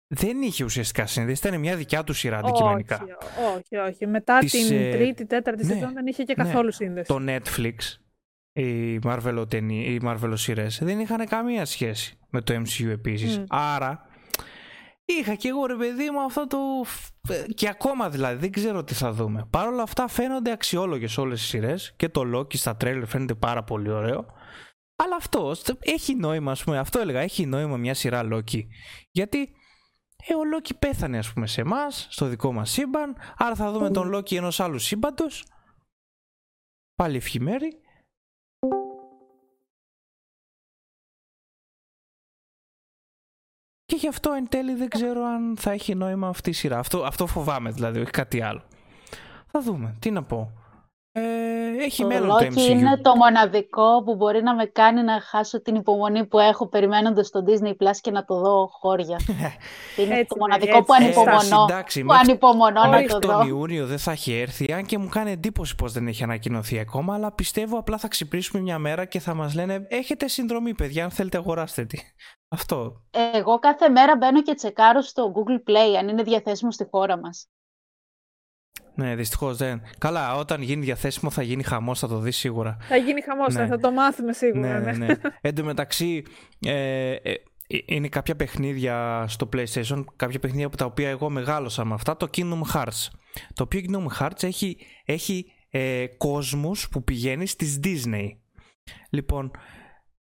[0.08, 3.02] δεν είχε ουσιαστικά σύνδεση, ήταν μια δικιά του σειρά αντικειμενικά.
[3.04, 4.08] Όχι, όχι, όχι.
[4.08, 6.44] Μετά Της, την ε, τρίτη, τέταρτη ναι, σεζόν δεν είχε και ναι.
[6.44, 7.08] καθόλου σύνδεση.
[7.08, 7.76] Το Netflix,
[8.54, 13.38] οι Marvel, ταινί- οι Marvel σειρές δεν είχαν καμία σχέση με το MCU επίσης.
[13.38, 13.44] Μμ.
[13.50, 14.06] Άρα
[15.06, 16.58] είχα και εγώ ρε παιδί μου αυτό το...
[17.54, 19.48] και ακόμα δηλαδή δεν ξέρω τι θα δούμε.
[19.50, 23.64] Παρ' όλα αυτά φαίνονται αξιόλογες όλες οι σειρές και το Loki στα τρέλερ φαίνεται πάρα
[23.64, 24.26] πολύ ωραίο.
[24.96, 28.62] Αλλά αυτό έχει νόημα, ας πούμε, αυτό έλεγα, έχει νόημα μια σειρά Loki.
[29.12, 29.40] Γιατί
[30.28, 33.16] ε, ο Loki πέθανε, ας πούμε, σε εμάς, στο δικό μας σύμπαν.
[33.38, 35.46] Άρα θα δούμε τον Loki ενός άλλου σύμπαντος.
[36.96, 37.80] Πάλι ευχημέρι.
[43.96, 46.80] Και γι' αυτό εν τέλει δεν ξέρω αν θα έχει νόημα αυτή η σειρά.
[46.80, 48.62] Αυτό, αυτό φοβάμαι δηλαδή, όχι κάτι άλλο.
[49.52, 49.96] Θα δούμε.
[50.00, 50.52] Τι να πω.
[51.18, 52.70] Ε, έχει Το μέλλον το Loki MCU.
[52.70, 57.30] είναι το μοναδικό που μπορεί να με κάνει να χάσω την υπομονή που έχω περιμένοντας
[57.30, 59.20] το Disney Plus και να το δω χώρια.
[59.98, 61.06] είναι Έτσι, το ναι, μοναδικό έτσι, που ναι.
[61.06, 61.66] ανυπομονώ.
[61.70, 63.44] εντάξει, που μέχρι- ανυπομονώ να Μέχρι το τον δω.
[63.48, 67.14] Ιούνιο δεν θα έχει έρθει, αν και μου κάνει εντύπωση πως δεν έχει ανακοινωθεί ακόμα,
[67.14, 71.10] αλλά πιστεύω απλά θα ξυπνήσουμε μια μέρα και θα μας λένε έχετε συνδρομή παιδιά, αν
[71.12, 71.98] θέλετε αγοράστε τη.
[72.56, 73.02] Αυτό.
[73.34, 77.48] Εγώ κάθε μέρα μπαίνω και τσεκάρω στο Google Play αν είναι διαθέσιμο στη χώρα μας.
[78.96, 79.82] Ναι, δυστυχώς δεν.
[79.98, 82.78] Καλά, όταν γίνει διαθέσιμο θα γίνει χαμός, θα το δεις σίγουρα.
[82.82, 83.68] Θα γίνει χαμός, Ναι.
[83.68, 84.80] θα το μάθουμε σίγουρα.
[84.80, 84.98] ναι, ναι.
[84.98, 85.16] ναι, ναι.
[85.42, 86.24] Εν τω μεταξύ,
[86.66, 87.32] ε, ε,
[87.68, 92.18] ε, είναι κάποια παιχνίδια στο PlayStation, κάποια παιχνίδια από τα οποία εγώ μεγάλωσα με αυτά,
[92.18, 93.08] το Kingdom Hearts.
[93.54, 98.28] Το οποίο Kingdom Hearts έχει, έχει ε, κόσμους που πηγαίνει στις Disney.
[99.10, 99.52] Λοιπόν,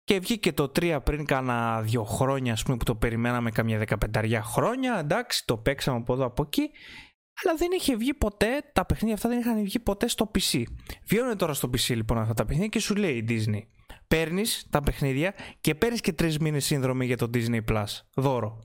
[0.05, 4.43] και βγήκε το 3 πριν κάνα δύο χρόνια, ας πούμε, που το περιμέναμε καμιά δεκαπενταριά
[4.43, 4.99] χρόνια.
[4.99, 6.71] Εντάξει, το παίξαμε από εδώ από εκεί.
[7.45, 10.63] Αλλά δεν είχε βγει ποτέ, τα παιχνίδια αυτά δεν είχαν βγει ποτέ στο PC.
[11.05, 13.63] Βγαίνουν τώρα στο PC λοιπόν αυτά τα παιχνίδια και σου λέει η Disney.
[14.09, 17.85] Παίρνεις τα παιχνίδια και παίρνεις και τρεις μήνες σύνδρομη για το Disney Plus.
[18.15, 18.59] Δώρο.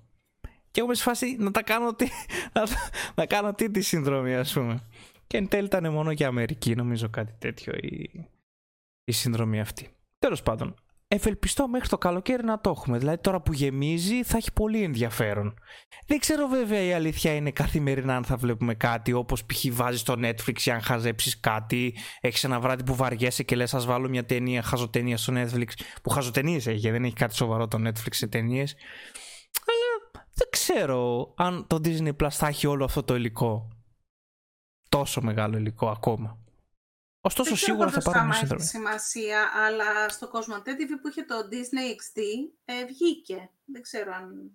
[0.71, 2.07] Και εγώ είμαι σε φάση να τα κάνω τι,
[2.53, 4.87] να, τα- να κάνω τι τη σύνδρομη, ας πούμε.
[5.27, 8.09] Και εν τέλει ήταν μόνο για Αμερική, νομίζω κάτι τέτοιο η,
[9.03, 9.89] η σύνδρομη αυτή.
[10.19, 10.75] Τέλος πάντων,
[11.13, 12.97] ευελπιστώ μέχρι το καλοκαίρι να το έχουμε.
[12.97, 15.53] Δηλαδή τώρα που γεμίζει θα έχει πολύ ενδιαφέρον.
[16.07, 19.65] Δεν ξέρω βέβαια η αλήθεια είναι καθημερινά αν θα βλέπουμε κάτι όπως π.χ.
[19.71, 23.85] βάζεις στο Netflix για αν χαζέψεις κάτι έχεις ένα βράδυ που βαριέσαι και λες ας
[23.85, 25.67] βάλω μια ταινία χαζοτενία στο Netflix
[26.03, 28.75] που χαζοτενίες έχει δεν έχει κάτι σοβαρό το Netflix σε ταινίες
[29.65, 33.67] αλλά δεν ξέρω αν το Disney Plus θα έχει όλο αυτό το υλικό
[34.89, 36.42] τόσο μεγάλο υλικό ακόμα
[37.25, 40.91] ωστόσο Δεν ξέρω σίγουρα θα πόσο πάρουμε άμα συνδρομή έχει σημασία, αλλά στο Cosmote TV
[41.01, 42.19] που είχε το Disney XD
[42.65, 43.49] ε, βγήκε.
[43.65, 44.51] Δεν ξέρω αν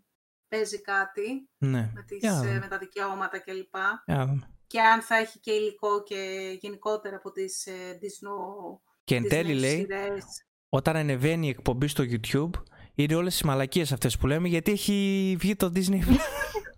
[0.49, 2.59] παίζει κάτι ναι με, τις, Για να ε, δούμε.
[2.59, 3.75] με τα δικαιώματα κλπ.
[4.07, 4.51] Για να δούμε.
[4.67, 6.21] Και αν θα έχει και υλικό και
[6.61, 10.25] γενικότερα από τις ε, Disney, και εν τέλει Disney λέει σειρές.
[10.69, 12.63] όταν ανεβαίνει η εκπομπή στο YouTube
[12.95, 16.01] είναι όλες οι μαλακίες αυτές που λέμε γιατί έχει βγει το Disney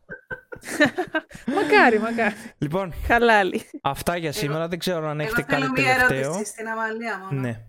[1.57, 2.35] μακάρι, μακάρι.
[2.59, 3.71] Λοιπόν, Χαλάλι.
[3.83, 4.69] αυτά για σήμερα.
[4.69, 6.19] Δεν ξέρω αν έχετε Εγώ θέλω κάτι μία τελευταίο.
[6.31, 7.41] ερώτηση στην Αμαλία μόνο.
[7.41, 7.61] Ναι.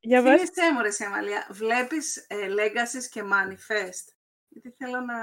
[0.00, 0.36] Για βάση.
[0.46, 4.12] Θύμισε μου ρε εσύ, Αμαλία, βλέπεις ε, Legacies και Manifest;
[4.48, 5.14] Γιατί θέλω να...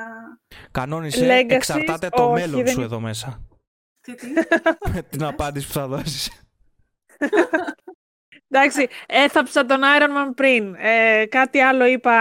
[0.72, 2.86] Κανόνισε, Legacies, εξαρτάται το όχι, μέλλον δεν σου είναι.
[2.86, 3.46] εδώ μέσα.
[4.02, 4.28] Τι, τι;
[4.94, 6.32] Με την απάντηση που θα δώσεις.
[8.54, 10.76] Εντάξει, έθαψα τον Iron Man πριν.
[10.80, 12.16] Ε, κάτι άλλο είπα,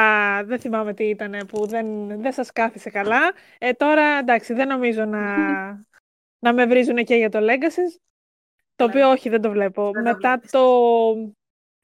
[0.44, 3.20] δεν θυμάμαι τι ήταν, που δεν, δεν σας κάθισε καλά.
[3.58, 5.20] Ε, τώρα, εντάξει, δεν νομίζω να,
[6.44, 7.98] να με βρίζουν και για το Legacy.
[8.76, 8.90] Το Ναι.
[8.92, 9.90] οποίο όχι, δεν το βλέπω.
[9.90, 10.50] Δεν το μετά, βλέπεις.
[10.50, 10.64] το,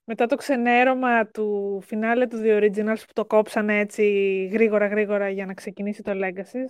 [0.05, 4.05] μετά το ξενέρωμα του φινάλε τους The Originals που το κόψανε έτσι
[4.53, 6.65] γρήγορα γρήγορα για να ξεκινήσει το Legacy.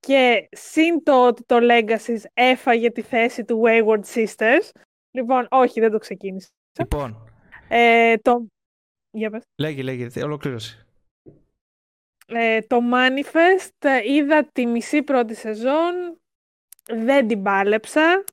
[0.00, 4.70] Και συν το ότι το Legacy έφαγε τη θέση του Wayward Sisters.
[5.10, 6.48] Λοιπόν, όχι, δεν το ξεκίνησα.
[6.78, 7.30] Λοιπόν,
[7.68, 8.46] Ε, το...
[9.10, 9.42] Για πες.
[9.60, 10.86] λέγε, λέγε, ολοκλήρωσε.
[12.26, 16.20] Ε, το Manifest ε, είδα τη μισή πρώτη σεζόν,
[16.88, 18.24] δεν την πάλεψα.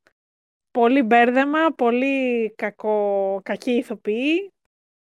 [0.71, 4.53] Πολύ μπέρδεμα, πολύ κακό, κακή ηθοποιή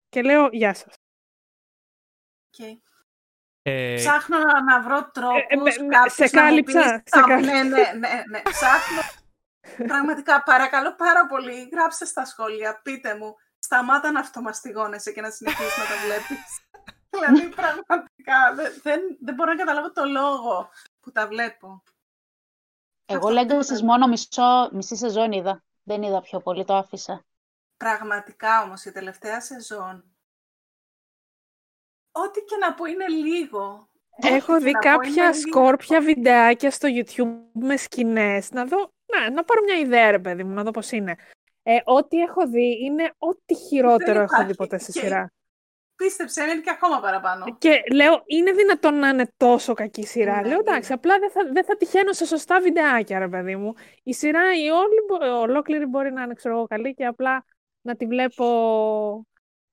[0.09, 0.93] και λέω γεια σας.
[2.57, 2.77] Okay.
[3.61, 7.21] Ε, Ψάχνω να, να βρω τρόπους με- με- κάποιους σε να μου κάλυψα, πεις σε
[7.21, 7.53] τα- κάλυψα.
[7.53, 8.41] Ναι, ναι, ναι, ναι.
[8.41, 9.01] Ψάχνω.
[9.87, 15.77] Πραγματικά, παρακαλώ πάρα πολύ, γράψτε στα σχόλια, πείτε μου, σταμάτα να αυτομαστιγώνεσαι και να συνεχίσεις
[15.77, 16.67] να τα βλέπεις.
[17.13, 20.69] δηλαδή, πραγματικά, δεν, δεν, δεν μπορώ να καταλάβω το λόγο
[20.99, 21.83] που τα βλέπω.
[23.05, 23.85] Εγώ Αυτό Legacy ήταν.
[23.85, 25.63] μόνο μισό, μισή σεζόν είδα.
[25.83, 27.25] Δεν είδα πιο πολύ, το άφησα.
[27.77, 30.15] Πραγματικά όμως η τελευταία σεζόν,
[32.11, 33.89] ό,τι και να πω είναι λίγο.
[34.15, 35.33] Έχω Ό,τι δει και να πω είναι κάποια λίγο.
[35.33, 38.51] σκόρπια βιντεάκια στο YouTube με σκηνές.
[38.51, 41.15] Να δω, να, να πάρω μια ιδέα ρε παιδί μου, να δω πώς είναι.
[41.63, 44.45] Ε, ό,τι έχω δει είναι ό,τι χειρότερο έχω υπάρχει.
[44.47, 45.31] δει ποτέ στη Και- σειρά.
[45.95, 47.55] Πίστεψε, είναι και ακόμα παραπάνω.
[47.57, 50.41] Και λέω, είναι δυνατόν να είναι τόσο κακή σειρά.
[50.41, 50.93] Ναι, λέω, εντάξει, είναι.
[51.03, 53.73] απλά δεν θα, δεν θα τυχαίνω σε σωστά βιντεάκια, ρε παιδί μου.
[54.03, 57.45] Η σειρά η όλη, μπο- ολόκληρη μπορεί να είναι, ξέρω εγώ, καλή και απλά
[57.81, 58.45] να τη βλέπω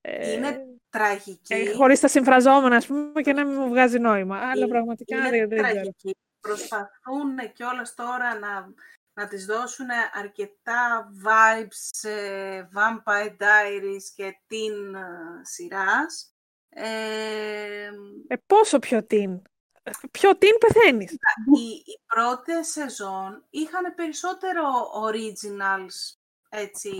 [0.00, 1.54] ε, Είναι τραγική.
[1.54, 4.36] ε, χωρίς τα συμφραζόμενα, ας πούμε, και να μην μου βγάζει νόημα.
[4.38, 5.72] Αλλά Είναι- πραγματικά είναι δεν, δεν ξέρω.
[5.72, 6.16] τραγική.
[6.40, 8.72] Προσπαθούν κιόλας τώρα να,
[9.14, 16.34] να της δώσουν αρκετά vibes ε, Vampire Diaries και την ε, σειράς.
[16.68, 17.90] Ε,
[18.28, 19.42] Ε, πόσο πιο την.
[19.82, 21.10] Ε, Πιο την πεθαίνεις.
[21.56, 24.62] οι, οι πρώτες σεζόν είχαν περισσότερο
[25.06, 26.16] originals,
[26.48, 26.90] έτσι,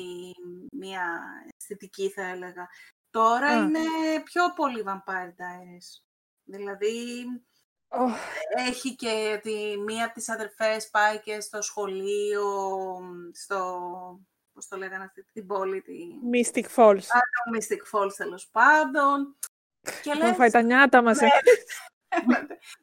[0.73, 1.21] μια
[1.57, 2.69] αισθητική θα έλεγα.
[3.11, 3.57] Τώρα Α.
[3.57, 3.79] είναι
[4.25, 6.03] πιο πολύ Vampire Diaries.
[6.45, 7.25] Δηλαδή,
[7.95, 8.17] Ωχ,
[8.57, 12.45] έχει και τη, μία από τις αδερφές πάει και στο σχολείο,
[13.33, 13.81] στο,
[14.53, 15.95] πώς το λέγανε αυτή την πόλη, τη,
[16.33, 17.01] Mystic Falls.
[17.45, 19.37] το Mystic Falls τέλος πάντων.
[20.03, 21.21] Και Έχουμε λες, φάει τα νιάτα μας.
[21.21, 21.29] ε.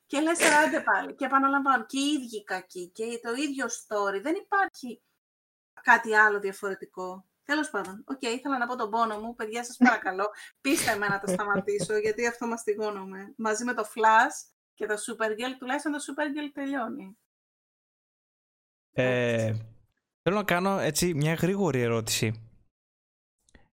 [0.05, 1.15] και λες άντε πάλι.
[1.15, 4.21] Και επαναλαμβάνω, και οι ίδιοι κακοί και το ίδιο story.
[4.21, 5.01] Δεν υπάρχει
[5.81, 7.25] κάτι άλλο διαφορετικό.
[7.43, 9.35] Τέλος πάντων, οκ, ήθελα να πω τον πόνο μου.
[9.35, 10.29] Παιδιά, σας παρακαλώ,
[10.61, 13.33] πείστε με να τα σταματήσω, γιατί αυτό μαστιγώνομαι.
[13.37, 14.49] Μαζί με το Flash
[14.79, 17.17] και το Supergirl, τουλάχιστον το Supergirl τελειώνει.
[18.91, 19.53] Ε,
[20.21, 22.49] θέλω να κάνω έτσι μια γρήγορη ερώτηση.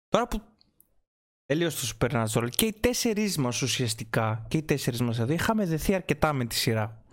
[0.10, 0.42] Τώρα που
[1.46, 5.94] τελείωσε το Supernatural και οι τέσσερις μας ουσιαστικά και οι τέσσερις μας εδώ είχαμε δεθεί
[5.96, 7.04] αρκετά με τη σειρά.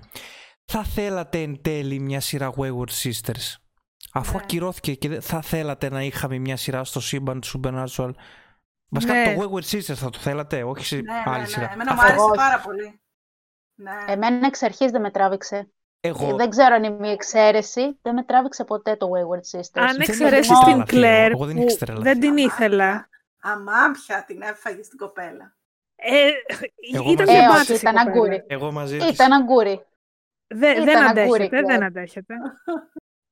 [0.65, 3.55] Θα θέλατε εν τέλει μια σειρά Wayward Sisters;
[4.13, 4.43] Αφού Ναι.
[4.43, 8.11] ακυρώθηκε και δεν- θα θέλατε να είχαμε μια σειρά στο σύμπαν του Supernatural;
[8.89, 9.35] Βασικά Ναι.
[9.35, 11.67] το Wayward Sisters θα το θέλατε, όχι σε Ναι, άλλη ναι, σειρά.
[11.67, 11.73] ναι.
[11.73, 12.37] Εμένα μου Αυτό- άρεσε Όχι.
[12.37, 13.01] πάρα πολύ.
[13.75, 13.91] Ναι.
[14.07, 15.71] Εμένα εξ αρχής δεν με τράβηξε.
[16.01, 17.99] Εγώ Δεν ξέρω αν είναι μια εξαίρεση.
[18.03, 19.81] Δεν με τράβηξε ποτέ το Wayward Sisters.
[19.83, 22.03] Αν δεν εξαιρέσεις έχεις την τρελαθεί, Κλέρ, εγώ δεν που έχεις τρελαθεί.
[22.05, 23.09] δεν την ήθελα.
[23.41, 25.57] Αμάμπια την έφαγες στην κοπέλα.
[25.97, 26.29] Ε,
[26.95, 27.49] Εγώ ήταν μαζί Ε, μια της.
[27.49, 28.11] όχι, μπάτση η ήταν κοπέλα.
[28.17, 28.45] αγκούρι.
[28.47, 29.09] Εγώ μαζί της.
[29.09, 29.87] Ήταν αγκούρι.
[30.55, 31.65] Δε- Ήταν δεν αγκούρι, αντέχεται, Κλέρ.
[31.65, 32.35] δεν αντέχεται.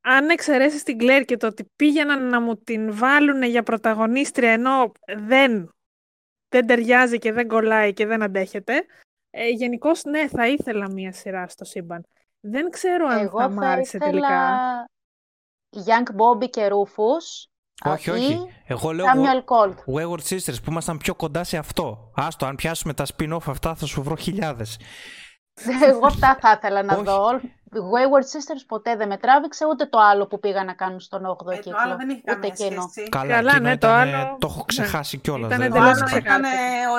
[0.00, 4.92] Αν εξαιρέσεις την Κλέρ και το ότι πήγαιναν να μου την βάλουν για πρωταγωνίστρια ενώ
[5.16, 5.70] δεν,
[6.48, 8.84] δεν ταιριάζει και δεν κολλάει και δεν αντέχεται,
[9.30, 12.06] ε, γενικώς ναι, θα ήθελα μία σειρά στο σύμπαν.
[12.40, 14.88] Δεν ξέρω αν Εγώ θα μ' θα άρεσε ήθελα τελικά.
[15.76, 17.48] Young Bobby και Rufus.
[17.84, 18.46] Όχι, Αυτή, όχι.
[18.66, 19.74] Εγώ λέω Samuel Colt.
[19.94, 22.10] Wayward Sisters που ήμασταν πιο κοντά σε αυτό.
[22.14, 24.78] Άστο, αν πιάσουμε τα spin-off αυτά θα σου βρω χιλιάδες.
[25.82, 27.04] Εγώ αυτά θα ήθελα να Όχι.
[27.04, 27.40] δω.
[27.72, 31.50] Wayward Sisters ποτέ δεν με τράβηξε, ούτε το άλλο που πήγα να κάνουν στον 8ο
[31.52, 31.76] Ε, το κύκλο.
[31.80, 32.88] άλλο δεν έχει ούτε καμία εκείνο.
[32.90, 33.08] σχέση.
[33.08, 35.48] Καλά, Καλά, εκείνο ναι, το ήτανε- άλλο- το έχω ξεχάσει κιόλας.
[35.50, 36.38] Ήτανε Το εντελώς άλλο ξεκάθαρο.
[36.38, 36.50] ήταν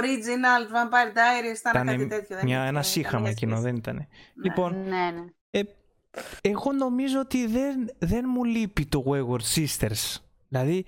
[0.02, 2.35] original Vampire Diaries, ήταν κάτι τέτοιο.
[2.35, 3.68] δεν μια, είχε ένας καμία σύγχαμα εκείνο, σχέση.
[3.68, 3.95] δεν ήταν.
[3.95, 4.06] Ναι.
[4.43, 5.26] Λοιπόν, Ναι, ναι.
[5.52, 5.61] ε,
[6.41, 10.18] εγώ νομίζω ότι δεν, δεν μου λείπει το Wayward Sisters.
[10.48, 10.85] Δηλαδή,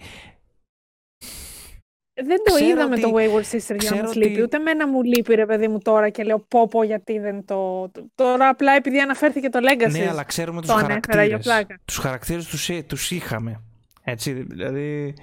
[2.16, 4.32] Δεν το Ξέρω είδα με ότι- το Wayward Sister για να ξέρω μας λείπει.
[4.34, 7.46] ότι- Ούτε εμένα μου λείπει ρε παιδί μου τώρα και λέω πω πω γιατί δεν
[7.46, 7.90] το...
[7.90, 9.92] το- Τώρα απλά επειδή αναφέρθηκε το Legacy.
[9.92, 11.44] ναι, αλλά ξέρουμε τους το ανέφερα για χαρακτήρες.
[11.46, 11.80] πλάκα.
[11.86, 13.62] Τους χαρακτήρες τους, ε- τους είχαμε.
[14.04, 15.14] Έτσι, δηλαδή,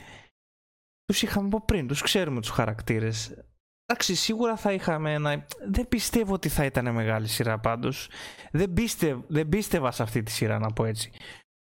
[1.04, 3.34] τους είχαμε από πριν, τους ξέρουμε τους χαρακτήρες.
[3.86, 5.44] Εντάξει, σίγουρα θα είχαμε ένα...
[5.68, 8.08] Δεν πιστεύω ότι θα ήταν μεγάλη σειρά πάντως.
[8.52, 9.18] Δεν, πίστευ...
[9.28, 11.10] δεν πίστευα σε αυτή τη σειρά, να πω έτσι.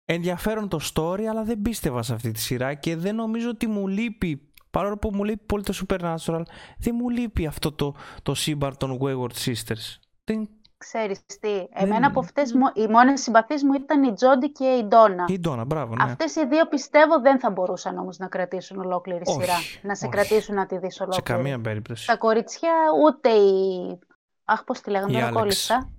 [0.04, 3.88] Ενδιαφέρον το story, αλλά δεν πίστευα σε αυτή τη σειρά και δεν νομίζω ότι μου
[3.88, 6.42] λείπει, παρόλο που μου λείπει πολύ το Supernatural,
[6.78, 9.96] δεν μου λείπει αυτό το, το σύμπαν των Wayward Sisters.
[10.24, 10.48] Δεν...
[10.76, 14.84] Ξέρεις τι, εμένα από αυτές μου- οι μόνες συμπαθείς μου ήταν η Τζόντι και η
[14.84, 15.24] Ντόνα.
[15.24, 16.02] Και η Ντόνα, μπράβο, ναι.
[16.04, 19.54] Αυτές οι δύο πιστεύω δεν θα μπορούσαν όμως να κρατήσουν ολόκληρη Όχι, σειρά.
[19.82, 20.14] Να σε όχι.
[20.16, 21.30] κρατήσουν να τη δεις Σε ολόκληρη.
[21.30, 22.06] καμία περίπτωση.
[22.06, 22.72] Τα κοριτσιά
[23.04, 23.98] ούτε η...
[24.44, 25.40] Αχ, πώς τη λέγαμε, Η τώρα Άλεξ.
[25.40, 25.90] κόλλησα.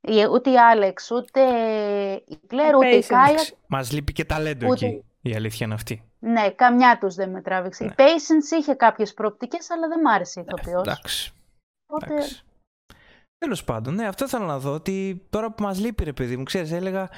[0.00, 1.40] Η- Ούτε η Άλεξ, ούτε
[2.26, 3.06] η Κλέρ, Η ούτε η Patience.
[3.08, 3.42] Κάια.
[3.66, 5.04] Μας λείπει και ταλέντο Ούτε- εκεί.
[5.20, 6.02] Η αλήθεια είναι αυτή.
[6.24, 7.84] Ναι, καμιά τους δεν με τράβηξε.
[7.84, 7.90] Ναι.
[7.90, 10.80] Η Patience είχε κάποιες προοπτικές, αλλά δεν μ' άρεσε η ηθοποιός.
[10.86, 11.32] Εντάξει.
[11.86, 12.42] Οπότε, εντάξει.
[13.38, 14.72] Τέλος πάντων, ναι, αυτό ήθελα να δω.
[14.72, 17.08] Ότι τώρα που μας λείπει, ρε παιδί μου, ξέρεις, έλεγα.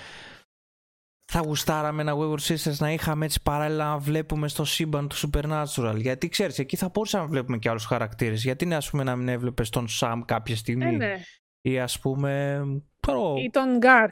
[1.32, 5.94] Θα γουστάραμε ένα Wayward Sisters να είχαμε έτσι παράλληλα να βλέπουμε στο σύμπαν του Supernatural.
[5.96, 8.42] Γιατί ξέρεις, εκεί θα μπορούσαμε να βλέπουμε και άλλους χαρακτήρες.
[8.42, 10.84] Γιατί είναι, ας πούμε, να μην έβλεπες τον Sam κάποια στιγμή.
[10.84, 11.14] Ε, ναι.
[11.60, 12.60] Ή ας πούμε.
[13.00, 14.10] Ξέρω, Ή τον Garth.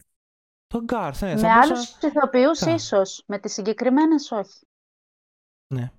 [0.66, 1.34] τον Garth, ναι.
[1.34, 2.70] με θα μπορούσα- άλλους ηθοποιούς Θα.
[2.70, 4.58] ίσως, με τις συγκεκριμένες όχι.
[5.74, 5.90] Ναι.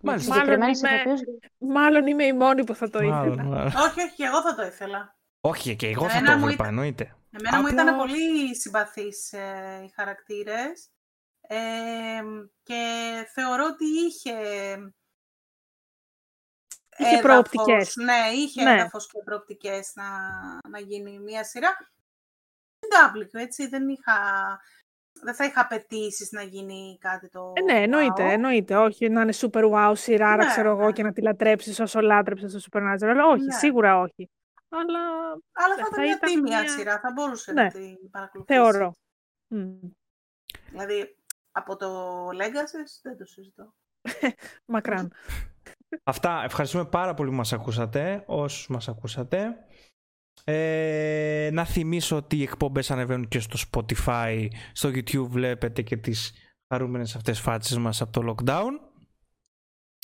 [0.00, 0.32] Με τις Μάλιστα.
[0.34, 3.48] συγκεκριμένες Μάλλον είμαι- ηθοποιούς Μάλλον είμαι η μόνη που θα το Μάλλον, ήθελα.
[3.48, 3.66] μάλλον.
[3.76, 5.16] Όχι, όχι, εγώ θα το ήθελα.
[5.40, 7.16] Όχι, και εγώ θα Εμένα το μου έβλεπα, ήταν- εννοείται.
[7.30, 10.90] Εμένα μου Απλά- ήταν πολύ συμπαθείς ε, οι χαρακτήρες
[11.40, 12.22] ε,
[12.62, 12.82] και
[13.34, 14.32] θεωρώ ότι είχε
[16.96, 17.96] Είχε έδαφος, προοπτικές.
[17.96, 18.70] Ναι, είχε Ναι.
[18.70, 20.08] έδαφος και προοπτικές να,
[20.68, 21.76] να γίνει μια σειρά.
[22.80, 24.14] Δεν το άπληκε, έτσι, δεν είχα...
[25.22, 27.52] δεν θα είχα απαιτήσει να γίνει κάτι το.
[27.56, 28.32] Ε, ναι, εννοείται, wow.
[28.32, 28.76] εννοείται.
[28.76, 30.92] Όχι να είναι super wow σειρά, Ναι, ξέρω εγώ, ναι.
[30.92, 33.16] και να τη λατρέψεις όσο λάτρεψες το Supernatural.
[33.32, 33.52] Όχι, Ναι.
[33.52, 34.30] σίγουρα όχι.
[34.68, 34.98] Αλλά
[35.52, 37.62] Αλλά θα θα ήταν μια ήταν τίμια μια- σειρά, θα μπορούσε Ναι.
[37.62, 38.60] να την παρακολουθήσεις.
[38.62, 38.92] θεωρώ.
[39.48, 39.72] Μμ.
[40.70, 41.16] Δηλαδή,
[41.52, 43.74] από το Legacy δεν το συζητώ.
[44.74, 45.12] Μακράν.
[46.04, 46.42] Αυτά.
[46.44, 49.66] Ευχαριστούμε πάρα πολύ που μας ακούσατε, όσους μας ακούσατε.
[50.50, 56.32] Ε, να θυμίσω ότι οι εκπομπές ανεβαίνουν και στο Spotify, στο YouTube βλέπετε και τις
[56.74, 58.70] χαρούμενες αυτές φάτσες μας από το lockdown.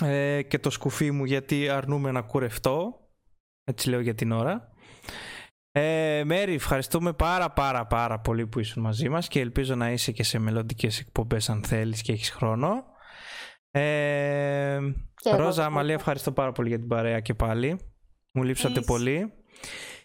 [0.02, 3.00] Ε, και το σκουφί μου γιατί αρνούμε να κουρευτώ.
[3.64, 4.72] Έτσι λέω για την ώρα.
[5.70, 10.12] Ε, Μέρη, ευχαριστούμε πάρα πάρα πάρα πολύ που ήσουν μαζί μας και ελπίζω να είσαι
[10.12, 12.84] και σε μελλοντικές εκπομπές αν θέλεις και έχεις χρόνο.
[13.70, 14.78] Ε,
[15.14, 15.62] Και εγώ Ρόζα, ευχαριστώ.
[15.62, 17.78] Αμαλή, ευχαριστώ πάρα πολύ για την παρέα και πάλι.
[18.32, 18.86] Μου λείψατε Εμείς.
[18.86, 19.32] πολύ.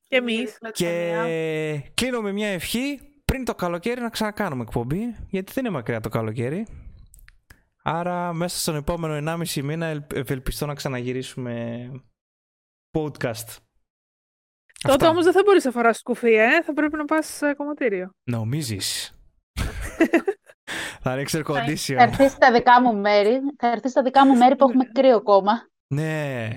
[0.09, 0.57] Και εμείς.
[0.71, 5.99] Και κλείνω με μια ευχή πριν το καλοκαίρι να ξανακάνουμε εκπομπή, γιατί δεν είναι μακριά
[5.99, 6.67] το καλοκαίρι.
[7.83, 9.13] Άρα μέσα στον επόμενο
[9.53, 11.85] 1,5 μήνα ελ- ευελπιστώ να ξαναγυρίσουμε
[12.97, 13.55] podcast.
[14.81, 15.09] Τότε Αυτά.
[15.09, 16.63] όμως δεν θα μπορείς να φοράς σκουφί, ε.
[16.63, 18.09] Θα πρέπει να πας σε κομματήριο.
[18.23, 19.13] Νομίζεις.
[21.03, 21.95] θα ρίξει air Θα condition.
[21.97, 23.39] έρθει στα δικά μου μέρη.
[23.57, 25.51] Θα έρθει στα δικά μου μέρη που έχουμε κρύο ακόμα.
[25.87, 26.47] ναι,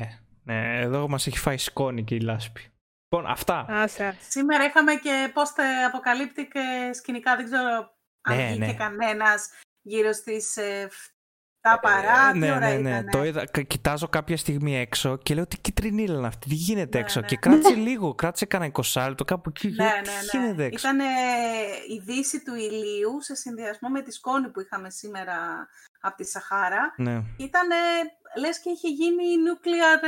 [0.44, 2.71] ναι, εδώ μας έχει φάει σκόνη και η λάσπη.
[3.14, 3.66] Λοιπόν, αυτά.
[3.68, 4.18] Άσε, άσε.
[4.28, 8.74] Σήμερα είχαμε και post αποκαλύπτει και σκηνικά, δεν ξέρω αν Ναι, βγήκε ναι.
[8.74, 9.48] κανένας
[9.82, 10.88] γύρω στις ε,
[11.60, 12.88] 7 παρά, Ε, τι ναι, ώρα ναι, ναι.
[12.90, 16.54] ήτανε; Το είδα, κα- κοιτάζω κάποια στιγμή έξω και λέω τι κυτρινίλα είναι αυτή, τι
[16.54, 17.20] γίνεται Ναι, έξω.
[17.20, 17.26] ναι.
[17.26, 19.68] Και κράτησε λίγο, κράτησε κανένα 20 λεπτό κάπου εκεί.
[19.68, 20.44] Ναι, λέω, ναι, τι ναι.
[20.44, 20.88] γίνεται έξω.
[20.88, 21.04] Ήταν ε,
[21.88, 25.68] η δύση του ηλίου σε συνδυασμό με τη σκόνη που είχαμε σήμερα
[26.00, 26.94] από τη Σαχάρα.
[26.96, 27.22] Ναι.
[27.36, 27.68] Ήταν
[28.38, 30.02] λες και είχε γίνει nuclear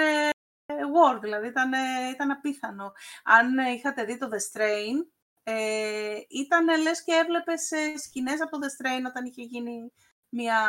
[0.67, 1.73] ε, war, δηλαδή ήταν,
[2.15, 2.93] ήταν απίθανο.
[3.25, 5.07] Αν ε, είχατε δει το The Strain,
[5.43, 9.93] ε, ήταν λες και έβλεπες ε, σκηνές από το The Strain όταν είχε γίνει
[10.29, 10.61] μια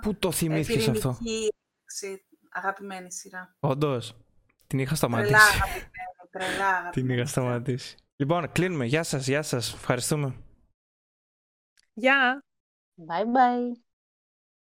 [0.00, 3.56] Πού το ε, θυμήθηκες αυτό; πυρηνική έξι, αγαπημένη σειρά.
[3.60, 4.16] Όντως.
[4.66, 5.34] Την είχα Τρελά σταματήσει.
[5.62, 5.90] αγαπημένη,
[6.30, 7.26] τρελά αγαπημένη Την είχα σειρά.
[7.26, 7.96] σταματήσει.
[8.16, 8.84] Λοιπόν, κλείνουμε.
[8.84, 9.74] Γεια σας, γεια σας.
[9.74, 10.36] Ευχαριστούμε.
[11.92, 12.44] Γεια.
[13.08, 13.89] Bye bye.